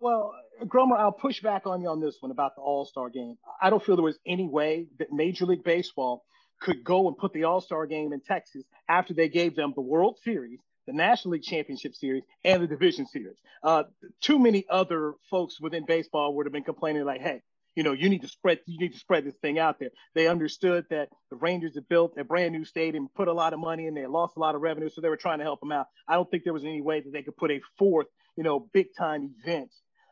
Well, 0.00 0.34
Gromer, 0.62 0.96
I'll 0.98 1.12
push 1.12 1.40
back 1.40 1.66
on 1.66 1.80
you 1.80 1.88
on 1.88 2.00
this 2.00 2.16
one 2.20 2.30
about 2.30 2.56
the 2.56 2.62
All 2.62 2.84
Star 2.84 3.10
game. 3.10 3.36
I 3.60 3.70
don't 3.70 3.82
feel 3.84 3.96
there 3.96 4.04
was 4.04 4.18
any 4.26 4.48
way 4.48 4.86
that 4.98 5.12
Major 5.12 5.46
League 5.46 5.64
Baseball 5.64 6.24
could 6.60 6.84
go 6.84 7.08
and 7.08 7.16
put 7.16 7.32
the 7.32 7.44
All 7.44 7.60
Star 7.60 7.86
game 7.86 8.12
in 8.12 8.20
Texas 8.20 8.64
after 8.88 9.14
they 9.14 9.28
gave 9.28 9.56
them 9.56 9.72
the 9.74 9.82
World 9.82 10.18
Series, 10.24 10.60
the 10.86 10.92
National 10.92 11.32
League 11.32 11.42
Championship 11.42 11.94
Series, 11.94 12.22
and 12.44 12.62
the 12.62 12.66
Division 12.66 13.06
Series. 13.06 13.36
Uh, 13.62 13.84
too 14.20 14.38
many 14.38 14.64
other 14.68 15.14
folks 15.30 15.60
within 15.60 15.84
baseball 15.84 16.34
would 16.36 16.46
have 16.46 16.52
been 16.52 16.64
complaining 16.64 17.04
like, 17.04 17.20
"Hey, 17.20 17.42
you 17.74 17.82
know, 17.82 17.92
you 17.92 18.08
need 18.08 18.22
to 18.22 18.28
spread 18.28 18.60
you 18.66 18.78
need 18.78 18.92
to 18.92 18.98
spread 18.98 19.24
this 19.24 19.36
thing 19.36 19.58
out 19.58 19.78
there." 19.78 19.90
They 20.14 20.26
understood 20.26 20.86
that 20.90 21.08
the 21.30 21.36
Rangers 21.36 21.74
had 21.74 21.88
built 21.88 22.14
a 22.18 22.24
brand 22.24 22.52
new 22.52 22.64
stadium, 22.64 23.08
put 23.14 23.28
a 23.28 23.32
lot 23.32 23.52
of 23.52 23.60
money 23.60 23.86
in 23.86 23.94
there, 23.94 24.08
lost 24.08 24.36
a 24.36 24.40
lot 24.40 24.54
of 24.54 24.60
revenue, 24.60 24.88
so 24.88 25.00
they 25.00 25.08
were 25.08 25.16
trying 25.16 25.38
to 25.38 25.44
help 25.44 25.60
them 25.60 25.72
out. 25.72 25.86
I 26.08 26.14
don't 26.14 26.30
think 26.30 26.44
there 26.44 26.52
was 26.52 26.64
any 26.64 26.80
way 26.80 27.00
that 27.00 27.12
they 27.12 27.22
could 27.22 27.36
put 27.36 27.50
a 27.50 27.60
fourth, 27.78 28.06
you 28.36 28.44
know, 28.44 28.68
big 28.72 28.88
time 28.96 29.34
event 29.44 29.70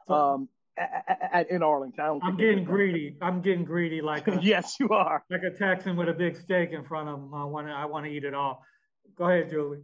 um, 0.08 0.48
in 1.48 1.62
Arlington. 1.62 2.20
I'm 2.22 2.36
getting 2.36 2.64
greedy. 2.64 3.16
I'm 3.20 3.40
getting 3.42 3.64
greedy 3.64 4.00
like 4.00 4.28
a, 4.28 4.40
yes, 4.42 4.76
you 4.80 4.88
are. 4.90 5.24
Like 5.30 5.42
a 5.42 5.56
Texan 5.56 5.96
with 5.96 6.08
a 6.08 6.14
big 6.14 6.36
steak 6.36 6.70
in 6.72 6.84
front 6.84 7.08
of 7.08 7.18
him. 7.18 7.34
I 7.34 7.44
want 7.44 7.66
to 7.66 7.72
I 7.72 7.86
want 7.86 8.06
to 8.06 8.12
eat 8.12 8.24
it 8.24 8.34
all. 8.34 8.62
Go 9.16 9.24
ahead, 9.24 9.50
Julie. 9.50 9.80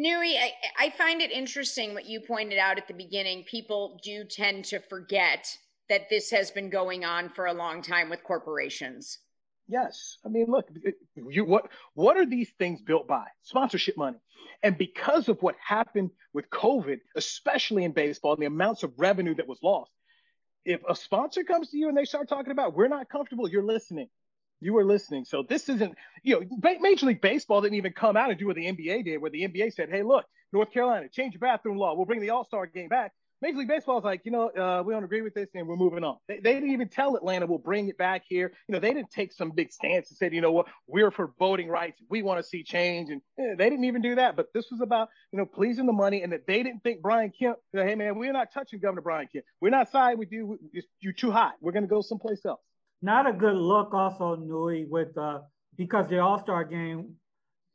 Newy, 0.00 0.36
I, 0.36 0.52
I 0.78 0.90
find 0.90 1.20
it 1.20 1.32
interesting 1.32 1.92
what 1.92 2.06
you 2.06 2.20
pointed 2.20 2.58
out 2.58 2.78
at 2.78 2.86
the 2.86 2.94
beginning. 2.94 3.44
People 3.50 3.98
do 4.04 4.22
tend 4.24 4.64
to 4.66 4.78
forget 4.78 5.48
that 5.88 6.08
this 6.10 6.30
has 6.30 6.50
been 6.50 6.70
going 6.70 7.04
on 7.04 7.30
for 7.30 7.46
a 7.46 7.52
long 7.52 7.82
time 7.82 8.10
with 8.10 8.22
corporations. 8.22 9.18
Yes, 9.66 10.16
I 10.24 10.28
mean, 10.28 10.46
look, 10.48 10.68
you, 11.14 11.44
what 11.44 11.68
what 11.94 12.16
are 12.16 12.24
these 12.24 12.50
things 12.58 12.80
built 12.80 13.06
by? 13.06 13.26
Sponsorship 13.42 13.98
money, 13.98 14.16
and 14.62 14.78
because 14.78 15.28
of 15.28 15.42
what 15.42 15.56
happened 15.64 16.10
with 16.32 16.48
COVID, 16.48 17.00
especially 17.16 17.84
in 17.84 17.92
baseball, 17.92 18.32
and 18.32 18.42
the 18.42 18.46
amounts 18.46 18.82
of 18.82 18.92
revenue 18.96 19.34
that 19.34 19.46
was 19.46 19.58
lost, 19.62 19.90
if 20.64 20.80
a 20.88 20.94
sponsor 20.94 21.44
comes 21.44 21.70
to 21.70 21.78
you 21.78 21.88
and 21.88 21.96
they 21.96 22.04
start 22.04 22.28
talking 22.28 22.52
about 22.52 22.74
we're 22.74 22.88
not 22.88 23.08
comfortable, 23.08 23.48
you're 23.48 23.62
listening. 23.62 24.08
You 24.60 24.72
were 24.72 24.84
listening. 24.84 25.24
So 25.24 25.44
this 25.48 25.68
isn't, 25.68 25.94
you 26.22 26.40
know, 26.40 26.78
Major 26.80 27.06
League 27.06 27.20
Baseball 27.20 27.60
didn't 27.60 27.76
even 27.76 27.92
come 27.92 28.16
out 28.16 28.30
and 28.30 28.38
do 28.38 28.46
what 28.46 28.56
the 28.56 28.66
NBA 28.66 29.04
did, 29.04 29.18
where 29.18 29.30
the 29.30 29.46
NBA 29.46 29.72
said, 29.72 29.88
hey, 29.88 30.02
look, 30.02 30.24
North 30.52 30.72
Carolina, 30.72 31.08
change 31.08 31.34
your 31.34 31.40
bathroom 31.40 31.78
law. 31.78 31.94
We'll 31.94 32.06
bring 32.06 32.20
the 32.20 32.30
All 32.30 32.44
Star 32.44 32.66
game 32.66 32.88
back. 32.88 33.12
Major 33.40 33.58
League 33.58 33.68
Baseball 33.68 33.98
is 33.98 34.04
like, 34.04 34.22
you 34.24 34.32
know, 34.32 34.48
uh, 34.50 34.82
we 34.82 34.92
don't 34.92 35.04
agree 35.04 35.22
with 35.22 35.34
this 35.34 35.48
and 35.54 35.66
we're 35.66 35.76
moving 35.76 36.04
on. 36.04 36.16
They, 36.26 36.40
they, 36.40 36.54
didn't 36.54 36.70
even 36.70 36.88
tell 36.88 37.16
Atlanta 37.16 37.46
we'll 37.46 37.58
bring 37.58 37.88
it 37.88 37.96
back 37.96 38.22
here. 38.28 38.52
You 38.66 38.72
know, 38.72 38.80
they 38.80 38.92
didn't 38.92 39.10
take 39.10 39.32
some 39.32 39.52
big 39.52 39.72
stance 39.72 40.10
and 40.10 40.16
said, 40.16 40.34
you 40.34 40.40
know 40.40 40.52
what, 40.52 40.66
we're 40.86 41.10
for 41.10 41.32
voting 41.38 41.68
rights. 41.68 42.00
We 42.10 42.22
want 42.22 42.40
to 42.40 42.42
see 42.42 42.64
change. 42.64 43.10
And 43.10 43.22
eh, 43.38 43.54
they 43.56 43.70
didn't 43.70 43.84
even 43.84 44.02
do 44.02 44.16
that. 44.16 44.36
But 44.36 44.52
this 44.54 44.66
was 44.70 44.80
about, 44.80 45.08
you 45.32 45.38
know, 45.38 45.46
pleasing 45.46 45.86
the 45.86 45.92
money 45.92 46.22
and 46.22 46.32
that 46.32 46.46
they 46.46 46.62
didn't 46.62 46.82
think 46.82 47.00
Brian 47.00 47.32
Kemp, 47.38 47.58
hey, 47.72 47.94
man, 47.94 48.18
we're 48.18 48.32
not 48.32 48.52
touching 48.52 48.80
Governor 48.80 49.02
Brian 49.02 49.28
Kemp. 49.32 49.44
We're 49.60 49.70
not 49.70 49.90
siding 49.90 50.18
with 50.18 50.32
you. 50.32 50.58
You're 51.00 51.12
too 51.12 51.30
hot. 51.30 51.54
We're 51.60 51.72
going 51.72 51.84
to 51.84 51.88
go 51.88 52.02
someplace 52.02 52.44
else 52.44 52.60
not 53.02 53.28
a 53.28 53.32
good 53.32 53.54
look 53.54 53.94
also 53.94 54.36
Newy 54.36 54.86
with 54.88 55.16
uh, 55.16 55.40
because 55.76 56.08
the 56.08 56.18
All 56.18 56.40
Star 56.40 56.64
game 56.64 57.14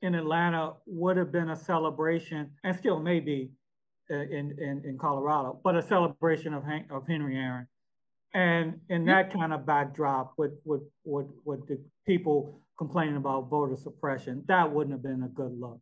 in 0.01 0.15
Atlanta 0.15 0.73
would 0.85 1.17
have 1.17 1.31
been 1.31 1.49
a 1.49 1.55
celebration 1.55 2.51
and 2.63 2.75
still 2.77 2.99
may 2.99 3.19
be 3.19 3.51
uh, 3.51 3.62
Uh, 4.11 4.15
in, 4.15 4.53
in, 4.59 4.81
in 4.83 4.97
Colorado, 4.99 5.57
but 5.63 5.77
a 5.77 5.81
celebration 5.81 6.53
of, 6.53 6.63
of 6.91 7.07
Henry 7.07 7.37
Aaron. 7.37 7.67
And 8.33 8.81
in 8.89 9.03
mm-hmm. 9.03 9.07
that 9.07 9.31
kind 9.31 9.53
of 9.53 9.65
backdrop 9.65 10.33
with, 10.37 10.51
with, 10.65 10.81
with, 11.05 11.27
with 11.45 11.65
the 11.69 11.79
people 12.05 12.61
complaining 12.77 13.15
about 13.15 13.49
voter 13.49 13.77
suppression, 13.77 14.43
that 14.49 14.73
wouldn't 14.73 14.91
have 14.91 15.01
been 15.01 15.23
a 15.23 15.29
good 15.29 15.57
look. 15.57 15.79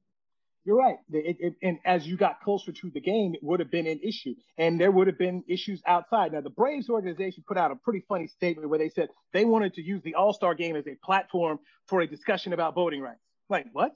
You're 0.66 0.78
right. 0.78 0.98
It, 1.12 1.38
it, 1.40 1.54
and 1.64 1.80
as 1.84 2.06
you 2.06 2.16
got 2.16 2.42
closer 2.42 2.72
to 2.72 2.92
the 2.92 3.02
game, 3.02 3.34
it 3.34 3.42
would 3.42 3.60
have 3.60 3.72
been 3.72 3.88
an 3.88 4.00
issue, 4.04 4.36
and 4.56 4.80
there 4.80 4.92
would 4.92 5.08
have 5.08 5.18
been 5.18 5.44
issues 5.48 5.82
outside. 5.88 6.34
Now, 6.34 6.42
the 6.42 6.52
Braves 6.52 6.90
organization 6.92 7.44
put 7.48 7.58
out 7.58 7.72
a 7.72 7.76
pretty 7.76 8.06
funny 8.08 8.28
statement 8.28 8.70
where 8.70 8.78
they 8.78 8.90
said 8.90 9.10
they 9.34 9.46
wanted 9.46 9.74
to 9.74 9.82
use 9.82 10.04
the 10.04 10.14
All 10.14 10.32
Star 10.32 10.54
game 10.54 10.76
as 10.76 10.86
a 10.86 10.96
platform 11.04 11.58
for 11.88 12.02
a 12.02 12.08
discussion 12.08 12.54
about 12.54 12.76
voting 12.76 13.02
rights. 13.02 13.26
Like, 13.50 13.66
what? 13.74 13.94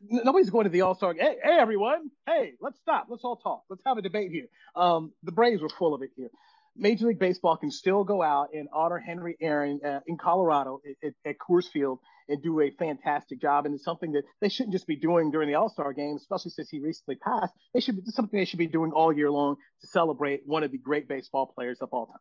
Nobody's 0.00 0.50
going 0.50 0.64
to 0.64 0.70
the 0.70 0.82
All 0.82 0.94
Star. 0.94 1.14
Hey, 1.14 1.36
hey, 1.42 1.58
everyone! 1.58 2.10
Hey, 2.26 2.52
let's 2.60 2.78
stop. 2.80 3.06
Let's 3.08 3.24
all 3.24 3.36
talk. 3.36 3.64
Let's 3.68 3.82
have 3.86 3.98
a 3.98 4.02
debate 4.02 4.30
here. 4.30 4.46
Um, 4.74 5.12
the 5.22 5.32
Braves 5.32 5.62
were 5.62 5.68
full 5.68 5.94
of 5.94 6.02
it 6.02 6.10
here. 6.16 6.30
Major 6.78 7.06
League 7.06 7.18
Baseball 7.18 7.56
can 7.56 7.70
still 7.70 8.04
go 8.04 8.22
out 8.22 8.50
and 8.52 8.68
honor 8.72 8.98
Henry 8.98 9.36
Aaron 9.40 9.80
uh, 9.84 10.00
in 10.06 10.18
Colorado 10.18 10.80
at, 11.02 11.12
at 11.24 11.36
Coors 11.38 11.70
Field 11.70 12.00
and 12.28 12.42
do 12.42 12.60
a 12.60 12.70
fantastic 12.70 13.40
job. 13.40 13.66
And 13.66 13.74
it's 13.74 13.84
something 13.84 14.12
that 14.12 14.24
they 14.40 14.48
shouldn't 14.48 14.72
just 14.72 14.86
be 14.86 14.96
doing 14.96 15.30
during 15.30 15.48
the 15.48 15.54
All 15.54 15.68
Star 15.70 15.92
game, 15.92 16.16
especially 16.16 16.50
since 16.50 16.68
he 16.68 16.80
recently 16.80 17.16
passed. 17.16 17.52
They 17.72 17.80
should 17.80 17.96
be 17.96 18.10
something 18.10 18.38
they 18.38 18.44
should 18.44 18.58
be 18.58 18.66
doing 18.66 18.92
all 18.92 19.12
year 19.12 19.30
long 19.30 19.56
to 19.80 19.86
celebrate 19.86 20.42
one 20.44 20.62
of 20.62 20.70
the 20.70 20.78
great 20.78 21.08
baseball 21.08 21.46
players 21.54 21.78
of 21.80 21.88
all 21.92 22.06
time. 22.06 22.16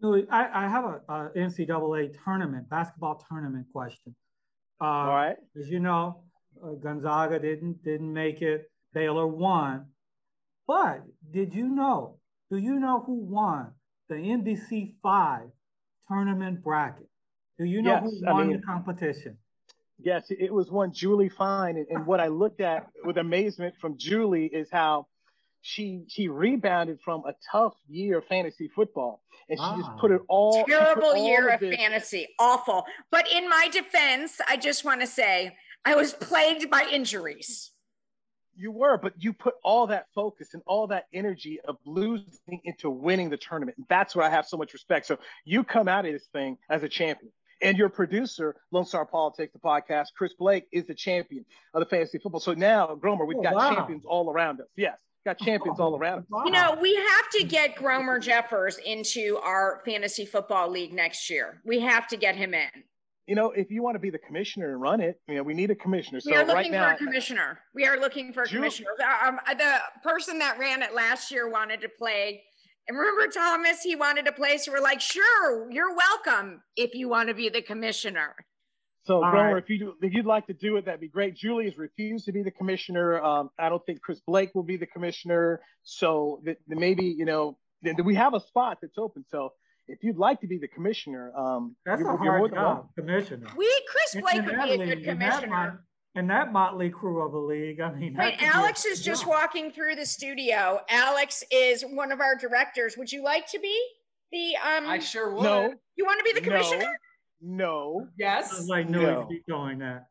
No, 0.00 0.22
I, 0.30 0.66
I 0.66 0.68
have 0.68 0.84
a, 0.84 1.00
a, 1.08 1.30
NCAA 1.36 2.14
tournament, 2.22 2.68
basketball 2.68 3.24
tournament 3.28 3.66
question. 3.72 4.14
Uh, 4.80 4.84
all 4.84 5.06
right. 5.06 5.36
As 5.58 5.68
you 5.68 5.80
know, 5.80 6.22
uh, 6.64 6.72
Gonzaga 6.82 7.38
didn't 7.38 7.82
didn't 7.84 8.12
make 8.12 8.42
it. 8.42 8.70
Baylor 8.92 9.26
won. 9.26 9.86
But 10.66 11.02
did 11.30 11.54
you 11.54 11.68
know? 11.68 12.18
Do 12.50 12.58
you 12.58 12.78
know 12.78 13.02
who 13.04 13.14
won 13.14 13.72
the 14.08 14.14
NBC 14.14 14.94
five 15.02 15.48
tournament 16.08 16.62
bracket? 16.62 17.08
Do 17.58 17.64
you 17.64 17.82
know 17.82 18.00
yes, 18.02 18.02
who 18.04 18.26
won 18.26 18.42
I 18.42 18.44
mean, 18.46 18.60
the 18.60 18.62
competition? 18.62 19.38
Yes, 19.98 20.26
it 20.28 20.52
was 20.52 20.70
one 20.70 20.92
Julie 20.92 21.28
Fine. 21.28 21.76
And, 21.76 21.86
and 21.88 22.06
what 22.06 22.20
I 22.20 22.28
looked 22.28 22.60
at 22.60 22.88
with 23.04 23.16
amazement 23.16 23.74
from 23.80 23.96
Julie 23.96 24.46
is 24.46 24.68
how 24.70 25.06
she 25.66 26.04
she 26.08 26.28
rebounded 26.28 27.00
from 27.04 27.24
a 27.26 27.34
tough 27.50 27.74
year 27.88 28.18
of 28.18 28.24
fantasy 28.26 28.68
football 28.68 29.20
and 29.48 29.58
she 29.58 29.64
ah. 29.64 29.76
just 29.76 29.90
put 29.98 30.12
it 30.12 30.20
all 30.28 30.64
terrible 30.64 31.08
all 31.08 31.26
year 31.26 31.48
of, 31.48 31.60
of 31.60 31.74
fantasy 31.74 32.28
awful 32.38 32.84
but 33.10 33.26
in 33.32 33.48
my 33.48 33.68
defense 33.72 34.40
i 34.48 34.56
just 34.56 34.84
want 34.84 35.00
to 35.00 35.06
say 35.08 35.52
i 35.86 35.94
was 35.94 36.12
plagued 36.12 36.68
by 36.70 36.86
injuries 36.92 37.70
you 38.54 38.70
were 38.70 38.98
but 38.98 39.14
you 39.18 39.32
put 39.32 39.54
all 39.64 39.86
that 39.86 40.06
focus 40.14 40.52
and 40.52 40.62
all 40.66 40.86
that 40.86 41.06
energy 41.14 41.58
of 41.66 41.76
losing 41.86 42.60
into 42.64 42.90
winning 42.90 43.30
the 43.30 43.36
tournament 43.38 43.76
that's 43.88 44.14
where 44.14 44.26
i 44.26 44.30
have 44.30 44.46
so 44.46 44.56
much 44.58 44.74
respect 44.74 45.06
so 45.06 45.18
you 45.44 45.64
come 45.64 45.88
out 45.88 46.04
of 46.04 46.12
this 46.12 46.26
thing 46.32 46.58
as 46.68 46.82
a 46.82 46.88
champion 46.88 47.32
and 47.62 47.78
your 47.78 47.88
producer, 47.88 48.56
Lone 48.70 48.84
Star 48.84 49.06
Politics, 49.06 49.52
the 49.52 49.58
podcast, 49.58 50.08
Chris 50.16 50.34
Blake, 50.34 50.64
is 50.72 50.86
the 50.86 50.94
champion 50.94 51.44
of 51.74 51.80
the 51.80 51.86
fantasy 51.86 52.18
football. 52.18 52.40
So 52.40 52.54
now, 52.54 52.94
Gromer, 53.00 53.26
we've 53.26 53.38
oh, 53.38 53.42
got 53.42 53.54
wow. 53.54 53.74
champions 53.74 54.04
all 54.06 54.30
around 54.30 54.60
us. 54.60 54.66
Yes, 54.76 54.98
got 55.24 55.38
champions 55.38 55.80
all 55.80 55.96
around 55.96 56.20
us. 56.20 56.24
Wow. 56.28 56.44
You 56.44 56.50
know, 56.50 56.78
we 56.80 56.94
have 56.94 57.30
to 57.32 57.44
get 57.44 57.76
Gromer 57.76 58.20
Jeffers 58.20 58.78
into 58.78 59.38
our 59.42 59.80
fantasy 59.84 60.26
football 60.26 60.70
league 60.70 60.92
next 60.92 61.30
year. 61.30 61.60
We 61.64 61.80
have 61.80 62.06
to 62.08 62.16
get 62.16 62.36
him 62.36 62.54
in. 62.54 62.84
You 63.26 63.34
know, 63.34 63.50
if 63.50 63.70
you 63.70 63.82
want 63.82 63.96
to 63.96 63.98
be 63.98 64.10
the 64.10 64.18
commissioner 64.18 64.70
and 64.70 64.80
run 64.80 65.00
it, 65.00 65.20
you 65.26 65.34
know, 65.34 65.42
we 65.42 65.52
need 65.52 65.70
a 65.70 65.74
commissioner. 65.74 66.20
We 66.24 66.32
so 66.32 66.38
are 66.38 66.44
looking 66.44 66.54
right 66.54 66.66
for 66.66 66.72
now, 66.72 66.94
a 66.94 66.96
commissioner. 66.96 67.58
We 67.74 67.84
are 67.86 67.98
looking 67.98 68.32
for 68.32 68.44
a 68.44 68.46
commissioner. 68.46 68.90
Um, 69.24 69.40
the 69.58 69.78
person 70.04 70.38
that 70.38 70.58
ran 70.58 70.82
it 70.82 70.94
last 70.94 71.32
year 71.32 71.50
wanted 71.50 71.80
to 71.80 71.88
play 71.88 72.42
and 72.88 72.96
remember, 72.96 73.26
Thomas, 73.28 73.82
he 73.82 73.96
wanted 73.96 74.28
a 74.28 74.32
place. 74.32 74.68
We're 74.68 74.80
like, 74.80 75.00
sure, 75.00 75.70
you're 75.70 75.94
welcome 75.94 76.62
if 76.76 76.94
you 76.94 77.08
want 77.08 77.28
to 77.28 77.34
be 77.34 77.48
the 77.48 77.62
commissioner. 77.62 78.34
So, 79.04 79.20
Gromer, 79.20 79.54
right. 79.54 79.62
if 79.62 79.70
you 79.70 79.94
if 80.02 80.12
you'd 80.12 80.26
like 80.26 80.46
to 80.48 80.52
do 80.52 80.76
it, 80.76 80.84
that'd 80.84 81.00
be 81.00 81.08
great. 81.08 81.36
Julie 81.36 81.64
has 81.64 81.78
refused 81.78 82.26
to 82.26 82.32
be 82.32 82.42
the 82.42 82.50
commissioner. 82.50 83.20
Um, 83.22 83.50
I 83.58 83.68
don't 83.68 83.84
think 83.86 84.00
Chris 84.02 84.20
Blake 84.26 84.54
will 84.54 84.64
be 84.64 84.76
the 84.76 84.86
commissioner. 84.86 85.60
So 85.82 86.40
that, 86.44 86.58
maybe 86.66 87.04
you 87.04 87.24
know 87.24 87.56
we 88.04 88.16
have 88.16 88.34
a 88.34 88.40
spot 88.40 88.78
that's 88.82 88.98
open. 88.98 89.24
So 89.30 89.52
if 89.88 90.02
you'd 90.02 90.16
like 90.16 90.40
to 90.40 90.46
be 90.46 90.58
the 90.58 90.68
commissioner, 90.68 91.32
um, 91.36 91.76
that's 91.84 92.00
you're, 92.00 92.14
a 92.14 92.16
hard 92.16 92.52
job, 92.52 92.88
commissioner. 92.96 93.48
We 93.56 93.70
Chris 93.88 94.22
Blake 94.22 94.44
would 94.44 94.62
be 94.62 94.72
a 94.72 94.86
good 94.96 95.04
commissioner 95.04 95.84
and 96.16 96.30
that 96.30 96.50
motley 96.50 96.88
crew 96.88 97.24
of 97.24 97.34
a 97.34 97.38
league. 97.38 97.80
I 97.80 97.92
mean, 97.92 98.16
wait, 98.18 98.42
Alex 98.42 98.84
is 98.86 99.02
just 99.02 99.26
walking 99.26 99.70
through 99.70 99.96
the 99.96 100.06
studio. 100.06 100.80
Alex 100.88 101.44
is 101.50 101.82
one 101.82 102.10
of 102.10 102.20
our 102.20 102.36
directors. 102.36 102.96
Would 102.96 103.12
you 103.12 103.22
like 103.22 103.46
to 103.50 103.60
be 103.60 103.88
the? 104.32 104.56
um 104.56 104.86
I 104.88 104.98
sure 104.98 105.32
would. 105.32 105.44
No. 105.44 105.74
You 105.94 106.04
want 106.04 106.18
to 106.18 106.24
be 106.24 106.32
the 106.32 106.40
commissioner? 106.40 106.96
No. 107.40 108.00
no. 108.00 108.08
Yes. 108.18 108.68
I 108.72 108.82
know 108.82 109.00
no. 109.00 109.26
keep 109.26 109.46
going 109.46 109.78
that, 109.78 110.06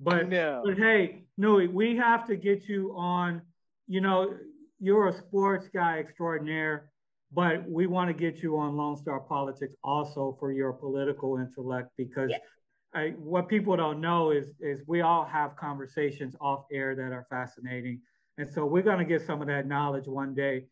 but 0.00 0.28
no. 0.28 0.62
But 0.64 0.78
hey, 0.78 1.24
Newy, 1.36 1.68
we 1.68 1.96
have 1.96 2.26
to 2.26 2.36
get 2.36 2.68
you 2.68 2.94
on. 2.96 3.42
You 3.86 4.00
know, 4.00 4.34
you're 4.80 5.08
a 5.08 5.12
sports 5.12 5.68
guy 5.72 5.98
extraordinaire, 5.98 6.90
but 7.34 7.68
we 7.68 7.86
want 7.86 8.08
to 8.08 8.14
get 8.14 8.42
you 8.42 8.58
on 8.58 8.76
Lone 8.76 8.96
Star 8.96 9.20
Politics 9.20 9.74
also 9.82 10.36
for 10.38 10.52
your 10.52 10.72
political 10.72 11.38
intellect 11.38 11.90
because. 11.96 12.30
Yeah 12.30 12.38
I, 12.94 13.14
what 13.18 13.48
people 13.48 13.76
don't 13.76 14.00
know 14.00 14.30
is 14.30 14.48
is 14.60 14.82
we 14.86 15.00
all 15.00 15.24
have 15.24 15.56
conversations 15.56 16.36
off 16.40 16.64
air 16.70 16.94
that 16.94 17.12
are 17.12 17.26
fascinating, 17.30 18.00
and 18.36 18.48
so 18.48 18.66
we're 18.66 18.82
going 18.82 18.98
to 18.98 19.04
get 19.04 19.22
some 19.22 19.40
of 19.40 19.48
that 19.48 19.66
knowledge 19.66 20.06
one 20.06 20.34
day. 20.34 20.66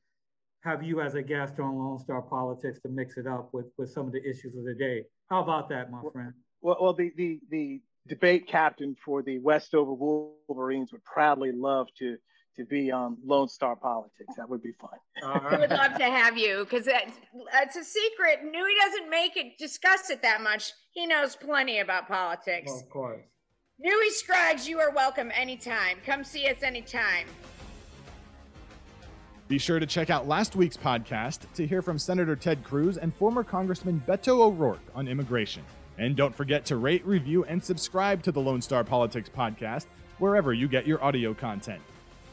Have 0.62 0.82
you 0.82 1.00
as 1.00 1.14
a 1.14 1.22
guest 1.22 1.58
on 1.58 1.78
Lone 1.78 1.98
Star 1.98 2.20
Politics 2.20 2.80
to 2.82 2.88
mix 2.90 3.16
it 3.16 3.26
up 3.26 3.54
with 3.54 3.66
with 3.78 3.90
some 3.90 4.06
of 4.06 4.12
the 4.12 4.22
issues 4.22 4.54
of 4.56 4.64
the 4.64 4.74
day? 4.74 5.04
How 5.30 5.42
about 5.42 5.70
that, 5.70 5.90
my 5.90 6.02
friend? 6.12 6.34
Well, 6.60 6.76
well, 6.80 6.92
the 6.92 7.10
the 7.16 7.40
the 7.50 7.80
debate 8.06 8.46
captain 8.46 8.96
for 9.02 9.22
the 9.22 9.38
Westover 9.38 9.94
Wolverines 9.94 10.92
would 10.92 11.04
proudly 11.04 11.52
love 11.52 11.88
to 11.98 12.18
to 12.56 12.64
be 12.64 12.90
on 12.90 13.16
Lone 13.24 13.48
Star 13.48 13.76
Politics. 13.76 14.34
That 14.36 14.48
would 14.48 14.62
be 14.62 14.72
fun. 14.72 14.90
I 15.24 15.58
would 15.58 15.70
love 15.70 15.94
to 15.96 16.04
have 16.04 16.36
you 16.36 16.66
because 16.68 16.86
it's, 16.86 17.12
it's 17.62 17.76
a 17.76 17.84
secret. 17.84 18.40
Newy 18.44 18.72
doesn't 18.84 19.08
make 19.08 19.36
it 19.36 19.58
discuss 19.58 20.10
it 20.10 20.22
that 20.22 20.42
much. 20.42 20.72
He 20.92 21.06
knows 21.06 21.36
plenty 21.36 21.78
about 21.78 22.08
politics. 22.08 22.70
Well, 22.70 22.80
of 22.80 22.90
course. 22.90 23.24
Newy 23.78 24.10
Scruggs, 24.10 24.68
you 24.68 24.78
are 24.78 24.90
welcome 24.90 25.30
anytime. 25.34 25.98
Come 26.04 26.22
see 26.22 26.46
us 26.48 26.62
anytime. 26.62 27.26
Be 29.48 29.58
sure 29.58 29.80
to 29.80 29.86
check 29.86 30.10
out 30.10 30.28
last 30.28 30.54
week's 30.54 30.76
podcast 30.76 31.40
to 31.54 31.66
hear 31.66 31.82
from 31.82 31.98
Senator 31.98 32.36
Ted 32.36 32.62
Cruz 32.62 32.98
and 32.98 33.12
former 33.14 33.42
Congressman 33.42 34.02
Beto 34.06 34.40
O'Rourke 34.42 34.78
on 34.94 35.08
immigration. 35.08 35.64
And 35.98 36.14
don't 36.14 36.34
forget 36.34 36.64
to 36.66 36.76
rate, 36.76 37.04
review, 37.04 37.44
and 37.44 37.62
subscribe 37.62 38.22
to 38.22 38.32
the 38.32 38.40
Lone 38.40 38.62
Star 38.62 38.84
Politics 38.84 39.28
podcast 39.28 39.86
wherever 40.18 40.52
you 40.52 40.68
get 40.68 40.86
your 40.86 41.02
audio 41.02 41.34
content. 41.34 41.82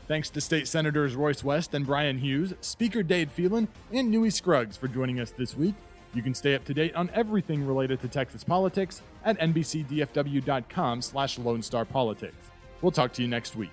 Thanks 0.08 0.30
to 0.30 0.42
State 0.42 0.68
Senators 0.68 1.16
Royce 1.16 1.44
West 1.44 1.74
and 1.74 1.86
Bryan 1.86 2.18
Hughes, 2.18 2.54
Speaker 2.62 3.04
Dade 3.04 3.30
Phelan, 3.32 3.68
and 3.92 4.10
Newy 4.10 4.30
Scruggs 4.30 4.78
for 4.78 4.88
joining 4.88 5.20
us 5.20 5.32
this 5.32 5.56
week. 5.56 5.76
You 6.14 6.24
can 6.24 6.34
stay 6.34 6.56
up 6.56 6.64
to 6.66 6.74
date 6.74 6.96
on 6.96 7.10
everything 7.14 7.68
related 7.68 8.00
to 8.02 8.08
Texas 8.08 8.44
politics 8.44 9.02
at 9.26 9.38
nbcdfw.com 9.40 11.02
slash 11.02 11.38
Lone 11.38 11.62
Star 11.62 11.84
Politics. 11.84 12.38
We'll 12.82 12.94
talk 12.94 13.12
to 13.14 13.22
you 13.22 13.28
next 13.28 13.56
week. 13.56 13.72